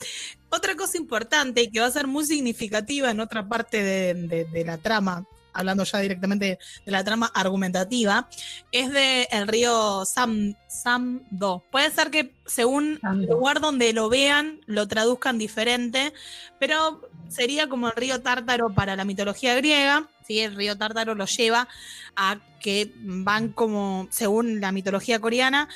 Otra 0.49 0.75
cosa 0.75 0.97
importante 0.97 1.61
y 1.63 1.71
que 1.71 1.79
va 1.79 1.87
a 1.87 1.91
ser 1.91 2.07
muy 2.07 2.25
significativa 2.25 3.09
en 3.09 3.19
otra 3.19 3.47
parte 3.47 3.81
de, 3.83 4.13
de- 4.13 4.45
de 4.45 4.65
la 4.65 4.77
trama, 4.77 5.25
hablando 5.53 5.83
ya 5.83 5.99
directamente 5.99 6.59
de 6.85 6.91
la 6.91 7.03
trama 7.03 7.31
argumentativa, 7.33 8.29
es 8.71 8.91
de 8.91 9.27
el 9.31 9.47
río 9.47 10.05
Sam, 10.05 10.55
Samdo. 10.67 11.63
Puede 11.71 11.91
ser 11.91 12.11
que 12.11 12.33
según 12.45 12.99
el 13.03 13.25
lugar 13.25 13.59
donde 13.61 13.93
lo 13.93 14.09
vean, 14.09 14.61
lo 14.65 14.87
traduzcan 14.87 15.37
diferente, 15.37 16.13
pero 16.59 17.01
sería 17.29 17.67
como 17.67 17.87
el 17.87 17.95
río 17.95 18.21
Tártaro 18.21 18.73
para 18.73 18.95
la 18.95 19.05
mitología 19.05 19.55
griega. 19.55 20.07
¿sí? 20.25 20.39
El 20.39 20.55
río 20.55 20.77
Tártaro 20.77 21.15
lo 21.15 21.25
lleva 21.25 21.67
a 22.15 22.37
que 22.59 22.91
van 22.97 23.49
como, 23.49 24.07
según 24.11 24.61
la 24.61 24.71
mitología 24.71 25.19
coreana, 25.19 25.67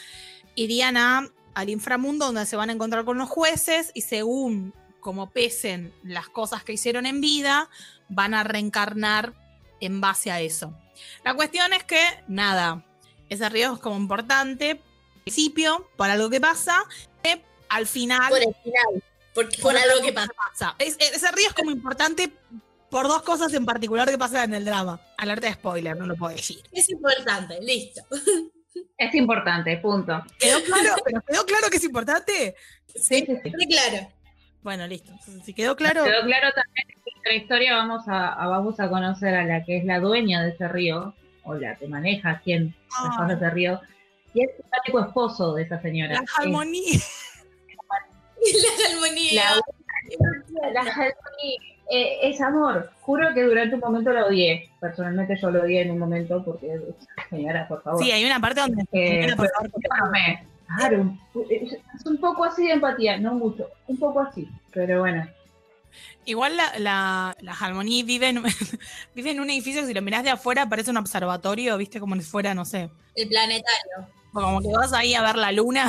irían 0.56 0.97
a, 0.97 1.30
al 1.54 1.69
inframundo 1.69 2.26
donde 2.26 2.45
se 2.45 2.56
van 2.56 2.69
a 2.69 2.73
encontrar 2.73 3.06
con 3.06 3.17
los 3.17 3.30
jueces 3.30 3.91
y 3.93 4.02
según 4.02 4.73
como 5.00 5.30
pesen 5.30 5.93
las 6.04 6.30
cosas 6.30 6.63
que 6.63 6.73
hicieron 6.73 7.06
en 7.06 7.21
vida, 7.21 7.69
van 8.10 8.34
a 8.34 8.43
reencarnar 8.43 9.36
en 9.80 10.02
base 10.02 10.32
a 10.32 10.42
eso. 10.42 10.74
La 11.24 11.34
cuestión 11.34 11.74
es 11.74 11.84
que, 11.84 12.02
nada, 12.28 12.84
ese 13.30 13.48
río 13.50 13.74
es 13.74 13.80
como 13.80 13.98
importante, 13.98 14.82
principio, 15.24 15.90
por 15.98 16.10
algo 16.10 16.30
que 16.30 16.40
pasa, 16.42 16.84
que 17.24 17.42
al 17.70 17.88
final... 17.88 18.30
Por 18.30 18.40
el 18.42 18.56
final. 18.64 19.04
Por, 19.34 19.60
por 19.60 19.76
algo 19.78 20.02
que 20.06 20.14
pasa. 20.14 20.32
pasa. 20.38 20.76
Es- 20.80 20.98
ese 21.00 21.32
río 21.32 21.48
es 21.50 21.54
como 21.54 21.72
importante 21.72 22.32
por 22.90 23.08
dos 23.08 23.24
cosas 23.24 23.54
en 23.54 23.66
particular 23.66 24.10
que 24.10 24.18
pasan 24.18 24.46
en 24.46 24.54
el 24.54 24.66
drama. 24.66 25.02
Alerta 25.18 25.48
de 25.48 25.54
spoiler, 25.54 25.98
no 25.98 26.06
lo 26.06 26.16
puedo 26.16 26.34
decir. 26.36 26.64
Es 26.72 26.90
importante, 26.90 27.60
listo. 27.62 28.02
Es 28.98 29.14
importante, 29.16 29.76
punto. 29.78 30.24
¿Quedó 30.40 30.62
claro? 30.64 30.96
¿Pero 31.04 31.22
quedó 31.22 31.46
claro 31.46 31.70
que 31.70 31.78
es 31.78 31.84
importante? 31.84 32.56
Sí, 32.88 33.26
sí, 33.26 33.38
sí. 33.44 33.68
Claro. 33.68 34.08
Bueno, 34.65 34.88
listo. 34.88 35.12
Entonces, 35.12 35.43
si 35.45 35.54
quedó 35.54 35.75
claro, 35.75 36.04
Quedó 36.04 36.23
claro 36.23 36.47
también 36.54 36.88
que 36.88 36.93
en 36.95 37.01
nuestra 37.13 37.34
historia 37.36 37.75
vamos 37.75 38.08
a, 38.08 38.34
a- 38.34 38.47
vamos 38.47 38.80
a 38.80 38.89
conocer 38.89 39.36
a 39.36 39.45
la 39.45 39.63
que 39.63 39.78
es 39.78 39.86
la 39.86 39.99
dueña 39.99 40.41
de 40.43 40.49
ese 40.49 40.67
río, 40.67 41.13
o 41.43 41.54
la 41.54 41.75
que 41.75 41.88
maneja 41.88 42.41
quien 42.43 42.73
maneja 43.04 43.34
ese 43.36 43.49
río, 43.51 43.80
y 44.34 44.43
es 44.43 44.49
el 44.58 44.65
único 44.88 45.08
esposo 45.08 45.54
de 45.54 45.63
esa 45.63 45.80
señora. 45.84 46.15
la 46.15 46.25
armonía. 46.43 46.99
La 48.41 48.91
armonía. 48.95 49.43
La, 50.73 50.84
la 50.84 51.08
eh, 51.91 52.17
es 52.23 52.41
amor. 52.41 52.91
Juro 53.01 53.34
que 53.34 53.43
durante 53.43 53.75
un 53.75 53.82
momento 53.82 54.12
la 54.12 54.25
odié. 54.25 54.69
Personalmente 54.80 55.38
yo 55.39 55.51
lo 55.51 55.62
odié 55.62 55.84
en 55.84 55.91
un 55.91 55.99
momento 55.99 56.43
porque, 56.43 56.80
señora, 57.30 57.67
por 57.67 57.82
favor. 57.84 58.04
Sí, 58.04 58.12
hay 58.12 58.25
una 58.25 58.39
parte 58.39 58.62
donde. 58.62 58.84
Eh, 58.91 59.28
por 59.36 59.47
favor, 59.51 59.71
Pero 59.82 60.12
me- 60.12 60.55
Claro, 60.67 61.15
es 61.49 62.06
un 62.06 62.17
poco 62.17 62.43
así 62.43 62.65
de 62.65 62.73
empatía, 62.73 63.17
no 63.17 63.34
mucho, 63.36 63.69
un 63.88 63.97
poco 63.97 64.21
así, 64.21 64.47
pero 64.73 64.99
bueno. 65.01 65.28
Igual 66.25 66.58
la, 66.58 66.80
la, 66.80 67.38
la 67.41 67.84
vive 67.84 68.30
en, 68.30 68.43
vive 69.15 69.32
en 69.32 69.39
un 69.39 69.49
edificio 69.49 69.82
que 69.82 69.88
si 69.88 69.93
lo 69.93 70.01
mirás 70.01 70.23
de 70.23 70.32
afuera 70.32 70.67
parece 70.67 70.89
un 70.91 70.97
observatorio, 70.97 71.78
viste, 71.78 71.99
como 71.99 72.15
si 72.15 72.21
fuera, 72.21 72.54
no 72.56 72.65
sé, 72.65 72.89
El 73.15 73.28
planetario. 73.30 74.10
como 74.34 74.60
que 74.62 74.69
vas 74.69 74.91
ahí 74.93 75.13
a 75.13 75.21
ver 75.21 75.36
la 75.36 75.51
luna. 75.51 75.88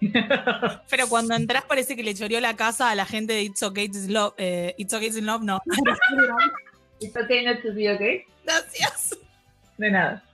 Pero 0.90 1.06
cuando 1.08 1.34
entras 1.34 1.64
parece 1.64 1.94
que 1.94 2.02
le 2.02 2.14
choreó 2.14 2.40
la 2.40 2.56
casa 2.56 2.90
a 2.90 2.94
la 2.94 3.06
gente 3.06 3.34
de 3.34 3.42
It's 3.42 3.62
Okay 3.62 3.88
to 3.88 3.98
Love. 4.08 4.34
eh, 4.38 4.74
It's 4.76 4.92
Okay 4.92 5.10
to 5.12 5.20
Love, 5.20 5.42
no. 5.44 5.60
It's 7.00 7.16
okay 7.16 7.44
not 7.44 7.62
to 7.62 7.72
be 7.72 7.88
okay. 7.90 8.24
Gracias. 8.44 9.16
De 9.76 9.90
nada. 9.90 10.22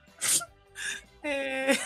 Eh, 1.21 1.77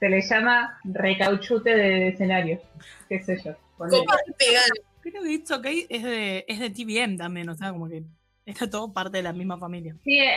Se 0.00 0.08
le 0.08 0.20
llama 0.20 0.78
recauchute 0.84 1.74
de 1.74 2.08
escenario. 2.08 2.60
Qué 3.08 3.22
sé 3.22 3.38
yo. 3.44 3.54
Copa 3.78 4.14
pegada. 4.38 4.66
creo 5.00 5.22
que 5.22 5.32
It's 5.32 5.50
Okay 5.50 5.86
es 5.88 6.02
de, 6.02 6.44
es 6.48 6.58
de 6.60 6.70
TVM 6.70 7.16
también, 7.16 7.48
o 7.48 7.54
sea, 7.54 7.72
como 7.72 7.88
que 7.88 8.02
está 8.44 8.68
todo 8.68 8.92
parte 8.92 9.18
de 9.18 9.22
la 9.22 9.32
misma 9.32 9.58
familia. 9.58 9.94
Sí, 10.04 10.18
eh, 10.18 10.32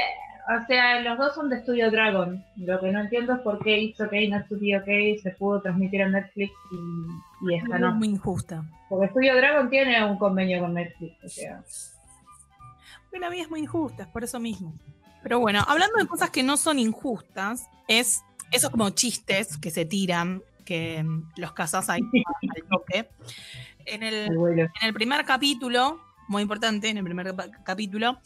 o 0.49 0.65
sea, 0.65 0.99
los 1.01 1.17
dos 1.17 1.35
son 1.35 1.49
de 1.49 1.61
Studio 1.61 1.91
Dragon. 1.91 2.43
Lo 2.57 2.79
que 2.79 2.91
no 2.91 3.01
entiendo 3.01 3.33
es 3.35 3.39
por 3.41 3.63
qué 3.63 3.79
It's 3.79 4.01
Okay 4.01 4.29
to 4.29 4.57
Be 4.59 4.77
Okay 4.77 5.19
se 5.19 5.31
pudo 5.31 5.61
transmitir 5.61 6.01
en 6.01 6.13
Netflix 6.13 6.51
y, 6.71 7.51
y 7.51 7.55
esta 7.55 7.75
Es 7.75 7.81
no. 7.81 7.93
muy 7.95 8.07
injusta. 8.09 8.63
Porque 8.89 9.09
Studio 9.09 9.35
Dragon 9.35 9.69
tiene 9.69 10.03
un 10.03 10.17
convenio 10.17 10.59
con 10.61 10.73
Netflix. 10.73 11.23
O 11.23 11.29
sea, 11.29 11.63
Pero 13.11 13.21
la 13.21 13.29
vida 13.29 13.43
es 13.43 13.49
muy 13.49 13.59
injusta, 13.61 14.03
es 14.03 14.09
por 14.09 14.23
eso 14.23 14.39
mismo. 14.39 14.73
Pero 15.21 15.39
bueno, 15.39 15.63
hablando 15.67 15.97
de 15.99 16.07
cosas 16.07 16.29
que 16.31 16.43
no 16.43 16.57
son 16.57 16.79
injustas, 16.79 17.67
es 17.87 18.23
esos 18.51 18.69
como 18.69 18.89
chistes 18.91 19.57
que 19.57 19.71
se 19.71 19.85
tiran, 19.85 20.41
que 20.65 21.03
mm, 21.03 21.31
los 21.37 21.53
casas 21.53 21.89
ahí 21.89 22.01
al 22.55 22.63
toque. 22.69 23.09
En 23.85 24.03
el, 24.03 24.27
en 24.27 24.69
el 24.87 24.93
primer 24.93 25.25
capítulo, 25.25 25.99
muy 26.27 26.43
importante, 26.43 26.89
en 26.89 26.97
el 26.97 27.03
primer 27.03 27.33
capítulo, 27.63 28.19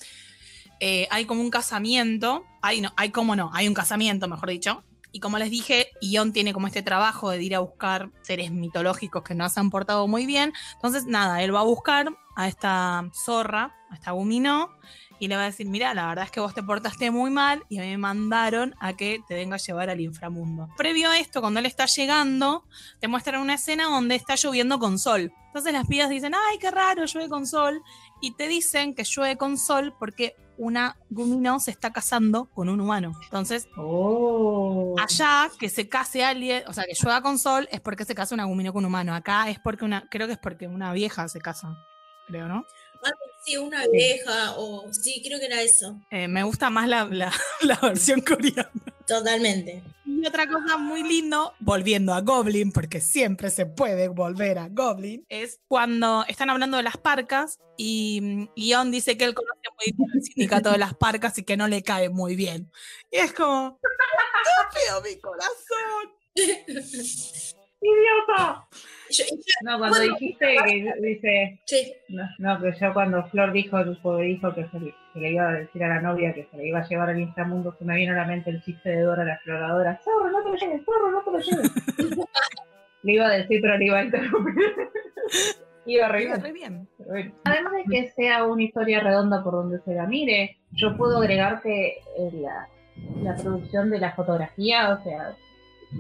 eh, 0.80 1.08
hay 1.10 1.26
como 1.26 1.42
un 1.42 1.50
casamiento. 1.50 2.44
Hay, 2.62 2.82
no, 2.82 2.92
hay 2.98 3.10
como 3.10 3.36
no, 3.36 3.52
hay 3.54 3.68
un 3.68 3.74
casamiento, 3.74 4.28
mejor 4.28 4.50
dicho. 4.50 4.84
Y 5.14 5.20
como 5.20 5.38
les 5.38 5.52
dije, 5.52 5.92
Ion 6.02 6.34
tiene 6.34 6.54
como 6.54 6.68
este 6.68 6.82
trabajo 6.82 7.30
de 7.30 7.42
ir 7.42 7.56
a 7.56 7.60
buscar 7.60 8.10
seres 8.24 8.52
mitológicos 8.52 9.24
que 9.24 9.36
no 9.36 9.48
se 9.48 9.60
han 9.60 9.70
portado 9.70 10.08
muy 10.08 10.26
bien. 10.26 10.52
Entonces, 10.74 11.06
nada, 11.06 11.42
él 11.44 11.56
va 11.56 11.60
a 11.60 11.64
buscar 11.64 12.10
a 12.36 12.48
esta 12.48 13.10
zorra, 13.14 13.76
a 13.92 13.96
esta 13.96 14.12
Gumino, 14.12 14.72
y 15.20 15.28
le 15.28 15.36
va 15.36 15.44
a 15.44 15.46
decir, 15.46 15.68
mira, 15.68 15.94
la 15.94 16.08
verdad 16.08 16.26
es 16.26 16.32
que 16.32 16.40
vos 16.40 16.54
te 16.54 16.64
portaste 16.64 17.12
muy 17.12 17.30
mal 17.30 17.64
y 17.70 17.78
a 17.78 17.84
mí 17.84 17.90
me 17.90 17.98
mandaron 17.98 18.76
a 18.80 18.94
que 18.94 19.22
te 19.28 19.36
venga 19.36 19.56
a 19.56 19.60
llevar 19.60 19.90
al 19.90 20.02
inframundo. 20.02 20.68
Previo 20.76 21.10
a 21.12 21.20
esto, 21.20 21.40
cuando 21.40 21.60
él 21.60 21.66
está 21.66 21.86
llegando, 21.86 22.66
te 23.00 23.08
muestran 23.08 23.40
una 23.40 23.54
escena 23.54 23.86
donde 23.86 24.16
está 24.16 24.36
lloviendo 24.36 24.80
con 24.80 24.98
sol. 24.98 25.32
Entonces 25.46 25.72
las 25.72 25.88
pibas 25.88 26.10
dicen, 26.10 26.34
ay, 26.34 26.58
qué 26.58 26.72
raro, 26.72 27.06
llueve 27.06 27.30
con 27.30 27.46
sol. 27.46 27.84
Y 28.20 28.32
te 28.36 28.48
dicen 28.48 28.96
que 28.96 29.04
llueve 29.04 29.38
con 29.38 29.58
sol 29.58 29.94
porque 30.00 30.36
una 30.58 30.98
Gumino 31.10 31.60
se 31.60 31.72
está 31.72 31.92
casando 31.92 32.46
con 32.54 32.70
un 32.70 32.80
humano. 32.82 33.14
Entonces, 33.24 33.68
Oh. 33.78 34.96
allá 35.00 35.50
que 35.60 35.70
se 35.70 35.88
case 35.90 36.24
alguien, 36.24 36.64
o 36.68 36.74
sea, 36.74 36.84
que 36.86 36.94
llueva 36.94 37.22
con 37.22 37.38
sol, 37.40 37.68
es 37.72 37.82
porque 37.82 38.06
se 38.06 38.16
casa 38.16 38.36
una 38.36 38.46
Gumino 38.46 38.72
con 38.74 38.84
un 38.84 38.90
humano. 38.90 39.14
Acá 39.16 39.50
es 39.50 39.60
porque 39.60 39.86
una, 39.86 40.08
creo 40.10 40.28
que 40.28 40.34
es 40.34 40.40
porque 40.40 40.68
una 40.68 40.94
vieja 40.94 41.28
se 41.28 41.40
casa, 41.40 41.76
creo, 42.28 42.48
¿no? 42.48 42.66
Sí, 43.44 43.58
una 43.58 43.86
vieja, 43.88 44.54
o 44.56 44.86
sí, 44.94 45.22
creo 45.26 45.38
que 45.38 45.48
era 45.48 45.62
eso. 45.62 46.00
Eh, 46.10 46.30
me 46.30 46.44
gusta 46.44 46.70
más 46.70 46.88
la, 46.88 47.04
la- 47.06 47.34
la 47.62 47.78
versión 47.82 48.22
coreana. 48.22 48.70
Totalmente. 49.08 49.84
Y 50.06 50.26
otra 50.26 50.48
cosa 50.48 50.78
muy 50.78 51.04
lindo, 51.04 51.54
volviendo 51.60 52.14
a 52.14 52.22
Goblin, 52.22 52.72
porque 52.72 53.02
siempre 53.02 53.50
se 53.50 53.66
puede 53.66 54.08
volver 54.08 54.58
a 54.60 54.70
Goblin, 54.70 55.26
es 55.28 55.60
cuando 55.68 56.24
están 56.28 56.50
hablando 56.50 56.78
de 56.78 56.84
las 56.84 56.96
parcas 56.98 57.60
y 57.78 58.20
mm, 58.22 58.48
Leon 58.56 58.92
dice 58.92 59.18
que 59.18 59.26
él 59.26 59.34
conoce 59.34 59.60
muy 59.78 59.94
bien 59.98 60.10
el 60.14 60.24
sindicato 60.24 60.72
de 60.72 60.78
las 60.78 60.94
parcas 60.96 61.38
y 61.40 61.44
que 61.44 61.58
no 61.58 61.68
le 61.68 61.84
cae 61.84 62.08
muy 62.10 62.36
bien. 62.38 62.72
Y 63.12 63.18
es 63.18 63.34
como, 63.34 63.78
estúpido 64.72 65.02
mi 65.02 65.20
corazón. 65.20 66.14
¡Idiota! 67.82 68.68
Yo- 69.10 69.26
yo- 69.26 69.36
No, 69.64 69.78
cuando 69.78 69.98
Bueno, 69.98 70.14
dijiste 70.18 70.46
que 70.66 70.94
dice. 71.02 71.62
sí, 71.66 71.94
No, 72.08 72.24
no, 72.40 72.62
que 72.62 72.72
yo 72.80 72.94
cuando 72.94 73.26
Flor 73.28 73.52
dijo, 73.52 73.84
dijo 73.84 74.54
que 74.56 74.66
se, 75.14 75.20
le- 75.20 75.26
que 75.26 75.30
le 75.30 75.32
iba 75.34 75.48
a 75.50 75.54
decir 75.54 75.84
a 75.84 75.88
la 75.90 76.02
novia 76.02 76.34
que 76.34 76.48
se 76.50 76.58
le 76.58 76.68
iba 76.68 76.80
a 76.80 76.88
llevar 76.88 77.10
al 77.10 77.20
inframundo, 77.20 77.76
se 77.78 77.86
me 77.86 77.96
vino 77.96 78.14
a 78.14 78.18
la 78.18 78.26
mente 78.26 78.50
el 78.50 78.62
chiste 78.64 78.90
de 78.90 79.02
Dora 79.02 79.24
la 79.24 79.36
exploradora. 79.36 80.00
¡Zorro, 80.04 80.32
no 80.32 80.44
te 80.44 80.50
lo 80.50 80.56
lleves! 80.56 80.86
¡Zorro, 80.86 81.12
no 81.12 81.22
te 81.22 81.32
lo 81.32 81.40
lleves! 81.40 81.72
le 83.04 83.14
iba 83.14 83.28
a 83.28 83.32
decir, 83.32 83.60
pero 83.62 83.78
le 83.78 83.86
iba 83.86 83.98
a 84.00 84.04
interrumpir. 84.04 84.54
iba 85.86 86.06
a 86.06 86.10
reír. 86.10 86.30
Re 86.42 86.52
bien. 86.54 86.88
Pero 86.98 87.10
bueno. 87.10 87.34
Además 87.44 87.74
de 87.74 87.84
que 87.92 88.12
sea 88.12 88.44
una 88.46 88.64
historia 88.64 89.00
redonda 89.02 89.44
por 89.44 89.54
donde 89.54 89.80
se 89.82 89.94
la 89.94 90.06
mire, 90.08 90.58
yo 90.72 90.96
puedo 90.98 91.18
agregar 91.18 91.62
que 91.62 91.88
eh, 92.18 92.32
la, 92.34 92.68
la 93.22 93.36
producción 93.36 93.90
de 93.90 94.00
la 94.00 94.14
fotografía, 94.14 94.94
o 94.94 95.04
sea, 95.04 95.36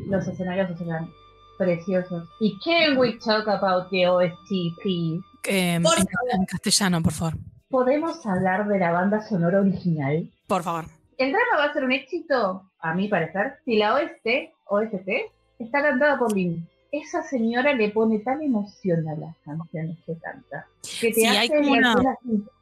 los 0.07 0.27
escenarios 0.27 0.69
eran 0.81 1.09
preciosos. 1.57 2.27
Y 2.39 2.57
can 2.63 2.97
we 2.97 3.17
talk 3.19 3.47
about 3.47 3.89
the 3.91 4.07
OST, 4.07 4.49
please? 4.81 5.21
Eh, 5.45 5.79
Por 5.83 5.97
en, 5.99 6.05
en 6.39 6.45
castellano, 6.45 7.01
por 7.03 7.11
favor. 7.13 7.33
¿Podemos 7.73 8.23
hablar 8.27 8.67
de 8.67 8.77
la 8.77 8.91
banda 8.91 9.27
sonora 9.27 9.59
original? 9.59 10.29
Por 10.45 10.61
favor. 10.61 10.85
El 11.17 11.31
drama 11.31 11.57
va 11.57 11.63
a 11.63 11.73
ser 11.73 11.83
un 11.83 11.91
éxito, 11.91 12.69
a 12.77 12.93
mi 12.93 13.07
parecer, 13.07 13.55
si 13.65 13.77
la 13.77 13.95
OST, 13.95 14.27
OST 14.65 15.09
está 15.57 15.81
cantada 15.81 16.19
por 16.19 16.35
Lin. 16.35 16.69
Esa 16.91 17.23
señora 17.23 17.73
le 17.73 17.89
pone 17.89 18.19
tal 18.19 18.43
emoción 18.43 19.07
a 19.09 19.15
las 19.15 19.35
canciones 19.43 19.97
que 20.05 20.15
canta. 20.19 20.67
Que 21.01 21.07
te 21.07 21.21
Sí, 21.21 21.25
hace 21.25 21.39
hay 21.39 21.49
como 21.49 21.71
una-. 21.71 21.95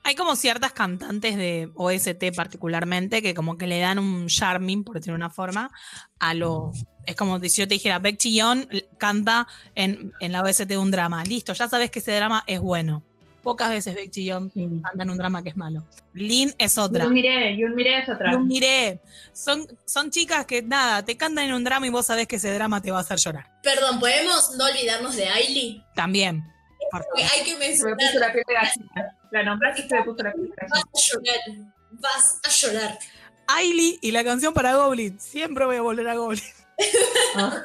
Hay 0.06 0.16
como 0.16 0.38
ciertas 0.38 0.72
cantantes 0.72 1.36
de 1.36 1.70
OST 1.76 2.34
particularmente 2.34 3.22
que 3.22 3.34
como 3.34 3.58
que 3.58 3.68
le 3.68 3.82
dan 3.82 4.00
un 4.00 4.28
charming, 4.28 4.86
por 4.86 4.96
decirlo 4.96 5.16
de 5.16 5.26
una 5.26 5.30
forma, 5.30 5.72
a 6.20 6.34
lo... 6.34 6.72
Es 7.06 7.18
como 7.18 7.38
si 7.40 7.50
yo 7.50 7.68
te 7.68 7.74
dijera, 7.74 8.00
Beck 8.00 8.16
Chillon 8.16 8.66
canta 8.98 9.46
en, 9.76 10.14
en 10.22 10.32
la 10.32 10.42
OST 10.42 10.62
de 10.68 10.78
un 10.78 10.90
drama. 10.90 11.22
Listo, 11.26 11.52
ya 11.52 11.68
sabes 11.68 11.92
que 11.92 12.00
ese 12.00 12.16
drama 12.16 12.46
es 12.48 12.62
bueno. 12.62 13.04
Pocas 13.42 13.70
veces 13.70 13.96
Beck 13.96 14.12
Chillon 14.12 14.52
Sí. 14.54 14.70
en 15.00 15.10
un 15.10 15.18
drama 15.18 15.42
que 15.42 15.50
es 15.50 15.58
malo. 15.58 15.84
Lin 16.14 16.54
es 16.58 16.78
otra. 16.78 17.06
Yo 17.06 17.10
miré, 17.10 17.58
yo 17.58 17.68
miré 17.70 18.00
es 18.00 18.10
otra. 18.10 18.32
Lo 18.34 18.40
miré. 18.42 19.00
Son, 19.34 19.66
son 19.86 20.12
chicas 20.12 20.46
que 20.46 20.62
nada, 20.62 21.04
te 21.04 21.18
cantan 21.18 21.46
en 21.46 21.54
un 21.54 21.64
drama 21.64 21.88
y 21.88 21.90
vos 21.90 22.06
sabés 22.06 22.28
que 22.28 22.36
ese 22.36 22.54
drama 22.54 22.82
te 22.82 22.92
va 22.92 23.00
a 23.00 23.02
hacer 23.02 23.18
llorar. 23.18 23.50
perdón, 23.64 24.00
¿podemos 24.00 24.56
no 24.58 24.66
olvidarnos 24.66 25.16
de 25.16 25.28
Ailey? 25.28 25.84
También. 25.96 26.44
por 26.92 27.04
Porque 27.04 27.24
favor. 27.24 27.38
hay 27.38 27.44
que 27.46 27.52
Se 27.52 27.58
me 27.58 27.68
mencionar, 27.68 27.98
puso 27.98 28.20
la 28.20 28.32
piel 28.34 28.44
de 28.48 28.54
gallina. 28.54 29.18
La 29.32 29.44
nombraste 29.44 29.82
y 29.82 29.88
se 29.90 29.96
me 29.96 30.04
puso 30.04 30.24
la 30.24 30.32
piel 30.34 30.46
de 30.50 30.56
vas 30.70 30.70
gallina. 30.72 30.92
a 30.94 31.00
llorar, 31.14 31.68
vas 31.92 32.40
a 32.44 32.50
llorar. 32.50 33.00
Ailey 33.48 33.98
y 34.02 34.12
la 34.12 34.24
canción 34.24 34.54
para 34.54 34.76
Goblin. 34.76 35.20
Siempre 35.20 35.66
voy 35.66 35.76
a 35.78 35.82
volver 35.82 36.08
a 36.08 36.16
Goblin. 36.16 36.44
Ah. 37.36 37.62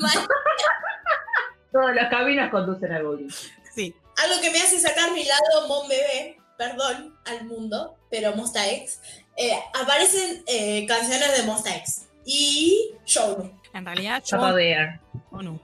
Todos 1.73 1.95
los 1.95 2.09
caminos 2.11 2.51
conducen 2.51 2.93
a 2.93 3.01
Goblin. 3.03 3.31
Sí. 3.75 3.95
Algo 4.27 4.41
que 4.41 4.51
me 4.51 4.59
hace 4.59 4.81
sacar 4.81 5.13
mi 5.13 5.25
lado 5.25 5.69
Mon 5.69 5.89
Bebé, 5.89 6.39
perdón, 6.59 7.15
al 7.27 7.45
mundo, 7.45 7.97
pero 8.11 8.35
Monsta 8.35 8.69
X. 8.69 9.01
eh, 9.37 9.53
aparecen 9.81 10.43
eh, 10.47 10.85
canciones 10.87 11.37
de 11.37 11.43
Monsta 11.45 11.77
X 11.77 12.07
y 12.25 12.91
Show. 13.05 13.53
En 13.73 13.85
realidad, 13.85 14.23
yo 14.25 14.55
Bear. 14.55 15.01
Onu 15.31 15.61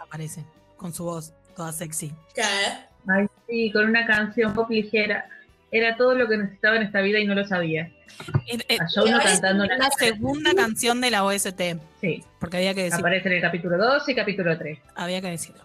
aparece 0.00 0.44
con 0.76 0.92
su 0.92 1.04
voz 1.04 1.32
toda 1.56 1.72
sexy. 1.72 2.12
Claro. 2.34 2.80
Ay, 3.08 3.26
sí, 3.48 3.72
con 3.72 3.86
una 3.86 4.06
canción 4.06 4.54
pop 4.54 4.70
ligera. 4.70 5.28
Era 5.70 5.96
todo 5.96 6.14
lo 6.14 6.28
que 6.28 6.36
necesitaba 6.36 6.76
en 6.76 6.82
esta 6.82 7.00
vida 7.00 7.18
y 7.18 7.24
no 7.24 7.34
lo 7.34 7.44
sabía. 7.48 7.90
Eh, 8.46 8.58
eh, 8.68 8.78
cantando 8.78 9.64
la 9.64 9.90
segunda 9.98 10.54
canción 10.54 11.00
de 11.00 11.10
la 11.10 11.24
OST, 11.24 11.60
Sí, 12.00 12.22
porque 12.38 12.58
había 12.58 12.74
que 12.74 12.84
decir, 12.84 13.00
aparece 13.00 13.28
en 13.28 13.34
el 13.34 13.40
capítulo 13.40 13.76
2 13.76 14.08
y 14.08 14.14
capítulo 14.14 14.56
3. 14.56 14.78
había 14.94 15.20
que 15.20 15.30
decirlo. 15.30 15.62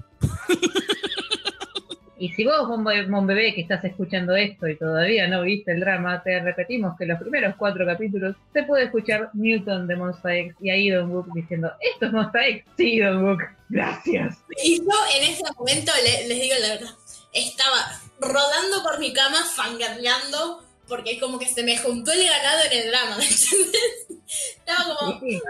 Y 2.20 2.30
si 2.34 2.44
vos, 2.44 2.68
Mon, 2.68 2.84
Be- 2.84 3.08
Mon 3.08 3.26
Bebé, 3.26 3.54
que 3.56 3.62
estás 3.62 3.84
escuchando 3.86 4.36
esto 4.36 4.68
y 4.68 4.76
todavía 4.78 5.28
no 5.28 5.42
viste 5.44 5.72
el 5.72 5.80
drama, 5.80 6.22
te 6.22 6.40
repetimos 6.42 6.98
que 6.98 7.06
los 7.06 7.18
primeros 7.20 7.56
cuatro 7.58 7.86
capítulos 7.86 8.36
se 8.52 8.64
puede 8.64 8.84
escuchar 8.86 9.30
Newton 9.34 9.88
de 9.88 9.96
Monster 9.96 10.32
X 10.34 10.56
y 10.60 10.70
a 10.70 10.76
Idon 10.76 11.10
Book 11.10 11.28
diciendo, 11.34 11.72
esto 11.80 12.08
es 12.08 12.12
Monster 12.12 12.42
X. 12.44 12.66
Sí, 12.76 12.94
Idon 12.96 13.22
Book, 13.24 13.44
gracias. 13.70 14.38
Y 14.64 14.80
yo 14.80 14.92
en 15.16 15.24
ese 15.32 15.44
momento, 15.58 15.92
le- 16.04 16.28
les 16.28 16.42
digo 16.42 16.56
la 16.60 16.68
verdad, 16.68 16.90
estaba 17.32 17.78
rodando 18.20 18.84
por 18.84 19.00
mi 19.00 19.14
cama, 19.14 19.38
fangirleando, 19.56 20.62
porque 20.90 21.20
como 21.20 21.40
que 21.40 21.46
se 21.48 21.64
me 21.64 21.78
juntó 21.78 22.12
el 22.12 22.28
ganado 22.28 22.60
en 22.70 22.80
el 22.82 22.90
drama, 22.90 23.18
¿me? 23.18 23.24
Estaba 23.26 24.98
como, 24.98 25.20
Sí, 25.22 25.42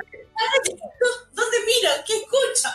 ¿dónde 1.34 1.58
miro? 1.66 1.90
¿Qué 2.06 2.14
escucho? 2.18 2.70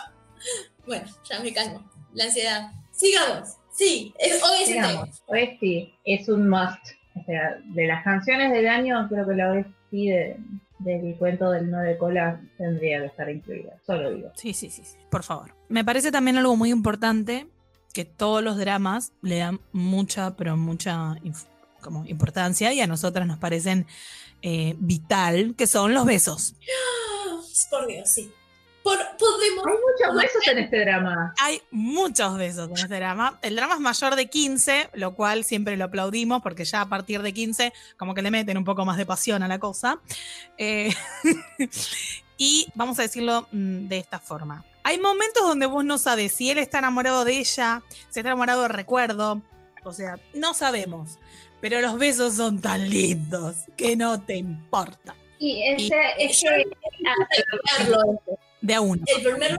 Bueno, 0.87 1.07
ya 1.29 1.39
me 1.41 1.53
calmo. 1.53 1.91
La 2.13 2.25
ansiedad. 2.25 2.71
Sigamos. 2.93 3.51
Sí, 3.75 4.15
es 4.19 4.43
OST. 4.43 4.67
sigamos. 4.67 5.23
OST 5.27 5.93
es 6.05 6.29
un 6.29 6.49
must. 6.49 6.79
O 7.21 7.25
sea, 7.25 7.59
de 7.65 7.87
las 7.87 8.03
canciones 8.05 8.53
del 8.53 8.67
año, 8.69 9.07
creo 9.09 9.27
que 9.27 9.35
la 9.35 9.53
OST 9.53 9.71
de- 9.93 10.37
del 10.81 11.17
cuento 11.17 11.51
del 11.51 11.71
nueve 11.71 11.97
cola 11.97 12.41
tendría 12.59 13.01
que 13.01 13.07
estar 13.07 13.29
incluida. 13.31 13.79
Solo 13.87 14.11
digo. 14.11 14.31
Sí, 14.35 14.53
sí, 14.53 14.71
sí, 14.71 14.83
sí, 14.85 14.97
por 15.11 15.23
favor. 15.23 15.55
Me 15.69 15.85
parece 15.85 16.11
también 16.11 16.37
algo 16.37 16.57
muy 16.57 16.71
importante 16.71 17.47
que 17.93 18.05
todos 18.05 18.43
los 18.43 18.57
dramas 18.59 19.13
le 19.23 19.39
dan 19.39 19.61
mucha, 19.73 20.35
pero 20.37 20.57
mucha 20.57 21.17
como 21.81 22.05
importancia 22.07 22.73
y 22.73 22.81
a 22.81 22.87
nosotras 22.89 23.27
nos 23.27 23.39
parecen 23.39 23.87
eh, 24.43 24.75
vital, 24.79 25.55
que 25.57 25.67
son 25.67 25.95
los 25.95 26.05
besos. 26.05 26.57
Por 27.71 27.87
Dios, 27.87 28.11
sí. 28.11 28.33
Por, 28.85 28.99
podemos. 29.17 29.67
Hay 29.67 29.73
muchos 29.73 30.23
besos 30.23 30.49
en 30.49 30.59
este 30.59 30.81
drama. 30.81 31.35
Hay 31.41 31.63
muchos 31.71 32.37
besos 32.37 32.69
en 32.69 32.77
este 32.77 32.97
drama. 32.97 33.39
El 33.41 33.57
drama 33.57 33.75
es 33.75 33.81
mayor 33.81 34.15
de 34.15 34.29
15, 34.29 34.91
lo 34.93 35.15
cual 35.15 35.43
siempre 35.43 35.79
lo 35.79 35.87
aplaudimos 35.87 36.43
porque 36.43 36.67
ya 36.67 36.83
a 36.83 36.89
partir 36.89 37.23
de 37.23 37.33
15 37.33 37.73
como 37.97 38.15
que 38.15 38.21
le 38.21 38.31
meten 38.31 38.59
un 38.59 38.65
poco 38.65 38.85
más 38.85 38.99
de 38.99 39.07
pasión 39.07 39.43
a 39.43 39.49
la 39.49 39.59
cosa. 39.59 40.01
Eh, 40.59 40.95
y 42.37 42.69
vamos 42.75 42.99
a 42.99 43.03
decirlo 43.03 43.49
mm, 43.53 43.89
de 43.89 43.97
esta 43.97 44.19
forma. 44.19 44.63
Hay 44.83 45.01
momentos 45.01 45.43
donde 45.43 45.65
vos 45.65 45.83
no 45.83 45.97
sabes 45.97 46.33
si 46.33 46.51
él 46.51 46.59
está 46.59 46.79
enamorado 46.79 47.25
de 47.25 47.39
ella, 47.39 47.83
si 48.11 48.21
está 48.21 48.29
enamorado 48.29 48.63
de 48.63 48.69
recuerdo. 48.69 49.41
O 49.83 49.93
sea, 49.95 50.19
no 50.35 50.53
sabemos. 50.53 51.19
Pero 51.63 51.81
los 51.81 51.99
besos 51.99 52.35
son 52.35 52.61
tan 52.61 52.91
lindos 52.91 53.57
que 53.79 53.97
no 53.97 54.21
te 54.21 54.37
importa. 54.37 55.15
Y 55.39 55.63
ese, 55.69 55.95
Verlo. 57.79 58.21
De 58.61 58.75
a 58.75 58.81
uno. 58.81 59.03
El 59.07 59.23
primer. 59.23 59.59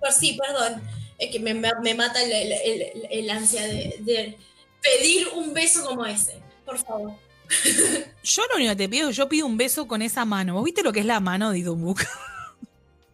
Pues 0.00 0.16
sí, 0.16 0.38
perdón. 0.40 0.82
Es 1.18 1.30
que 1.30 1.40
me, 1.40 1.54
me- 1.54 1.94
mata 1.94 2.22
el, 2.22 2.30
el- 2.32 2.52
el- 2.52 3.08
el 3.10 3.30
ansia 3.30 3.62
de, 3.66 3.96
de 4.00 4.36
pedir 4.82 5.28
un 5.34 5.52
beso 5.52 5.84
como 5.84 6.06
ese. 6.06 6.40
Por 6.64 6.78
favor. 6.78 7.12
Yo 8.22 8.42
lo 8.50 8.56
único 8.56 8.70
que 8.72 8.76
te 8.76 8.88
pido 8.88 9.08
es 9.08 9.16
que 9.16 9.20
yo 9.22 9.28
pido 9.28 9.46
un 9.46 9.56
beso 9.56 9.88
con 9.88 10.02
esa 10.02 10.24
mano. 10.24 10.54
¿Vos 10.54 10.64
viste 10.64 10.82
lo 10.82 10.92
que 10.92 11.00
es 11.00 11.06
la 11.06 11.18
mano 11.20 11.50
de 11.50 11.58
Idumuk? 11.60 12.00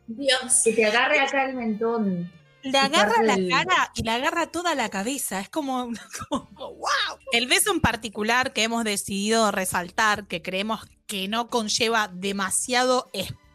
Dios. 0.06 0.60
que 0.64 0.72
te 0.72 0.84
agarre 0.86 1.20
acá 1.20 1.44
el 1.48 1.54
mentón. 1.54 2.30
Le 2.64 2.78
agarra 2.78 3.22
la 3.22 3.36
del- 3.36 3.48
cara 3.50 3.92
y 3.94 4.02
le 4.02 4.10
agarra 4.10 4.46
toda 4.46 4.74
la 4.74 4.88
cabeza. 4.88 5.40
Es 5.40 5.48
como, 5.48 5.90
como, 6.28 6.48
wow. 6.56 7.18
El 7.32 7.46
beso 7.46 7.72
en 7.72 7.80
particular 7.80 8.52
que 8.52 8.62
hemos 8.64 8.84
decidido 8.84 9.50
resaltar, 9.50 10.26
que 10.26 10.42
creemos 10.42 10.84
que 11.06 11.28
no 11.28 11.48
conlleva 11.48 12.08
demasiado 12.08 13.10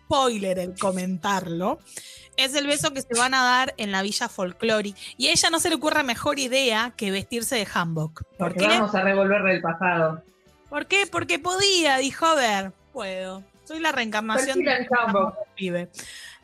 spoiler 0.05 0.59
el 0.59 0.77
comentarlo, 0.77 1.79
es 2.37 2.55
el 2.55 2.67
beso 2.67 2.93
que 2.93 3.01
se 3.01 3.17
van 3.17 3.33
a 3.33 3.43
dar 3.43 3.73
en 3.77 3.91
la 3.91 4.01
villa 4.01 4.29
folclórica. 4.29 4.97
Y 5.17 5.27
a 5.27 5.31
ella 5.31 5.49
no 5.49 5.59
se 5.59 5.69
le 5.69 5.75
ocurre 5.75 6.03
mejor 6.03 6.39
idea 6.39 6.93
que 6.95 7.11
vestirse 7.11 7.55
de 7.55 7.67
hanbok. 7.73 8.23
¿Por 8.23 8.37
Porque 8.37 8.59
qué? 8.59 8.67
vamos 8.67 8.95
a 8.95 9.01
revolver 9.01 9.43
del 9.43 9.61
pasado. 9.61 10.23
¿Por 10.69 10.85
qué? 10.85 11.05
Porque 11.07 11.39
podía, 11.39 11.97
dijo, 11.97 12.25
a 12.27 12.35
ver, 12.35 12.71
puedo. 12.93 13.43
Soy 13.65 13.79
la 13.79 13.91
reencarnación 13.91 14.59
de 14.63 14.71
el 14.71 14.87
pibe. 15.55 15.89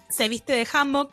Se 0.10 0.28
viste 0.30 0.54
de 0.54 0.68
hanbok 0.72 1.12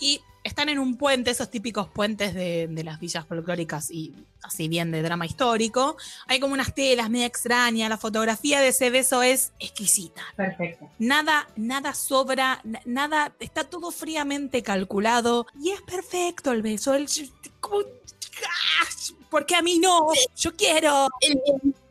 y 0.00 0.20
están 0.44 0.68
en 0.68 0.78
un 0.78 0.96
puente, 0.96 1.30
esos 1.30 1.50
típicos 1.50 1.88
puentes 1.88 2.34
de, 2.34 2.68
de 2.68 2.84
las 2.84 3.00
villas 3.00 3.26
folclóricas 3.26 3.90
y 3.90 4.14
así 4.42 4.68
bien 4.68 4.90
de 4.92 5.02
drama 5.02 5.24
histórico. 5.26 5.96
Hay 6.28 6.38
como 6.38 6.52
unas 6.54 6.74
telas 6.74 7.08
media 7.10 7.26
extrañas. 7.26 7.88
La 7.88 7.96
fotografía 7.98 8.60
de 8.60 8.68
ese 8.68 8.90
beso 8.90 9.22
es 9.22 9.52
exquisita. 9.58 10.22
Perfecto. 10.36 10.90
Nada, 10.98 11.48
nada 11.56 11.94
sobra, 11.94 12.60
na- 12.62 12.82
nada, 12.84 13.32
está 13.40 13.64
todo 13.64 13.90
fríamente 13.90 14.62
calculado 14.62 15.46
y 15.60 15.70
es 15.70 15.80
perfecto 15.82 16.52
el 16.52 16.62
beso. 16.62 16.94
El, 16.94 17.08
como, 17.60 17.78
¡Ah! 17.80 18.88
porque 19.30 19.54
a 19.56 19.62
mí 19.62 19.78
no, 19.78 20.08
yo 20.36 20.54
quiero. 20.54 21.08
El 21.20 21.40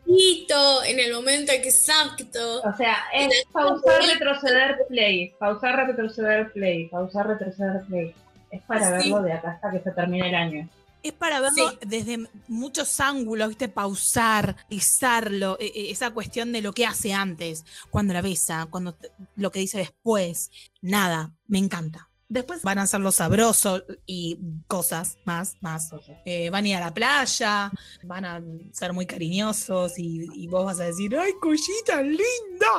besito 0.06 0.84
en 0.84 1.00
el 1.00 1.14
momento 1.14 1.52
exacto. 1.54 2.62
O 2.62 2.78
sea, 2.78 2.98
es 3.14 3.46
pausar, 3.52 4.02
retroceder, 4.04 4.78
play. 4.88 5.34
Pausar, 5.40 5.88
retroceder, 5.88 6.52
play. 6.54 6.88
Pausar, 6.90 7.28
retroceder, 7.28 7.82
play. 7.88 8.14
Es 8.54 8.62
para 8.64 9.02
Sí. 9.02 9.10
verlo 9.12 9.24
de 9.24 9.34
acá 9.34 9.52
hasta 9.52 9.72
que 9.72 9.80
se 9.82 9.92
termine 9.92 10.30
el 10.30 10.36
año. 10.36 10.70
Es 11.02 11.12
para 11.14 11.42
verlo 11.42 11.70
Sí. 11.72 11.78
desde 11.86 12.30
muchos 12.48 13.00
ángulos, 13.02 13.50
¿viste? 13.50 13.68
Pausar, 13.68 14.56
pisarlo, 14.70 15.58
e- 15.60 15.66
e- 15.76 15.92
esa 15.92 16.12
cuestión 16.12 16.52
de 16.54 16.62
lo 16.62 16.72
que 16.74 16.86
hace 16.86 17.14
antes, 17.14 17.66
cuando 17.90 18.14
la 18.14 18.22
besa, 18.22 18.68
cuando 18.70 18.96
lo 19.36 19.52
que 19.52 19.60
dice 19.60 19.80
después. 19.80 20.50
Nada, 20.82 21.34
me 21.48 21.58
encanta. 21.60 22.10
Después 22.30 22.62
van 22.64 22.80
a 22.80 22.84
hacerlo 22.84 23.12
sabroso 23.12 23.84
y 24.08 24.40
cosas 24.68 25.18
más, 25.26 25.56
más. 25.62 25.92
Eh, 26.26 26.50
van 26.50 26.64
a 26.64 26.68
ir 26.70 26.76
a 26.78 26.80
la 26.80 26.94
playa, 26.94 27.70
van 28.04 28.26
a 28.26 28.42
ser 28.72 28.94
muy 28.94 29.06
cariñosos 29.06 30.00
y, 30.00 30.26
y 30.34 30.48
vos 30.48 30.66
vas 30.66 30.80
a 30.80 30.86
decir, 30.86 31.16
¡ay, 31.18 31.34
cosita 31.42 32.02
linda! 32.02 32.72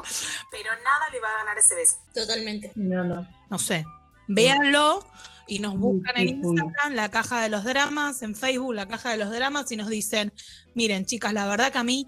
Pero 0.50 0.70
nada 0.82 1.04
le 1.12 1.20
va 1.20 1.28
a 1.28 1.38
ganar 1.44 1.58
ese 1.58 1.74
beso. 1.74 1.96
Totalmente. 2.14 2.72
No, 2.74 3.04
no. 3.04 3.28
No 3.50 3.58
sé, 3.58 3.84
véanlo 4.26 5.06
y 5.46 5.58
nos 5.58 5.78
buscan 5.78 6.16
en. 6.16 6.28
Instagram, 6.28 6.92
la 6.94 7.10
caja 7.10 7.42
de 7.42 7.48
los 7.48 7.64
dramas, 7.64 8.22
en 8.22 8.34
Facebook, 8.34 8.74
la 8.74 8.86
caja 8.86 9.10
de 9.10 9.18
los 9.18 9.30
dramas, 9.30 9.70
y 9.72 9.76
nos 9.76 9.88
dicen, 9.88 10.32
miren 10.74 11.04
chicas, 11.06 11.32
la 11.32 11.46
verdad 11.46 11.70
que 11.72 11.78
a 11.78 11.84
mí 11.84 12.06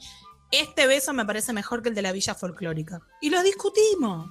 este 0.51 0.87
beso 0.87 1.13
me 1.13 1.25
parece 1.27 1.53
mejor 1.53 1.83
que 1.83 1.89
el 1.91 1.95
de 1.95 2.03
la 2.03 2.13
villa 2.13 2.35
folclórica. 2.35 3.01
Y 3.21 3.31
lo 3.31 3.43
discutimos, 3.43 4.31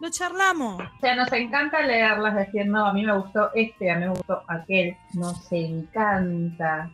lo 0.00 0.10
charlamos. 0.10 0.80
O 0.80 1.00
sea, 1.00 1.16
nos 1.16 1.32
encanta 1.32 1.82
leerlas, 1.82 2.36
decir, 2.36 2.66
no, 2.66 2.86
a 2.86 2.92
mí 2.92 3.04
me 3.04 3.16
gustó 3.18 3.50
este, 3.54 3.90
a 3.90 3.96
mí 3.96 4.04
me 4.06 4.10
gustó 4.10 4.42
aquel. 4.48 4.96
Nos 5.14 5.50
encanta 5.52 6.90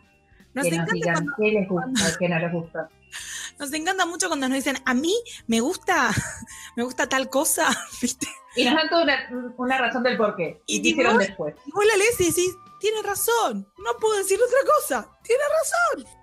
Nos 0.53 0.65
que 0.65 0.71
nos 0.71 0.79
encanta, 0.79 0.93
digan 0.93 1.13
cuando- 1.15 1.33
qué 1.37 1.51
les 1.51 1.67
gusta, 1.69 2.17
qué 2.19 2.29
no 2.29 2.39
les 2.39 2.51
gusta. 2.51 2.89
nos 3.59 3.71
encanta 3.73 4.05
mucho 4.05 4.27
cuando 4.27 4.47
nos 4.47 4.55
dicen, 4.55 4.77
a 4.85 4.93
mí 4.93 5.13
me 5.47 5.59
gusta, 5.61 6.09
me 6.75 6.83
gusta 6.83 7.07
tal 7.07 7.29
cosa, 7.29 7.67
¿viste? 8.01 8.27
Y 8.55 8.65
nos 8.65 8.75
dan 8.75 8.89
toda 8.89 9.03
una, 9.03 9.53
una 9.57 9.77
razón 9.77 10.03
del 10.03 10.17
por 10.17 10.35
qué. 10.35 10.61
Y 10.65 10.87
Y 10.87 10.93
vos- 11.03 11.17
después. 11.17 11.55
Y 11.65 11.71
vos 11.71 11.85
la 11.85 11.97
lees 11.97 12.19
y 12.21 12.25
decís, 12.29 12.55
tiene 12.79 13.01
razón, 13.01 13.67
no 13.77 13.97
puedo 13.99 14.17
decir 14.17 14.39
otra 14.41 14.73
cosa, 14.77 15.09
tiene 15.23 15.43
razón. 15.61 16.15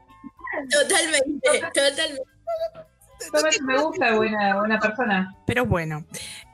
Totalmente. 0.71 1.61
Totalmente. 1.75 2.23
Eso 3.21 3.63
me 3.65 3.79
gusta, 3.79 4.15
buena, 4.17 4.57
buena 4.59 4.81
persona. 4.81 5.35
Pero 5.47 5.65
bueno, 5.65 6.05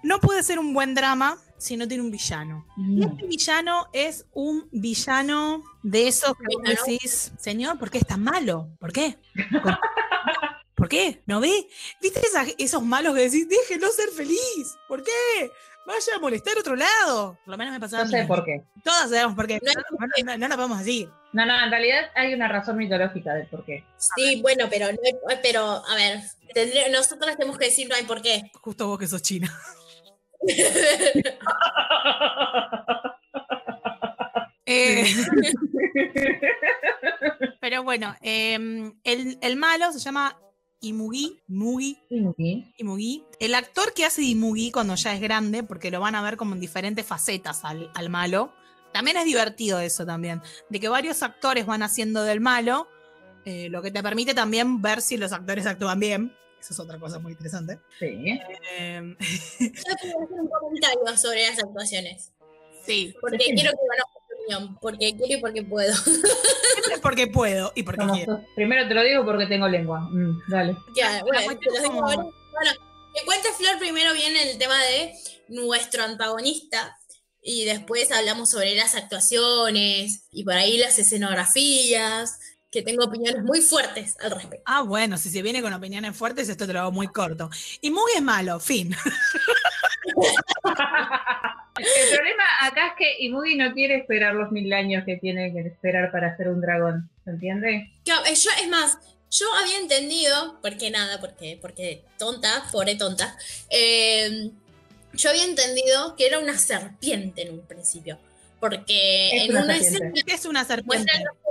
no 0.03 0.21
puede 0.21 0.43
ser 0.43 0.59
un 0.59 0.75
buen 0.75 0.95
drama 0.95 1.39
si 1.59 1.77
no 1.77 1.87
tiene 1.89 2.03
un 2.03 2.11
villano. 2.11 2.67
Y 2.77 2.81
Mm. 2.83 3.03
este 3.03 3.27
villano 3.27 3.89
es 3.93 4.27
un 4.33 4.69
villano 4.73 5.63
de 5.83 6.09
esos 6.09 6.33
que 6.37 6.45
vos 6.55 6.63
decís, 6.87 7.33
señor, 7.39 7.79
¿por 7.79 7.91
qué 7.91 7.99
es 7.99 8.07
tan 8.07 8.23
malo? 8.23 8.69
¿Por 8.79 8.93
qué? 8.93 9.17
¿Por, 9.63 9.79
¿por 10.75 10.89
qué? 10.89 11.23
¿No 11.27 11.41
ve? 11.41 11.69
¿Viste 12.01 12.21
esa- 12.21 12.47
esos 12.59 12.83
malos 12.83 13.15
que 13.15 13.23
decís, 13.23 13.49
déjenlo 13.49 13.89
ser 13.91 14.09
feliz? 14.11 14.77
¿Por 14.89 15.03
qué? 15.03 15.51
Vaya 15.87 16.17
a 16.17 16.19
molestar 16.21 16.55
a 16.57 16.61
otro 16.61 16.77
lado. 16.77 17.39
Por 17.45 17.53
lo 17.53 17.57
menos 17.59 17.73
me 17.73 17.81
pasaba 17.81 18.05
No 18.05 18.11
sé 18.11 18.25
por 18.27 18.45
qué. 18.45 18.63
Todas 18.85 19.09
sabemos 19.09 19.35
por 19.35 19.47
qué. 19.47 19.59
No 19.63 19.73
No, 19.73 19.81
no, 19.99 20.33
no, 20.33 20.39
no 20.39 20.49
nos 20.49 20.57
podemos 20.57 20.79
decir. 20.81 21.09
No, 21.33 21.47
no, 21.47 21.65
en 21.65 21.71
realidad 21.71 22.11
hay 22.15 22.35
una 22.35 22.47
razón 22.49 22.77
mitológica 22.77 23.35
del 23.35 23.47
por 23.49 23.65
qué. 23.65 23.85
Sí, 23.97 24.41
bueno, 24.43 24.67
pero, 24.71 24.87
no 24.93 24.99
hay- 25.31 25.39
pero 25.43 25.83
a 25.87 25.95
ver, 25.95 26.21
tendré- 26.55 26.91
nosotros 26.91 27.35
tenemos 27.37 27.57
que 27.59 27.67
decir 27.67 27.89
no 27.89 27.95
hay 27.95 28.05
por 28.05 28.21
qué. 28.23 28.51
Justo 28.61 28.87
vos 28.87 28.99
que 28.99 29.07
sos 29.07 29.23
china. 29.23 29.51
Eh, 34.71 35.07
pero 37.61 37.83
bueno, 37.83 38.15
em, 38.21 38.93
el, 39.03 39.39
el 39.41 39.57
malo 39.57 39.91
se 39.93 39.99
llama 39.99 40.39
Imugi. 40.81 41.41
Mugi. 41.49 41.99
Sí. 42.37 42.73
Imugi. 42.77 43.25
El 43.41 43.55
actor 43.55 43.95
que 43.95 44.05
hace 44.05 44.23
Imugi 44.23 44.71
cuando 44.71 44.95
ya 44.95 45.15
es 45.15 45.21
grande, 45.21 45.63
porque 45.63 45.91
lo 45.91 46.01
van 46.01 46.15
a 46.15 46.23
ver 46.23 46.37
como 46.37 46.55
en 46.55 46.61
diferentes 46.61 47.07
facetas 47.07 47.65
al, 47.65 47.91
al 47.95 48.11
malo. 48.11 48.53
También 48.93 49.17
es 49.17 49.25
divertido 49.25 49.81
eso 49.81 50.07
también, 50.07 50.41
de 50.69 50.81
que 50.81 50.89
varios 50.89 51.23
actores 51.23 51.67
van 51.67 51.83
haciendo 51.83 52.23
del 52.23 52.41
malo, 52.41 52.89
eh, 53.45 53.69
lo 53.71 53.83
que 53.83 53.91
te 53.91 54.03
permite 54.03 54.35
también 54.35 54.81
ver 54.81 55.03
si 55.03 55.17
los 55.17 55.33
actores 55.33 55.67
actúan 55.67 56.01
bien. 56.01 56.35
Eso 56.61 56.73
es 56.75 56.81
otra 56.81 56.99
cosa 56.99 57.19
muy 57.19 57.33
interesante. 57.33 57.79
Sí. 57.99 58.39
Em, 58.77 59.17
Yo 59.61 59.95
quiero 60.01 60.23
hacer 60.25 60.41
un 60.41 60.49
comentario 60.49 61.17
sobre 61.17 61.47
las 61.49 61.59
actuaciones. 61.59 62.33
sí, 62.85 63.15
Porque 63.21 63.39
Sí. 63.45 63.55
quiero 63.55 63.71
que 63.73 63.77
conozcan 63.77 64.23
mi 64.49 64.55
opinión. 64.55 64.79
Porque 64.81 65.17
quiero 65.17 65.35
y 65.35 65.41
porque 65.41 65.63
puedo. 65.63 65.95
porque 67.03 67.27
puedo 67.29 67.73
y 67.75 67.83
porque 67.83 68.01
Como 68.01 68.15
quiero. 68.15 68.45
Primero 68.55 68.89
te 68.89 68.95
lo 68.95 69.03
digo 69.03 69.25
porque 69.25 69.47
tengo 69.47 69.69
lengua. 69.69 70.01
Mm, 70.01 70.41
dale. 70.49 70.77
Ya, 70.97 71.23
bueno, 71.23 71.59
te 71.59 71.67
lo 71.67 71.73
digo 71.81 71.85
como- 71.95 72.05
ahora. 72.07 72.17
Bueno, 72.53 72.71
que 73.15 73.25
cuente 73.25 73.49
Flor 73.57 73.79
primero 73.79 74.13
viene 74.13 74.51
el 74.51 74.59
tema 74.59 74.83
de 74.83 75.13
nuestro 75.49 76.03
antagonista. 76.05 76.97
Y 77.41 77.65
después 77.65 78.11
hablamos 78.11 78.51
sobre 78.51 78.75
las 78.75 78.95
actuaciones 78.97 80.25
y 80.33 80.45
por 80.45 80.55
ahí 80.55 80.77
las 80.77 80.99
escenografías, 80.99 82.39
que 82.71 82.83
tengo 82.83 83.05
opiniones 83.05 83.43
muy 83.45 83.61
fuertes 83.63 84.17
al 84.21 84.31
respecto. 84.33 84.63
Ah, 84.67 84.83
bueno, 84.83 85.17
si 85.17 85.31
se 85.31 85.41
viene 85.43 85.63
con 85.63 85.73
opiniones 85.73 86.17
fuertes, 86.17 86.49
esto 86.49 86.67
te 86.67 86.73
lo 86.73 86.81
hago 86.81 86.93
muy 86.93 87.09
corto. 87.09 87.49
Y 87.81 87.91
Mugi 87.91 88.13
es 88.17 88.23
malo, 88.23 88.61
fin. 88.61 88.95
El 91.79 92.17
problema 92.17 92.45
acá 92.63 92.89
es 92.89 92.93
que 92.99 93.17
Imugi 93.25 93.55
no 93.57 93.73
quiere 93.73 93.97
esperar 93.97 94.35
los 94.35 94.51
mil 94.51 94.73
años 94.73 95.05
que 95.05 95.17
tiene 95.17 95.53
que 95.53 95.61
esperar 95.61 96.11
para 96.11 96.37
ser 96.37 96.49
un 96.49 96.61
dragón. 96.61 97.09
¿Se 97.25 97.31
entiende? 97.31 97.93
Claro, 98.05 98.27
eh, 98.27 98.35
yo, 98.35 98.51
es 98.61 98.69
más, 98.69 98.99
yo 99.31 99.47
había 99.63 99.79
entendido, 99.79 100.59
porque 100.61 100.91
nada, 100.91 101.21
porque, 101.21 101.59
porque 101.61 102.03
tonta, 102.19 102.65
pobre 102.73 102.97
tonta, 102.97 103.37
eh, 103.71 104.51
yo 105.15 105.31
había 105.31 105.45
entendido 105.45 106.17
que 106.17 106.27
era 106.27 106.39
una 106.41 106.59
serpiente 106.59 107.43
en 107.43 107.55
un 107.55 107.61
principio. 107.67 108.19
Porque 108.61 109.29
Es 109.37 109.45
en 109.45 109.51
una 109.53 109.65
una 109.65 109.75
serpiente. 109.75 110.07
escena 110.09 110.23
¿Qué 110.27 110.35
es 110.35 110.45
una 110.47 110.65
serpiente? 110.65 110.97
muestran 110.97 111.23
los 111.25 111.33
ojos 111.45 111.48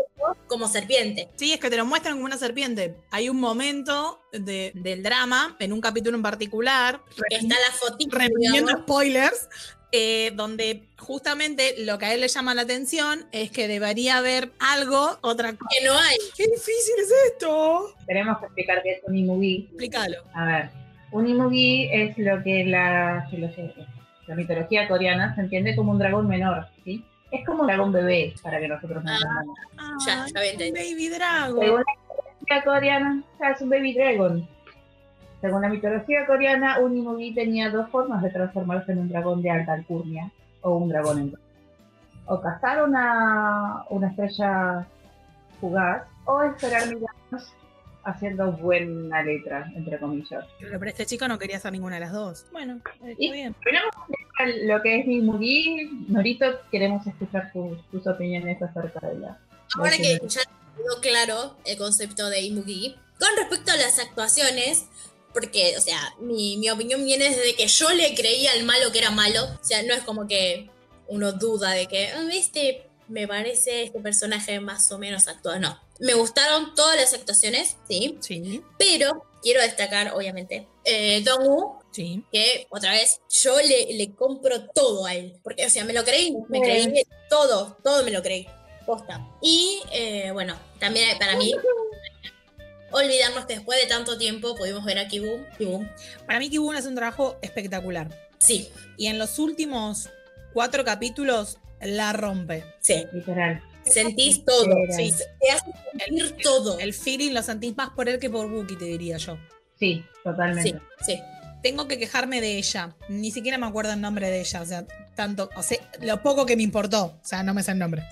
como 0.48 0.68
serpiente. 0.68 1.30
Sí, 1.36 1.54
es 1.54 1.60
que 1.60 1.70
te 1.70 1.78
lo 1.78 1.86
muestran 1.86 2.16
como 2.16 2.26
una 2.26 2.38
serpiente. 2.38 2.96
Hay 3.12 3.30
un 3.30 3.40
momento 3.40 4.22
de- 4.32 4.72
del 4.76 5.04
drama, 5.04 5.56
en 5.60 5.74
un 5.74 5.82
capítulo 5.82 6.16
en 6.18 6.24
particular, 6.24 7.02
está 7.30 7.56
la 7.56 7.72
fotito, 7.74 8.18
reprimiendo 8.18 8.68
digamos. 8.68 8.82
spoilers, 8.84 9.50
eh, 9.92 10.32
donde 10.36 10.84
justamente 10.98 11.76
lo 11.86 11.98
que 11.98 12.06
a 12.08 12.14
él 12.14 12.22
le 12.22 12.28
llama 12.28 12.54
la 12.54 12.64
atención 12.64 13.26
es 13.32 13.52
que 13.52 13.68
debería 13.70 14.18
haber 14.18 14.52
algo, 14.60 15.18
otra 15.22 15.54
cosa. 15.56 15.70
que 15.80 15.86
no 15.86 15.94
hay. 15.98 16.18
¡Qué 16.36 16.44
difícil 16.46 16.96
es 17.02 17.14
esto! 17.32 17.94
Tenemos 18.06 18.38
que 18.40 18.46
explicar 18.48 18.82
qué 18.84 18.92
es 18.94 19.02
un 19.06 19.16
Imugi. 19.18 19.68
Explícalo. 19.70 20.18
A 20.34 20.46
ver, 20.46 20.70
un 21.12 21.28
Imugi 21.28 21.90
es 21.92 22.18
lo 22.18 22.44
que 22.44 22.66
la, 22.66 23.30
la 24.28 24.36
mitología 24.36 24.88
coreana 24.90 25.34
se 25.36 25.42
entiende 25.42 25.76
como 25.76 25.92
un 25.94 26.00
dragón 26.00 26.28
menor, 26.28 26.68
¿sí? 26.84 27.04
Es 27.32 27.46
como 27.46 27.62
un 27.62 27.68
dragón 27.68 27.92
bebé, 27.92 28.34
para 28.42 28.60
que 28.60 28.68
nosotros 28.68 29.04
nos 29.04 29.22
Ah. 29.78 29.96
Ya, 30.06 30.26
ya. 30.28 30.72
Baby 30.72 31.10
Dragon. 31.10 31.60
Según 31.60 31.84
la 31.86 31.94
mitología 32.00 32.64
coreana, 32.64 33.24
ya 33.40 33.50
es 33.50 33.62
un 33.62 33.70
baby 33.70 33.94
dragon. 33.94 34.48
Según 35.42 35.62
la 35.62 35.70
mitología 35.70 36.26
coreana, 36.26 36.80
un 36.80 36.98
Imugi 36.98 37.34
tenía 37.34 37.70
dos 37.70 37.90
formas 37.90 38.24
de 38.24 38.30
transformarse 38.30 38.92
en 38.92 39.00
un 39.00 39.10
dragón 39.10 39.42
de 39.42 39.52
alta 39.52 39.74
alcurnia 39.74 40.32
o 40.62 40.78
un 40.78 40.90
dragón 40.90 41.20
en 41.20 41.34
O 42.26 42.42
cazar 42.42 42.84
una, 42.84 43.84
una 43.90 44.08
estrella 44.08 44.88
fugaz 45.60 46.04
o 46.26 46.44
esperar 46.44 46.88
mil 46.88 47.06
años 47.32 47.54
haciendo 48.08 48.52
buena 48.54 49.22
letra, 49.22 49.72
entre 49.76 50.00
comillas. 50.00 50.46
Pero 50.60 50.84
este 50.86 51.06
chico 51.06 51.28
no 51.28 51.38
quería 51.38 51.58
hacer 51.58 51.72
ninguna 51.72 51.96
de 51.96 52.02
las 52.02 52.14
dos. 52.14 52.46
Bueno, 52.52 52.80
está 52.86 53.12
Y- 53.18 53.32
bien. 53.32 53.56
Pero 53.64 53.80
vamos 53.92 54.10
a 54.10 54.14
explicar 54.14 54.68
lo 54.76 54.82
que 54.82 55.00
es 55.00 55.08
Imugi. 55.08 55.90
Norito, 56.08 56.46
queremos 56.72 57.06
escuchar 57.06 57.52
tus, 57.52 57.78
tus 57.92 58.08
opiniones 58.08 58.62
acerca 58.62 59.08
de 59.08 59.20
la... 59.20 59.38
Ahora 59.76 59.98
que 59.98 60.20
ya 60.28 60.42
quedó 60.78 61.02
claro 61.02 61.58
el 61.66 61.78
concepto 61.78 62.30
de 62.30 62.42
Imugi, 62.42 62.96
con 63.20 63.30
respecto 63.38 63.72
a 63.72 63.76
las 63.78 64.00
actuaciones, 64.00 64.86
porque, 65.34 65.76
o 65.78 65.82
sea, 65.82 66.00
mi, 66.22 66.58
mi 66.58 66.70
opinión 66.70 67.04
viene 67.04 67.26
desde 67.30 67.56
que 67.56 67.68
yo 67.68 67.92
le 67.92 68.16
creía 68.16 68.52
al 68.54 68.64
malo 68.64 68.92
que 68.92 69.00
era 69.00 69.12
malo, 69.12 69.44
o 69.44 69.64
sea, 69.64 69.84
no 69.84 69.94
es 69.94 70.02
como 70.04 70.28
que 70.28 70.70
uno 71.10 71.32
duda 71.34 71.72
de 71.72 71.88
que, 71.88 72.08
"Ah, 72.08 72.28
este, 72.34 72.88
me 73.08 73.28
parece 73.28 73.84
este 73.84 74.00
personaje 74.00 74.60
más 74.60 74.92
o 74.92 74.98
menos 74.98 75.28
actuado, 75.28 75.60
no. 75.60 75.80
Me 76.00 76.14
gustaron 76.14 76.76
todas 76.76 76.96
las 76.96 77.14
actuaciones, 77.14 77.78
sí. 77.88 78.18
Sí, 78.22 78.64
Pero 78.78 79.24
quiero 79.42 79.62
destacar, 79.62 80.14
obviamente, 80.16 80.68
eh, 80.84 81.22
Dong-woo, 81.24 81.80
sí. 81.92 82.24
que 82.32 82.68
otra 82.70 82.92
vez 82.92 83.22
yo 83.30 83.58
le, 83.62 83.94
le 83.94 84.14
compro 84.14 84.68
todo 84.70 85.06
a 85.06 85.16
él. 85.16 85.36
Porque, 85.44 85.66
o 85.66 85.70
sea, 85.70 85.84
me 85.86 85.94
lo 85.94 86.04
creí, 86.04 86.36
me 86.50 86.62
creí 86.62 87.04
todo, 87.30 87.78
todo 87.84 88.04
me 88.04 88.12
lo 88.12 88.22
creí. 88.22 88.48
Posta. 88.86 89.28
Y 89.42 89.82
eh, 89.92 90.32
bueno, 90.32 90.56
también 90.80 91.18
para 91.18 91.36
mí, 91.36 91.54
olvidarnos 92.92 93.46
que 93.46 93.56
después 93.56 93.80
de 93.82 93.88
tanto 93.88 94.18
tiempo 94.18 94.56
pudimos 94.56 94.86
ver 94.86 94.98
a 95.00 95.08
Kibu. 95.08 95.46
Kibu. 95.58 95.86
Para 96.26 96.40
mí 96.40 96.50
Kibun 96.50 96.76
hace 96.76 96.88
un 96.88 96.96
trabajo 96.96 97.38
espectacular. 97.42 98.08
Sí, 98.40 98.70
Y 98.98 99.08
en 99.08 99.18
los 99.18 99.40
últimos 99.40 100.10
cuatro 100.54 100.86
capítulos 100.86 101.58
la 101.82 102.14
rompe. 102.14 102.64
sí. 102.82 103.06
Literal. 103.12 103.62
Sentís 103.90 104.44
todo. 104.46 104.76
Sí. 104.96 105.14
Te 105.42 105.52
hace 105.52 105.72
sentir 105.98 106.38
todo. 106.42 106.80
El 106.80 106.94
feeling 106.94 107.32
lo 107.34 107.42
sentís 107.42 107.76
más 107.76 107.90
por 107.92 108.10
él 108.10 108.20
que 108.20 108.30
por 108.30 108.50
Buki, 108.50 108.76
te 108.76 108.86
diría 108.86 109.18
yo. 109.18 109.38
Sí, 109.80 110.04
totalmente. 110.24 110.80
Sí, 111.02 111.14
sí. 111.14 111.22
Tengo 111.64 111.88
que 111.88 111.98
quejarme 111.98 112.42
de 112.42 112.58
ella. 112.58 112.96
Ni 113.10 113.32
siquiera 113.32 113.58
me 113.58 113.68
acuerdo 113.68 113.94
el 113.94 114.02
nombre 114.02 114.30
de 114.30 114.42
ella. 114.42 114.62
O 114.62 114.66
sea, 114.66 114.86
tanto, 115.16 115.50
o 115.56 115.64
sea, 115.64 115.80
lo 116.02 116.22
poco 116.22 116.46
que 116.46 116.56
me 116.56 116.64
importó. 116.64 117.06
O 117.06 117.26
sea, 117.26 117.44
no 117.44 117.54
me 117.54 117.64
sé 117.64 117.72
el 117.72 117.80
nombre. 117.80 118.04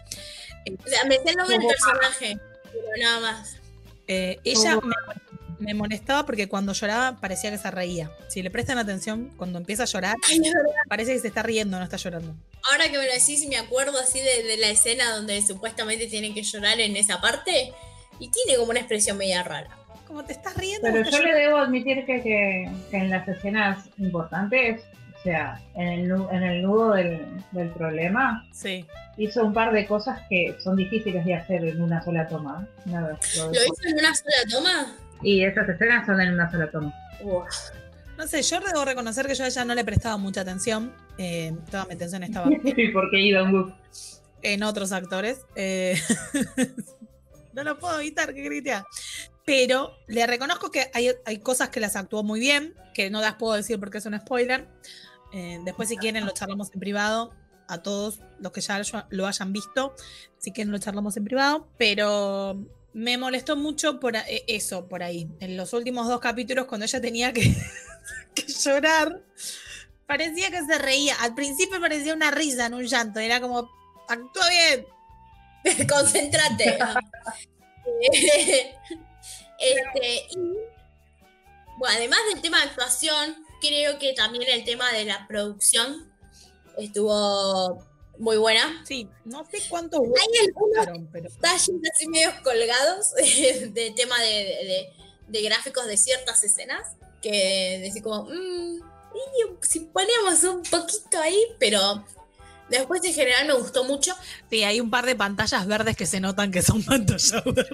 O 0.83 0.89
sea, 0.89 1.05
me 1.05 1.15
sé 1.15 1.29
el 1.29 1.35
nombre 1.35 1.57
del 1.57 1.67
personaje, 1.67 2.39
pero 2.63 2.87
nada 2.99 3.19
más. 3.19 3.57
Eh, 4.07 4.39
ella 4.43 4.79
me, 4.81 4.93
me 5.65 5.73
molestaba 5.73 6.25
porque 6.25 6.47
cuando 6.47 6.73
lloraba 6.73 7.17
parecía 7.19 7.51
que 7.51 7.57
se 7.57 7.69
reía. 7.71 8.09
Si 8.29 8.41
le 8.41 8.51
prestan 8.51 8.77
atención, 8.77 9.31
cuando 9.37 9.57
empieza 9.59 9.83
a 9.83 9.87
llorar, 9.87 10.15
Ay, 10.29 10.39
verdad. 10.39 10.61
parece 10.87 11.13
que 11.13 11.19
se 11.19 11.27
está 11.27 11.43
riendo, 11.43 11.77
no 11.77 11.83
está 11.83 11.97
llorando. 11.97 12.35
Ahora 12.71 12.85
que 12.89 12.97
me 12.97 13.05
lo 13.05 13.13
decís, 13.13 13.45
me 13.47 13.57
acuerdo 13.57 13.99
así 13.99 14.19
de, 14.19 14.43
de 14.43 14.57
la 14.57 14.69
escena 14.69 15.11
donde 15.15 15.41
supuestamente 15.41 16.07
tienen 16.07 16.33
que 16.33 16.43
llorar 16.43 16.79
en 16.79 16.95
esa 16.95 17.19
parte. 17.21 17.73
Y 18.19 18.29
tiene 18.29 18.57
como 18.57 18.69
una 18.71 18.79
expresión 18.79 19.17
media 19.17 19.43
rara. 19.43 19.69
Como 20.07 20.23
te 20.23 20.31
estás 20.33 20.55
riendo. 20.55 20.87
Pero 20.89 21.09
yo 21.09 21.19
le 21.21 21.33
debo 21.33 21.57
admitir 21.57 22.05
que, 22.05 22.21
que- 22.21 22.71
que 22.89 22.97
en 22.97 23.09
las 23.09 23.27
escenas 23.27 23.85
importantes, 23.97 24.83
o 25.19 25.23
sea, 25.23 25.59
en 25.75 25.87
el, 25.89 26.11
en 26.31 26.43
el 26.43 26.61
nudo 26.61 26.93
del, 26.93 27.25
del 27.51 27.69
problema. 27.71 28.47
Sí. 28.53 28.85
hizo 29.17 29.43
un 29.45 29.53
par 29.53 29.73
de 29.73 29.85
cosas 29.87 30.19
que 30.29 30.55
son 30.63 30.75
difíciles 30.75 31.25
de 31.25 31.33
hacer 31.35 31.63
en 31.65 31.81
una 31.81 32.01
sola 32.03 32.27
toma. 32.27 32.67
Nada, 32.85 33.17
lo 33.37 33.45
¿Lo 33.45 33.51
dejo. 33.51 33.63
hizo 33.73 33.87
en 33.89 33.99
una 33.99 34.13
sola 34.15 34.35
toma? 34.49 34.95
Y 35.21 35.43
esas 35.43 35.67
escenas 35.69 36.05
son 36.05 36.19
en 36.21 36.33
una 36.33 36.49
sola 36.51 36.69
toma. 36.71 36.93
Uf. 37.21 37.45
No 38.17 38.27
sé, 38.27 38.41
yo 38.43 38.59
debo 38.61 38.85
reconocer 38.85 39.27
que 39.27 39.35
yo 39.35 39.43
a 39.43 39.47
ella 39.47 39.65
no 39.65 39.75
le 39.75 39.83
prestaba 39.83 40.17
mucha 40.17 40.41
atención. 40.41 40.93
eh, 41.17 41.53
toda 41.69 41.85
mi 41.85 41.93
atención 41.95 42.23
estaba 42.23 42.47
Sí, 42.63 42.87
porque 42.93 43.19
Idon 43.19 43.53
Wook. 43.53 43.73
en 44.41 44.63
otros 44.63 44.91
actores. 44.91 45.39
eh, 45.55 45.99
no 47.53 47.63
lo 47.63 47.77
puedo 47.79 47.99
evitar, 47.99 48.33
que 48.33 48.41
gritea. 48.43 48.85
Pero 49.45 49.91
le 50.07 50.25
reconozco 50.27 50.71
que 50.71 50.89
hay, 50.93 51.11
hay 51.25 51.39
cosas 51.39 51.69
que 51.69 51.79
las 51.79 51.95
actuó 51.95 52.23
muy 52.23 52.39
bien, 52.39 52.73
que 52.93 53.09
no 53.09 53.21
las 53.21 53.35
puedo 53.35 53.53
decir 53.53 53.79
porque 53.79 53.99
es 53.99 54.05
un 54.05 54.19
spoiler. 54.19 54.67
Eh, 55.33 55.59
después, 55.65 55.89
si 55.89 55.97
quieren, 55.97 56.25
lo 56.25 56.31
charlamos 56.31 56.73
en 56.73 56.79
privado. 56.79 57.31
A 57.67 57.81
todos 57.81 58.19
los 58.39 58.51
que 58.51 58.61
ya 58.61 58.77
lo- 58.77 58.85
lo 59.09 59.25
hayan 59.27 59.51
visto, 59.51 59.95
si 60.37 60.51
quieren, 60.51 60.71
lo 60.71 60.77
charlamos 60.77 61.17
en 61.17 61.23
privado. 61.25 61.67
Pero 61.77 62.63
me 62.95 63.17
molestó 63.17 63.57
mucho 63.57 63.99
por 63.99 64.15
eh, 64.15 64.45
eso, 64.47 64.87
por 64.87 65.03
ahí. 65.03 65.27
En 65.41 65.57
los 65.57 65.73
últimos 65.73 66.07
dos 66.07 66.21
capítulos, 66.21 66.65
cuando 66.65 66.85
ella 66.85 67.01
tenía 67.01 67.33
que, 67.33 67.53
que 68.33 68.47
llorar, 68.47 69.21
parecía 70.07 70.49
que 70.49 70.65
se 70.65 70.77
reía. 70.77 71.13
Al 71.15 71.35
principio 71.35 71.81
parecía 71.81 72.13
una 72.13 72.31
risa, 72.31 72.69
no 72.69 72.77
un 72.77 72.85
llanto. 72.85 73.19
Era 73.19 73.41
como, 73.41 73.69
actúa 74.07 74.49
bien. 74.49 74.85
Concéntrate. 75.89 76.77
este, 79.59 80.27
bueno, 81.77 81.97
además 81.97 82.19
del 82.31 82.41
tema 82.41 82.59
de 82.59 82.69
actuación, 82.69 83.45
creo 83.59 83.99
que 83.99 84.13
también 84.13 84.45
el 84.47 84.63
tema 84.63 84.89
de 84.93 85.03
la 85.03 85.27
producción 85.27 86.13
estuvo 86.77 87.85
muy 88.19 88.37
buena. 88.37 88.83
Sí, 88.85 89.07
no 89.25 89.45
sé 89.45 89.59
cuántos 89.69 89.99
Hay 90.01 90.47
algunos 90.47 91.07
pero 91.11 91.29
detalles 91.29 91.69
así 91.93 92.07
medios 92.07 92.33
colgados 92.43 93.13
de 93.15 93.93
tema 93.95 94.19
de, 94.21 94.27
de- 94.27 94.89
de 95.27 95.41
gráficos 95.41 95.85
de 95.87 95.97
ciertas 95.97 96.43
escenas 96.43 96.93
que 97.21 97.79
decís 97.83 98.03
como, 98.03 98.25
"Mm, 98.25 98.77
y 99.15 99.65
si 99.67 99.79
ponemos 99.79 100.43
un 100.43 100.61
poquito 100.63 101.19
ahí, 101.19 101.39
pero 101.59 102.05
después 102.69 103.03
en 103.03 103.13
general 103.13 103.47
me 103.47 103.53
gustó 103.53 103.83
mucho. 103.85 104.13
sí, 104.49 104.63
hay 104.63 104.79
un 104.79 104.89
par 104.91 105.05
de 105.05 105.15
pantallas 105.15 105.65
verdes 105.65 105.95
que 105.97 106.05
se 106.05 106.19
notan 106.19 106.51
que 106.51 106.61
son 106.61 106.83
pantallas 106.85 107.31
verdes. 107.43 107.67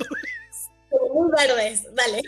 Como 0.90 1.24
muy 1.24 1.32
verdes, 1.32 1.84
dale. 1.94 2.22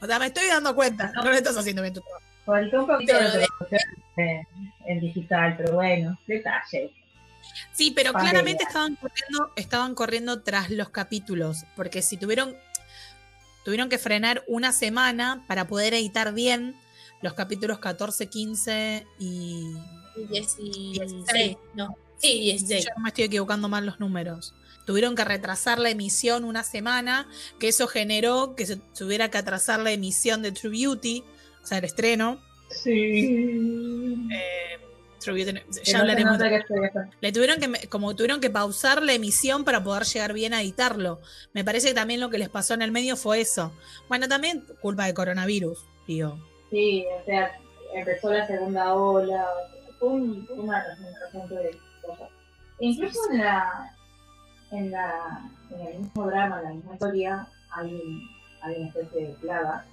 O 0.00 0.06
sea, 0.06 0.18
me 0.18 0.26
estoy 0.26 0.46
dando 0.46 0.74
cuenta, 0.74 1.10
no 1.14 1.30
le 1.30 1.38
estás 1.38 1.56
haciendo 1.56 1.82
bien 1.82 1.94
tu 1.94 2.00
trabajo. 2.00 2.24
Faltó 2.46 2.80
un 2.80 2.86
poquito 2.86 3.12
Pero 3.12 3.30
de 3.32 3.38
de- 3.40 3.46
producción 3.58 3.80
eh, 4.18 4.46
en 4.86 5.00
digital, 5.00 5.54
pero 5.56 5.74
bueno, 5.74 6.18
detalle. 6.26 6.92
Sí, 7.72 7.92
pero 7.92 8.12
Pandemia. 8.12 8.30
claramente 8.30 8.64
estaban 8.64 8.96
corriendo, 8.96 9.52
estaban 9.56 9.94
corriendo 9.94 10.42
tras 10.42 10.70
los 10.70 10.90
capítulos, 10.90 11.64
porque 11.76 12.02
si 12.02 12.16
tuvieron, 12.16 12.54
tuvieron 13.64 13.88
que 13.88 13.98
frenar 13.98 14.44
una 14.46 14.72
semana 14.72 15.44
para 15.46 15.66
poder 15.66 15.94
editar 15.94 16.34
bien 16.34 16.74
los 17.22 17.34
capítulos 17.34 17.78
14, 17.78 18.28
15 18.28 19.06
y... 19.18 19.74
Y 20.16 20.26
16, 20.26 20.92
16. 20.92 21.56
no. 21.74 21.96
Sí, 22.18 22.40
16. 22.40 22.84
Yo 22.84 23.02
me 23.02 23.08
estoy 23.10 23.24
equivocando 23.24 23.68
mal 23.68 23.86
los 23.86 24.00
números. 24.00 24.54
Tuvieron 24.84 25.14
que 25.14 25.24
retrasar 25.24 25.78
la 25.78 25.90
emisión 25.90 26.44
una 26.44 26.64
semana, 26.64 27.28
que 27.60 27.68
eso 27.68 27.86
generó 27.86 28.56
que 28.56 28.66
se 28.66 28.76
tuviera 28.76 29.30
que 29.30 29.38
atrasar 29.38 29.80
la 29.80 29.92
emisión 29.92 30.42
de 30.42 30.50
True 30.50 30.70
Beauty, 30.70 31.22
o 31.62 31.66
sea, 31.66 31.78
el 31.78 31.84
estreno. 31.84 32.40
Sí. 32.68 34.28
Eh, 34.32 34.78
ya 35.84 35.98
hablaremos 36.00 36.38
de-. 36.38 36.64
Le 37.20 37.32
tuvieron 37.32 37.58
que, 37.60 37.88
como 37.88 38.14
tuvieron 38.14 38.40
que 38.40 38.50
pausar 38.50 39.02
la 39.02 39.12
emisión 39.12 39.64
para 39.64 39.82
poder 39.82 40.04
llegar 40.04 40.32
bien 40.32 40.54
a 40.54 40.62
editarlo. 40.62 41.20
Me 41.52 41.64
parece 41.64 41.88
que 41.88 41.94
también 41.94 42.20
lo 42.20 42.30
que 42.30 42.38
les 42.38 42.48
pasó 42.48 42.74
en 42.74 42.82
el 42.82 42.92
medio 42.92 43.16
fue 43.16 43.40
eso. 43.40 43.72
Bueno, 44.08 44.28
también 44.28 44.64
culpa 44.80 45.06
de 45.06 45.14
coronavirus, 45.14 45.84
digo. 46.06 46.38
Sí, 46.70 47.04
o 47.20 47.24
sea, 47.24 47.50
empezó 47.94 48.32
la 48.32 48.46
segunda 48.46 48.94
ola, 48.94 49.46
fue 49.98 50.08
un, 50.08 50.46
una 50.56 50.84
representación 50.84 51.48
de 51.48 51.78
cosas. 52.02 52.28
Incluso 52.80 53.18
en 53.32 53.38
la, 53.38 53.96
en 54.70 54.90
la, 54.90 55.50
en 55.70 55.80
el 55.86 55.98
mismo 55.98 56.26
drama, 56.26 56.58
en 56.60 56.64
la 56.64 56.70
misma 56.74 56.92
historia, 56.94 57.48
hay, 57.70 57.92
un- 57.92 58.28
hay 58.62 58.76
una 58.76 58.88
especie 58.88 59.26
de 59.26 59.32
plaga. 59.34 59.84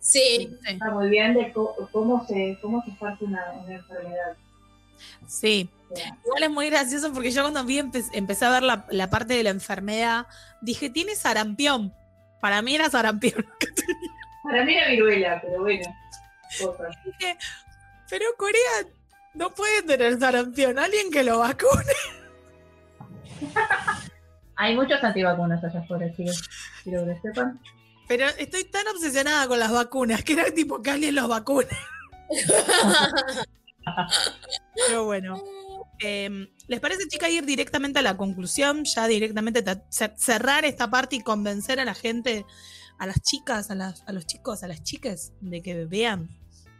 Sí, 0.00 0.20
Sí. 0.28 0.58
Está 0.66 0.90
muy 0.90 1.08
bien 1.08 1.34
de 1.34 1.52
cómo 1.52 2.24
se, 2.26 2.58
cómo 2.62 2.82
se 2.84 2.90
esparce 2.90 3.24
una, 3.24 3.42
una 3.52 3.74
enfermedad. 3.74 4.36
Sí. 5.26 5.68
Igual 6.24 6.42
es 6.42 6.50
muy 6.50 6.70
gracioso 6.70 7.12
porque 7.12 7.30
yo 7.30 7.42
cuando 7.42 7.64
vi 7.64 7.78
empe- 7.80 8.08
empecé 8.12 8.44
a 8.44 8.50
ver 8.50 8.62
la, 8.62 8.86
la 8.90 9.08
parte 9.10 9.34
de 9.34 9.42
la 9.42 9.50
enfermedad, 9.50 10.26
dije, 10.60 10.90
tiene 10.90 11.14
sarampión. 11.14 11.92
Para 12.40 12.62
mí 12.62 12.74
era 12.74 12.88
sarampión. 12.90 13.44
para 14.42 14.64
mí 14.64 14.74
era 14.74 14.88
viruela, 14.90 15.40
pero 15.42 15.60
bueno. 15.60 15.86
Dije, 17.04 17.36
pero 18.08 18.24
Corea 18.38 18.88
no 19.34 19.50
puede 19.54 19.82
tener 19.82 20.18
sarampión. 20.18 20.78
Alguien 20.78 21.10
que 21.10 21.22
lo 21.24 21.38
vacune. 21.40 21.92
Hay 24.56 24.74
muchos 24.74 25.02
antivacunas 25.04 25.62
allá 25.62 25.80
afuera, 25.80 26.06
chicos. 26.16 26.48
Quiero 26.82 27.04
que 27.04 27.10
lo 27.12 27.20
sepan. 27.20 27.60
Pero 28.08 28.26
estoy 28.38 28.64
tan 28.64 28.86
obsesionada 28.88 29.48
con 29.48 29.58
las 29.58 29.72
vacunas 29.72 30.22
que 30.22 30.34
era 30.34 30.50
tipo 30.52 30.80
que 30.82 30.90
alguien 30.90 31.14
los 31.14 31.28
vacune. 31.28 31.68
Pero 34.88 35.04
bueno. 35.04 35.42
eh, 36.00 36.48
¿Les 36.68 36.80
parece, 36.80 37.08
chica, 37.08 37.28
ir 37.28 37.44
directamente 37.44 37.98
a 37.98 38.02
la 38.02 38.16
conclusión? 38.16 38.84
Ya 38.84 39.06
directamente 39.06 39.62
ta- 39.62 39.88
cer- 39.90 40.14
cerrar 40.16 40.64
esta 40.64 40.90
parte 40.90 41.16
y 41.16 41.20
convencer 41.20 41.78
a 41.80 41.84
la 41.84 41.94
gente, 41.94 42.44
a 42.98 43.06
las 43.06 43.20
chicas, 43.22 43.70
a, 43.70 43.74
las, 43.74 44.02
los 44.08 44.26
chicos, 44.26 44.62
a 44.62 44.68
las 44.68 44.82
chicas, 44.82 45.32
de 45.40 45.62
que 45.62 45.84
vean 45.84 46.28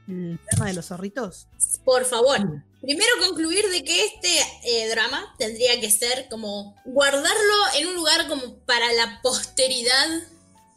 el 0.08 0.38
tema 0.50 0.66
de 0.66 0.74
los 0.74 0.86
zorritos. 0.86 1.48
por 1.84 2.04
favor. 2.04 2.38
Primero 2.80 3.10
concluir 3.26 3.64
de 3.70 3.82
que 3.82 4.04
este 4.04 4.28
eh, 4.64 4.88
drama 4.90 5.34
tendría 5.38 5.80
que 5.80 5.90
ser 5.90 6.28
como 6.28 6.76
guardarlo 6.84 7.54
en 7.78 7.88
un 7.88 7.94
lugar 7.94 8.28
como 8.28 8.58
para 8.60 8.92
la 8.92 9.20
posteridad 9.22 10.06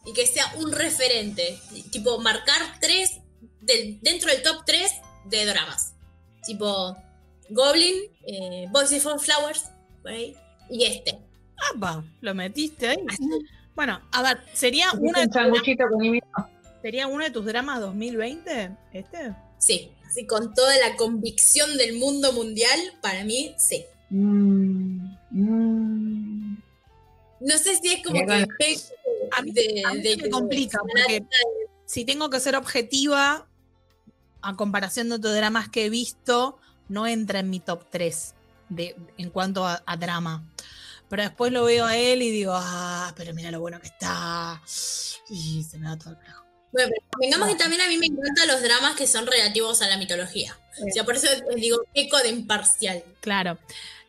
y 0.05 0.13
que 0.13 0.25
sea 0.25 0.53
un 0.57 0.71
referente. 0.71 1.59
Tipo, 1.91 2.19
marcar 2.19 2.61
tres 2.79 3.19
del, 3.61 3.99
dentro 4.01 4.31
del 4.31 4.41
top 4.41 4.63
3 4.65 4.91
de 5.25 5.45
dramas. 5.45 5.93
Tipo, 6.45 6.95
Goblin, 7.49 7.95
eh, 8.25 8.67
Boys 8.71 8.91
Before 8.91 9.19
Flowers, 9.19 9.65
por 10.01 10.11
ahí, 10.11 10.35
y 10.69 10.85
este. 10.85 11.19
¡Apa! 11.73 12.03
Lo 12.21 12.33
metiste 12.33 12.87
ahí. 12.87 13.05
Bueno, 13.75 14.01
a 14.11 14.21
ver, 14.21 14.39
¿sería 14.53 14.91
uno, 14.91 15.19
de 15.19 15.27
mi 15.97 16.21
¿sería 16.81 17.07
uno 17.07 17.23
de 17.23 17.31
tus 17.31 17.45
dramas 17.45 17.79
2020? 17.79 18.71
¿Este? 18.93 19.35
Sí, 19.57 19.91
así 20.05 20.25
con 20.25 20.53
toda 20.53 20.75
la 20.77 20.95
convicción 20.95 21.77
del 21.77 21.97
mundo 21.97 22.33
mundial, 22.33 22.79
para 23.01 23.23
mí, 23.23 23.55
sí. 23.57 23.85
Mm, 24.09 25.15
mm. 25.31 26.57
No 27.41 27.57
sé 27.57 27.75
si 27.77 27.89
es 27.89 28.03
como 28.03 28.19
que 28.25 28.47
A 29.31 29.41
mí, 29.41 29.51
de, 29.51 29.83
a 29.85 29.93
mí 29.93 30.01
de- 30.01 30.15
se 30.15 30.21
me 30.23 30.29
complica 30.29 30.79
porque 30.79 31.23
si 31.85 32.05
tengo 32.05 32.29
que 32.29 32.39
ser 32.39 32.55
objetiva, 32.55 33.47
a 34.41 34.55
comparación 34.55 35.09
de 35.09 35.15
otros 35.15 35.35
dramas 35.35 35.69
que 35.69 35.85
he 35.85 35.89
visto, 35.89 36.57
no 36.87 37.07
entra 37.07 37.39
en 37.39 37.49
mi 37.49 37.59
top 37.59 37.85
3 37.89 38.33
de, 38.69 38.95
en 39.17 39.29
cuanto 39.29 39.65
a, 39.65 39.81
a 39.85 39.97
drama. 39.97 40.43
Pero 41.09 41.23
después 41.23 41.51
lo 41.51 41.63
veo 41.65 41.85
a 41.85 41.97
él 41.97 42.21
y 42.21 42.29
digo, 42.29 42.53
ah, 42.55 43.11
pero 43.17 43.33
mira 43.33 43.49
lo 43.51 43.59
bueno 43.59 43.79
que 43.81 43.87
está. 43.87 44.61
Y 45.29 45.63
se 45.63 45.77
me 45.79 45.87
da 45.89 45.97
todo 45.97 46.11
el 46.11 46.19
carajo. 46.19 46.45
Bueno, 46.71 46.91
vengamos 47.19 47.47
que 47.49 47.55
también 47.55 47.81
a 47.81 47.87
mí 47.87 47.97
me 47.97 48.05
encantan 48.05 48.47
los 48.47 48.61
dramas 48.61 48.95
que 48.95 49.07
son 49.07 49.25
relativos 49.25 49.81
a 49.81 49.87
la 49.87 49.97
mitología. 49.97 50.55
O 50.79 50.91
sea, 50.93 51.03
por 51.03 51.15
eso 51.15 51.27
digo 51.55 51.79
eco 51.95 52.17
de 52.19 52.29
imparcial. 52.29 53.03
Claro. 53.21 53.57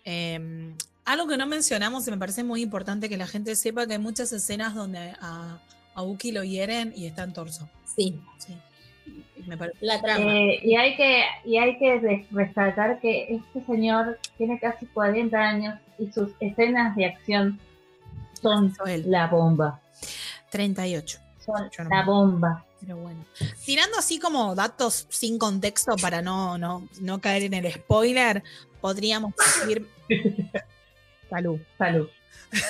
Eh, 0.04 0.74
algo 1.04 1.26
que 1.26 1.36
no 1.36 1.46
mencionamos 1.46 2.06
y 2.06 2.10
me 2.10 2.18
parece 2.18 2.44
muy 2.44 2.62
importante 2.62 3.08
que 3.08 3.16
la 3.16 3.26
gente 3.26 3.56
sepa 3.56 3.86
que 3.86 3.94
hay 3.94 3.98
muchas 3.98 4.32
escenas 4.32 4.74
donde 4.74 5.14
a, 5.20 5.58
a 5.94 6.02
Uki 6.02 6.32
lo 6.32 6.44
hieren 6.44 6.92
y 6.96 7.06
está 7.06 7.22
en 7.24 7.32
torso. 7.32 7.68
Sí, 7.96 8.18
Sí. 8.38 8.56
Me 9.46 9.56
la 9.80 10.00
trama. 10.02 10.24
Eh, 10.32 10.60
y 10.62 10.76
hay 10.76 10.96
que, 10.96 11.24
y 11.46 11.56
hay 11.56 11.78
que 11.78 11.98
res- 11.98 12.26
resaltar 12.30 13.00
que 13.00 13.26
este 13.34 13.64
señor 13.64 14.18
tiene 14.36 14.60
casi 14.60 14.84
40 14.86 15.36
años 15.38 15.78
y 15.98 16.12
sus 16.12 16.28
escenas 16.40 16.94
de 16.94 17.06
acción 17.06 17.58
son 18.42 18.72
él. 18.86 19.04
la 19.10 19.28
bomba. 19.28 19.80
38. 20.50 21.18
Son 21.44 21.54
no 21.84 21.90
la 21.90 22.00
me- 22.00 22.04
bomba. 22.04 22.64
Pero 22.80 22.96
bueno. 22.98 23.24
Tirando 23.64 23.98
así 23.98 24.18
como 24.18 24.54
datos 24.54 25.06
sin 25.08 25.38
contexto 25.38 25.96
para 25.96 26.20
no, 26.22 26.58
no, 26.58 26.86
no 27.00 27.20
caer 27.20 27.44
en 27.44 27.54
el 27.54 27.72
spoiler, 27.72 28.42
podríamos 28.80 29.32
decir. 29.66 29.88
Salud. 31.30 31.60
Salud. 31.78 32.08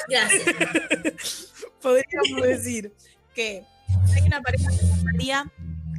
Gracias. 0.08 0.44
Podríamos 1.82 2.42
decir 2.42 2.92
que 3.34 3.64
hay 4.14 4.22
una 4.26 4.40
pareja 4.42 4.70
secundaria 4.70 5.50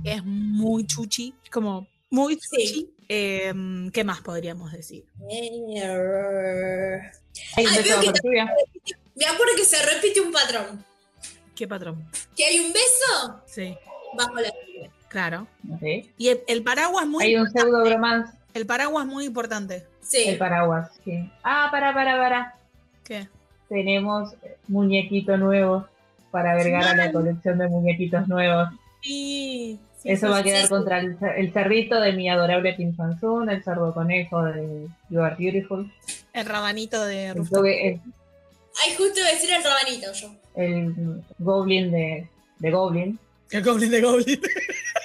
que 0.04 0.14
es 0.14 0.24
muy 0.24 0.86
chuchi, 0.86 1.34
como 1.52 1.88
muy 2.10 2.36
Sí. 2.36 2.40
chuchi. 2.68 2.94
Eh, 3.10 3.54
¿Qué 3.92 4.04
más 4.04 4.22
podríamos 4.22 4.72
decir? 4.72 5.06
Hay 5.30 5.50
un 5.66 5.82
Ay, 7.58 7.66
beso 7.84 8.00
veo 8.02 8.14
que. 8.14 8.46
Me 9.16 9.26
acuerdo 9.26 9.54
que 9.58 9.66
se 9.66 9.84
repite 9.86 10.22
un 10.22 10.32
patrón. 10.32 10.86
¿Qué 11.56 11.68
patrón? 11.68 12.06
Que 12.36 12.46
hay 12.46 12.60
un 12.60 12.72
beso 12.72 13.42
Sí, 13.46 13.76
bajo 14.18 14.36
la 14.36 14.50
lluvia. 14.50 14.92
claro. 15.10 15.48
Y 16.18 16.30
el, 16.30 16.42
el 16.48 16.64
paraguas 16.64 17.06
muy 17.06 17.24
Hay 17.26 17.36
un 17.36 17.50
pseudo 17.52 17.84
bromance. 17.84 18.34
El 18.54 18.66
paraguas 18.66 19.06
muy 19.06 19.26
importante. 19.26 19.86
Sí. 20.02 20.24
El 20.28 20.38
paraguas. 20.38 20.90
Sí. 21.04 21.30
Ah, 21.44 21.68
para, 21.72 21.94
para, 21.94 22.18
para. 22.18 22.56
¿Qué? 23.04 23.28
Tenemos 23.70 24.34
muñequito 24.68 25.38
nuevo 25.38 25.88
para 26.32 26.52
agregar 26.54 26.84
a 26.86 26.96
la 26.96 27.12
colección 27.12 27.58
de 27.58 27.68
muñequitos 27.68 28.28
nuevos. 28.28 28.70
Sí. 29.02 29.80
sí, 29.98 30.10
Eso 30.12 30.28
sí, 30.28 30.32
va 30.34 30.38
a 30.40 30.44
quedar 30.44 30.64
sí. 30.64 30.70
contra 30.70 31.00
el, 31.00 31.18
el 31.38 31.54
cerrito 31.54 32.00
de 32.00 32.14
mi 32.14 32.30
adorable 32.30 32.76
Kim 32.76 32.96
Samsung, 32.96 33.50
el 33.50 33.64
cerdo 33.64 33.94
conejo 33.94 34.44
de 34.44 34.88
You 35.10 35.22
Are 35.22 35.36
Beautiful, 35.38 35.92
El 36.34 36.46
rabanito 36.46 37.04
de 37.06 37.28
el, 37.30 37.40
Ay, 38.84 38.96
justo 38.98 39.20
iba 39.20 39.28
a 39.28 39.32
decir 39.34 39.50
el 39.52 39.64
rabanito 39.64 40.14
yo. 40.14 40.32
el 40.56 41.24
goblin 41.40 41.92
de, 41.92 42.28
de 42.60 42.72
Goblin, 42.72 43.20
El 43.50 43.64
goblin 43.64 43.92
de 43.92 44.02
goblin. 44.02 44.42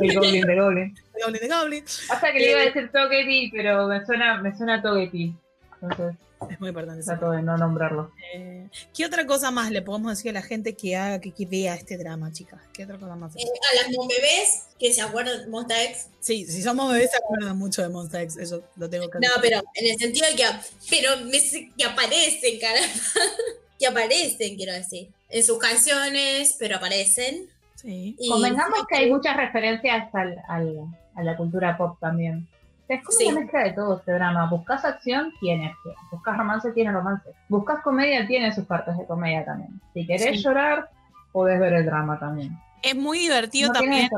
el 0.00 0.14
goblin 0.14 0.46
de 0.46 0.60
Goblin. 0.60 0.98
El 1.14 1.22
goblin 1.24 1.40
de 1.48 1.48
goblin. 1.56 1.84
Hasta 2.10 2.32
que 2.32 2.38
le 2.38 2.50
iba 2.50 2.60
a 2.60 2.64
decir 2.64 2.90
Togepi, 2.92 3.50
pero 3.50 3.86
me 3.86 4.04
suena, 4.04 4.40
me 4.40 4.56
suena 4.56 4.82
Togepi. 4.82 5.34
Entonces 5.82 6.16
Es 6.50 6.60
muy 6.60 6.68
importante. 6.70 7.04
trato 7.04 7.30
de 7.30 7.42
no 7.42 7.56
nombrarlo. 7.56 8.12
Eh, 8.34 8.68
¿Qué 8.94 9.04
otra 9.06 9.24
cosa 9.26 9.50
más 9.50 9.70
le 9.70 9.82
podemos 9.82 10.10
decir 10.16 10.30
a 10.30 10.34
la 10.34 10.42
gente 10.42 10.74
que 10.76 10.96
haga, 10.96 11.20
que, 11.20 11.32
que 11.32 11.46
vea 11.46 11.74
este 11.74 11.96
drama, 11.96 12.32
chicas? 12.32 12.60
¿Qué 12.72 12.84
otra 12.84 12.98
cosa 12.98 13.14
más? 13.16 13.34
Eh, 13.36 13.40
a 13.40 13.74
las 13.76 13.88
bebés 14.08 14.66
que 14.78 14.92
se 14.92 15.00
acuerdan 15.02 15.40
de 15.42 15.46
Monsta 15.48 15.82
X. 15.84 16.08
Sí, 16.20 16.44
si 16.46 16.62
somos 16.62 16.92
bebés 16.92 17.10
se 17.10 17.16
acuerdan 17.18 17.56
mucho 17.58 17.82
de 17.82 17.88
Monster 17.88 18.22
X, 18.22 18.36
eso 18.38 18.64
lo 18.76 18.90
tengo 18.90 19.08
que 19.08 19.18
No, 19.20 19.28
pero 19.40 19.62
en 19.74 19.90
el 19.92 19.98
sentido 19.98 20.26
de 20.28 20.36
que, 20.36 20.44
pero 20.90 21.16
me- 21.24 21.72
que 21.76 21.84
aparecen, 21.84 22.58
caramba. 22.58 22.92
que 23.78 23.86
aparecen, 23.86 24.56
quiero 24.56 24.72
decir. 24.72 25.08
En 25.28 25.42
sus 25.44 25.58
canciones, 25.58 26.56
pero 26.58 26.76
aparecen. 26.76 27.48
Sí. 27.76 28.16
Y 28.18 28.28
Convengamos 28.28 28.80
que 28.88 28.96
hay 28.96 29.10
muchas 29.12 29.36
referencias 29.36 30.12
al, 30.14 30.36
al- 30.48 30.86
a 31.14 31.22
la 31.22 31.36
cultura 31.36 31.76
pop 31.78 31.96
también. 32.00 32.48
Es 32.88 33.02
como 33.04 33.18
Sí. 33.18 33.26
una 33.26 33.40
mezcla 33.40 33.62
de 33.64 33.72
todo 33.72 33.98
este 33.98 34.12
drama. 34.12 34.48
Buscas 34.50 34.84
acción, 34.84 35.32
tiene 35.40 35.66
acción. 35.68 35.94
Buscas 36.10 36.36
romance, 36.36 36.72
tiene 36.72 36.92
romance. 36.92 37.30
Buscas 37.48 37.80
comedia, 37.82 38.26
tiene 38.26 38.52
sus 38.54 38.64
partes 38.64 38.96
de 38.98 39.06
comedia 39.06 39.44
también. 39.44 39.80
Si 39.94 40.06
querés 40.06 40.36
Sí. 40.38 40.42
llorar, 40.42 40.90
podés 41.32 41.58
ver 41.60 41.72
el 41.74 41.84
drama 41.86 42.18
también. 42.18 42.58
Es 42.82 42.94
muy 42.94 43.18
divertido 43.18 43.68
no 43.72 43.80
también. 43.80 44.08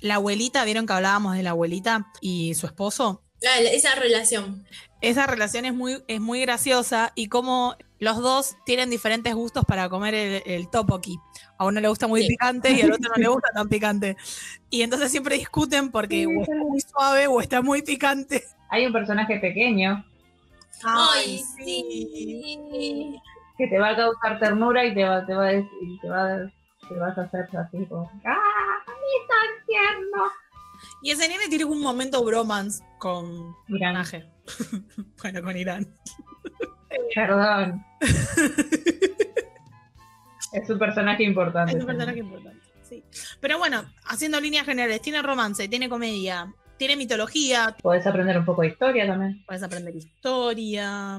La 0.00 0.16
abuelita, 0.16 0.64
¿vieron 0.64 0.86
que 0.86 0.92
hablábamos 0.92 1.36
de 1.36 1.42
la 1.42 1.50
abuelita 1.50 2.06
y 2.20 2.54
su 2.54 2.66
esposo? 2.66 3.22
Ah, 3.44 3.60
esa 3.60 3.94
relación. 3.94 4.64
Esa 5.00 5.26
relación 5.26 5.64
es 5.64 5.72
muy, 5.72 6.02
es 6.08 6.20
muy 6.20 6.40
graciosa 6.42 7.12
y 7.14 7.28
como 7.28 7.74
los 7.98 8.18
dos 8.18 8.56
tienen 8.66 8.90
diferentes 8.90 9.34
gustos 9.34 9.64
para 9.64 9.88
comer 9.88 10.14
el, 10.14 10.42
el 10.44 10.68
topoki. 10.68 11.18
A 11.60 11.66
uno 11.66 11.78
le 11.78 11.88
gusta 11.88 12.06
muy 12.06 12.22
Sí. 12.22 12.28
picante 12.28 12.70
y 12.70 12.80
al 12.80 12.92
otro 12.92 13.10
no 13.10 13.22
le 13.22 13.28
gusta 13.28 13.48
tan 13.52 13.68
picante. 13.68 14.16
Y 14.70 14.80
entonces 14.80 15.10
siempre 15.10 15.36
discuten 15.36 15.90
porque 15.90 16.24
Sí, 16.24 16.26
o 16.26 16.40
está 16.40 16.54
muy 16.54 16.80
suave 16.80 17.26
o 17.26 17.40
está 17.42 17.60
muy 17.60 17.82
picante. 17.82 18.44
Hay 18.70 18.86
un 18.86 18.92
personaje 18.94 19.38
pequeño 19.38 20.02
Ay, 20.82 21.42
sí. 21.58 23.20
que 23.58 23.66
te 23.66 23.78
va 23.78 23.90
a 23.90 23.96
causar 23.96 24.38
ternura 24.40 24.86
y 24.86 24.94
te 24.94 25.04
va, 25.04 25.26
te 25.26 25.34
va 25.34 25.48
a 25.48 25.52
decir, 25.52 25.68
y 25.82 25.98
te 26.00 26.08
va 26.08 26.34
a- 26.34 26.52
te 26.88 26.94
vas 26.94 27.18
a 27.18 27.22
hacer 27.24 27.46
así 27.58 27.84
como, 27.86 28.10
¡ah, 28.24 28.78
mí 28.86 29.26
tan 29.28 29.66
tierno! 29.66 30.22
Y 31.02 31.10
ese 31.10 31.28
nene 31.28 31.46
tiene 31.50 31.66
un 31.66 31.82
momento 31.82 32.24
bromance 32.24 32.82
con 32.98 33.54
Irán, 33.68 34.02
bueno, 35.22 35.42
con 35.42 35.56
Irán. 35.58 35.94
perdón. 37.14 37.84
es 40.52 40.68
un 40.70 40.78
personaje 40.78 41.22
importante. 41.24 41.72
Es 41.72 41.80
un 41.80 41.86
personaje 41.86 42.18
importante, 42.18 42.60
sí. 42.88 43.02
Pero 43.40 43.58
bueno, 43.58 43.84
haciendo 44.06 44.40
líneas 44.40 44.66
generales, 44.66 45.00
tiene 45.02 45.22
romance, 45.22 45.68
tiene 45.68 45.88
comedia, 45.88 46.52
tiene 46.76 46.96
mitología, 46.96 47.76
Podés 47.82 48.06
aprender 48.06 48.38
un 48.38 48.44
poco 48.44 48.62
de 48.62 48.68
historia 48.68 49.06
también. 49.06 49.42
puedes 49.46 49.62
aprender 49.62 49.94
historia, 49.96 51.18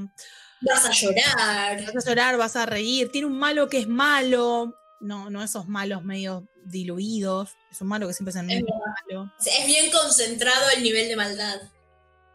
Vas 0.63 0.85
a 0.85 0.91
llorar. 0.91 1.85
vas 1.93 2.05
a 2.05 2.09
llorar, 2.09 2.37
vas 2.37 2.55
a 2.55 2.65
reír, 2.65 3.09
tiene 3.11 3.25
un 3.27 3.37
malo 3.39 3.67
que 3.67 3.79
es 3.79 3.87
malo, 3.87 4.75
no, 4.99 5.29
no 5.31 5.41
esos 5.43 5.67
malos 5.67 6.03
medio 6.03 6.47
diluidos, 6.65 7.55
es 7.71 7.81
un 7.81 7.87
malo 7.87 8.07
que 8.07 8.13
siempre 8.13 8.29
es 8.31 8.35
el 8.35 8.49
Es 8.51 8.63
malo, 8.63 9.33
Es 9.39 9.65
bien 9.65 9.91
concentrado 9.91 10.69
el 10.75 10.83
nivel 10.83 11.07
de 11.09 11.15
maldad. 11.15 11.61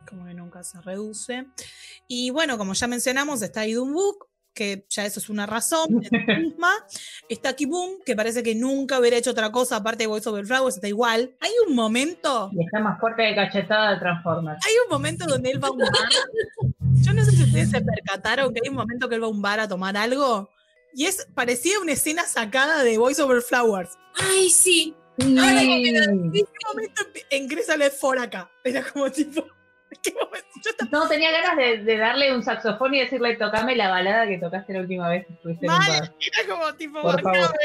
como 0.08 0.24
que 0.24 0.34
nunca 0.34 0.62
se 0.64 0.80
reduce. 0.80 1.46
Y 2.08 2.30
bueno, 2.30 2.58
como 2.58 2.74
ya 2.74 2.86
mencionamos, 2.88 3.42
está 3.42 3.66
Idun 3.66 3.92
Book, 3.92 4.25
que 4.56 4.86
ya 4.88 5.04
eso 5.04 5.20
es 5.20 5.28
una 5.28 5.46
razón 5.46 6.02
en 6.10 6.42
misma. 6.42 6.72
Está 7.28 7.54
Kibum, 7.54 8.00
que 8.04 8.16
parece 8.16 8.42
que 8.42 8.56
nunca 8.56 8.98
hubiera 8.98 9.16
hecho 9.16 9.30
otra 9.30 9.52
cosa 9.52 9.76
aparte 9.76 10.04
de 10.04 10.08
Voice 10.08 10.28
Over 10.28 10.46
Flowers, 10.46 10.76
está 10.76 10.88
igual. 10.88 11.36
Hay 11.40 11.50
un 11.68 11.76
momento 11.76 12.50
Y 12.52 12.64
está 12.64 12.80
más 12.80 12.98
fuerte 12.98 13.22
de 13.22 13.34
cachetada 13.36 13.92
de 13.92 14.00
Transformers. 14.00 14.58
Hay 14.66 14.72
un 14.84 14.90
momento 14.90 15.26
donde 15.26 15.50
él 15.50 15.62
va 15.62 15.68
a 15.68 15.70
un 15.72 15.78
bar. 15.78 15.90
Yo 17.02 17.12
no 17.12 17.24
sé 17.24 17.32
si 17.32 17.44
ustedes 17.44 17.70
se 17.70 17.80
percataron 17.80 18.52
que 18.52 18.60
hay 18.64 18.70
un 18.70 18.76
momento 18.76 19.08
que 19.08 19.14
él 19.14 19.22
va 19.22 19.26
a 19.26 19.30
un 19.30 19.42
bar 19.42 19.60
a 19.60 19.68
tomar 19.68 19.96
algo. 19.96 20.50
Y 20.94 21.04
es, 21.04 21.28
parecía 21.34 21.78
una 21.78 21.92
escena 21.92 22.24
sacada 22.24 22.82
de 22.82 22.96
Voice 22.96 23.22
Over 23.22 23.42
Flowers. 23.42 23.90
Ay, 24.14 24.48
sí. 24.48 24.96
Sí. 25.18 25.36
¿En 25.38 26.32
qué 26.32 26.44
momento 26.66 27.02
ingresa 27.30 27.74
el 27.74 27.90
for 27.90 28.18
acá? 28.18 28.50
Era 28.64 28.82
como 28.82 29.10
tipo. 29.10 29.46
No, 30.90 31.08
tenía 31.08 31.30
ganas 31.30 31.56
de, 31.56 31.78
de 31.84 31.96
darle 31.96 32.34
un 32.34 32.42
saxofón 32.42 32.94
y 32.94 33.00
decirle, 33.00 33.36
tocame 33.36 33.76
la 33.76 33.88
balada 33.88 34.26
que 34.26 34.38
tocaste 34.38 34.72
la 34.72 34.80
última 34.80 35.08
vez 35.08 35.26
mal, 35.62 36.12
era 36.20 36.48
como 36.48 36.74
tipo, 36.74 37.00
Por 37.02 37.22
bancame, 37.22 37.38
favor. 37.40 37.56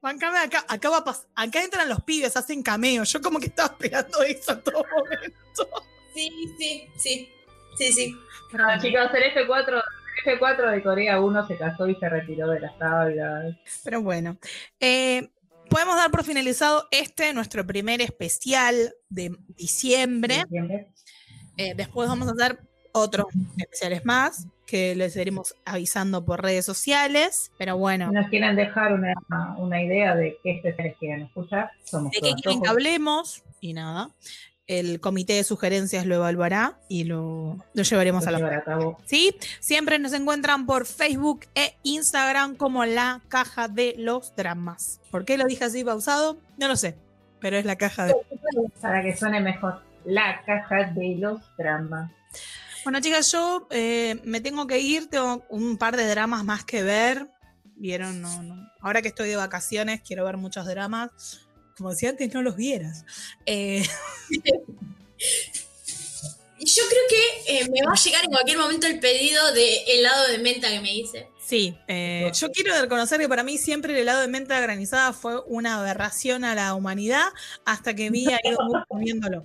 bancame 0.00 0.38
acá. 0.38 0.64
Acá, 0.68 0.90
va 0.90 0.98
a 0.98 1.42
acá 1.42 1.62
entran 1.62 1.88
los 1.88 2.02
pibes, 2.02 2.36
hacen 2.36 2.62
cameo. 2.62 3.04
Yo 3.04 3.20
como 3.20 3.38
que 3.40 3.46
estaba 3.46 3.72
esperando 3.72 4.22
eso 4.22 4.52
a 4.52 4.60
todo 4.60 4.84
momento. 4.84 5.68
Sí, 6.14 6.30
sí, 6.58 6.88
sí. 6.96 7.30
Sí, 7.76 7.92
sí. 7.92 8.16
Ah, 8.58 8.78
chicos, 8.80 9.10
el 9.14 9.46
F4, 9.48 9.82
el 10.26 10.38
F4 10.38 10.70
de 10.70 10.82
Corea 10.82 11.20
1 11.20 11.46
se 11.48 11.56
casó 11.56 11.88
y 11.88 11.96
se 11.96 12.08
retiró 12.08 12.48
de 12.48 12.60
las 12.60 12.78
tablas. 12.78 13.56
Pero 13.82 14.00
bueno, 14.00 14.38
eh, 14.78 15.28
podemos 15.68 15.96
dar 15.96 16.10
por 16.12 16.22
finalizado 16.24 16.86
este, 16.92 17.32
nuestro 17.34 17.66
primer 17.66 18.00
especial 18.00 18.94
de 19.08 19.36
diciembre. 19.48 20.36
¿Entiendes? 20.36 20.86
Eh, 21.56 21.74
después 21.76 22.08
vamos 22.08 22.28
a 22.28 22.32
hacer 22.32 22.58
otros 22.92 23.26
especiales 23.58 24.04
más 24.04 24.46
que 24.66 24.94
les 24.94 25.14
iremos 25.16 25.54
avisando 25.64 26.24
por 26.24 26.42
redes 26.42 26.64
sociales. 26.64 27.50
Pero 27.58 27.76
bueno, 27.76 28.08
Si 28.08 28.14
nos 28.14 28.28
quieren 28.28 28.56
dejar 28.56 28.92
una, 28.92 29.14
una 29.58 29.82
idea 29.82 30.14
de 30.16 30.38
qué 30.42 30.52
especiales 30.52 30.96
quieren 30.98 31.22
escuchar, 31.22 31.70
somos 31.84 32.10
de 32.12 32.18
qué 32.18 32.30
todos 32.30 32.42
quieren 32.42 32.62
que 32.62 32.68
hablemos 32.68 33.42
y 33.60 33.72
nada. 33.74 34.10
el 34.66 34.98
comité 35.00 35.34
de 35.34 35.44
sugerencias 35.44 36.06
lo 36.06 36.14
evaluará 36.14 36.78
y 36.88 37.04
lo, 37.04 37.58
lo 37.74 37.82
llevaremos 37.82 38.26
a 38.26 38.30
la 38.30 38.38
llevar 38.38 38.54
a 38.54 38.64
cabo. 38.64 38.98
¿Sí? 39.04 39.36
Siempre 39.60 39.98
nos 39.98 40.14
encuentran 40.14 40.64
por 40.64 40.86
Facebook 40.86 41.40
e 41.54 41.74
Instagram 41.82 42.56
como 42.56 42.84
la 42.86 43.20
caja 43.28 43.68
de 43.68 43.94
los 43.98 44.34
dramas. 44.36 45.00
¿Por 45.10 45.24
qué 45.26 45.36
lo 45.36 45.44
dije 45.44 45.64
así 45.64 45.84
pausado? 45.84 46.38
No 46.58 46.68
lo 46.68 46.76
sé, 46.76 46.96
pero 47.40 47.58
es 47.58 47.66
la 47.66 47.76
caja 47.76 48.06
de... 48.06 48.14
Para 48.80 49.02
que 49.02 49.14
suene 49.14 49.40
mejor. 49.40 49.82
La 50.04 50.42
caja 50.44 50.92
de 50.92 51.16
los 51.18 51.40
dramas. 51.56 52.10
Bueno, 52.84 53.00
chicas, 53.00 53.32
yo 53.32 53.66
eh, 53.70 54.20
me 54.24 54.40
tengo 54.40 54.66
que 54.66 54.78
ir, 54.78 55.08
tengo 55.08 55.44
un 55.48 55.78
par 55.78 55.96
de 55.96 56.06
dramas 56.06 56.44
más 56.44 56.64
que 56.64 56.82
ver. 56.82 57.28
Vieron, 57.76 58.20
no, 58.20 58.42
no. 58.42 58.70
Ahora 58.80 59.00
que 59.02 59.08
estoy 59.08 59.28
de 59.30 59.36
vacaciones, 59.36 60.02
quiero 60.02 60.24
ver 60.24 60.36
muchos 60.36 60.66
dramas. 60.66 61.40
Como 61.76 61.92
si 61.92 62.06
antes 62.06 62.32
no 62.32 62.42
los 62.42 62.56
vieras. 62.56 63.04
Eh, 63.46 63.84
Yo 66.64 66.82
creo 66.88 67.02
que 67.08 67.58
eh, 67.58 67.68
me 67.68 67.82
va 67.86 67.92
a 67.92 67.96
llegar 67.96 68.24
en 68.24 68.30
cualquier 68.30 68.58
momento 68.58 68.86
el 68.86 68.98
pedido 68.98 69.52
de 69.52 69.84
helado 69.86 70.28
de 70.28 70.38
menta 70.38 70.70
que 70.70 70.80
me 70.80 70.94
hice. 70.94 71.28
sí, 71.38 71.76
eh, 71.88 72.30
yo 72.34 72.50
quiero 72.52 72.80
reconocer 72.80 73.20
que 73.20 73.28
para 73.28 73.42
mí 73.42 73.58
siempre 73.58 73.92
el 73.92 73.98
helado 74.00 74.22
de 74.22 74.28
menta 74.28 74.58
granizada 74.60 75.12
fue 75.12 75.40
una 75.46 75.80
aberración 75.80 76.42
a 76.42 76.54
la 76.54 76.74
humanidad 76.74 77.26
hasta 77.66 77.94
que 77.94 78.08
vi 78.08 78.32
a 78.32 78.38
Musk 78.44 78.86
comiéndolo. 78.88 79.44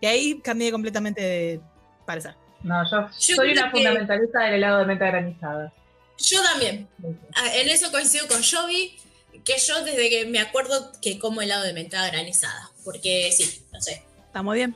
Y 0.00 0.06
ahí 0.06 0.40
cambié 0.40 0.70
completamente 0.72 1.20
de 1.20 1.60
parecer. 2.06 2.34
No, 2.62 2.82
yo, 2.90 3.08
Yo 3.18 3.36
soy 3.36 3.52
una 3.52 3.64
que- 3.64 3.70
fundamentalista 3.70 4.40
del 4.44 4.54
helado 4.54 4.78
de 4.80 4.86
menta 4.86 5.06
granizada. 5.06 5.72
Yo 6.18 6.42
también. 6.42 6.88
Ah, 7.34 7.48
En 7.54 7.68
eso 7.68 7.90
coincido 7.90 8.26
con 8.28 8.42
Jovi, 8.42 8.96
que 9.44 9.54
yo 9.58 9.82
desde 9.84 10.10
que 10.10 10.26
me 10.26 10.38
acuerdo 10.40 10.92
que 11.00 11.18
como 11.18 11.40
helado 11.40 11.62
de 11.64 11.72
menta 11.72 12.06
granizada. 12.10 12.70
Porque 12.84 13.30
sí, 13.32 13.64
no 13.72 13.80
sé. 13.80 14.02
¿Está 14.26 14.42
muy 14.42 14.56
bien? 14.58 14.74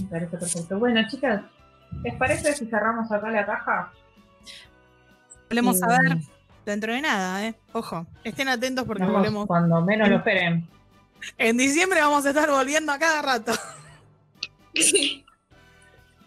Me 0.00 0.08
parece 0.08 0.36
perfecto. 0.38 0.78
Bueno, 0.78 1.00
chicas, 1.08 1.42
¿les 2.02 2.14
parece 2.14 2.54
si 2.54 2.66
cerramos 2.66 3.10
acá 3.12 3.30
la 3.30 3.44
caja? 3.44 3.92
Volvemos 5.50 5.82
a 5.82 5.86
ver 5.88 6.18
dentro 6.66 6.92
de 6.92 7.00
nada, 7.00 7.46
¿eh? 7.46 7.54
Ojo, 7.72 8.06
estén 8.24 8.48
atentos 8.48 8.84
porque 8.86 9.02
nos 9.02 9.12
volvemos. 9.12 9.46
Cuando 9.46 9.80
menos 9.82 10.08
lo 10.08 10.16
esperen. 10.16 10.68
En 11.36 11.56
diciembre 11.56 12.00
vamos 12.00 12.24
a 12.26 12.30
estar 12.30 12.50
volviendo 12.50 12.92
a 12.92 12.98
cada 12.98 13.22
rato. 13.22 13.52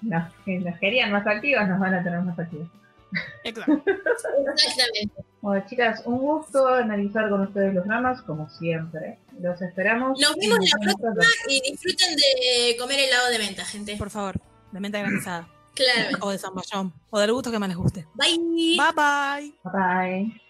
Las 0.08 0.34
que 0.46 0.60
nos 0.60 0.80
querían 0.80 1.12
más 1.12 1.28
activas 1.28 1.70
nos 1.70 1.80
van 1.80 1.94
a 1.94 2.04
tener 2.04 2.22
más 2.22 2.38
activas. 2.38 2.68
Exacto. 3.44 3.84
Exactamente. 3.86 5.24
Bueno, 5.42 5.66
chicas, 5.68 6.04
un 6.06 6.20
gusto 6.20 6.68
analizar 6.68 7.30
con 7.30 7.42
ustedes 7.42 7.74
los 7.74 7.86
dramas, 7.86 8.22
como 8.22 8.50
siempre. 8.50 9.18
Los 9.40 9.62
esperamos. 9.62 10.20
Nos 10.20 10.36
vemos 10.38 10.60
y 10.62 10.70
la 10.70 10.86
nos 10.86 10.96
próxima 10.96 11.26
y 11.50 11.62
disfruten 11.72 12.16
de 12.16 12.78
comer 12.78 13.00
helado 13.00 13.30
de 13.30 13.40
menta, 13.40 13.66
gente. 13.66 13.96
Por 13.98 14.10
favor, 14.10 14.40
de 14.72 14.80
menta 14.80 15.00
granizada. 15.00 15.48
Claramente. 15.74 16.20
O 16.22 16.30
de 16.30 16.38
zamballón. 16.38 16.94
O 17.10 17.20
del 17.20 17.34
gusto 17.34 17.52
que 17.52 17.60
más 17.60 17.70
les 17.70 17.78
guste. 17.78 18.08
Bye. 18.14 18.78
Bye 18.78 18.94
bye. 18.96 19.54
Bye. 19.64 20.42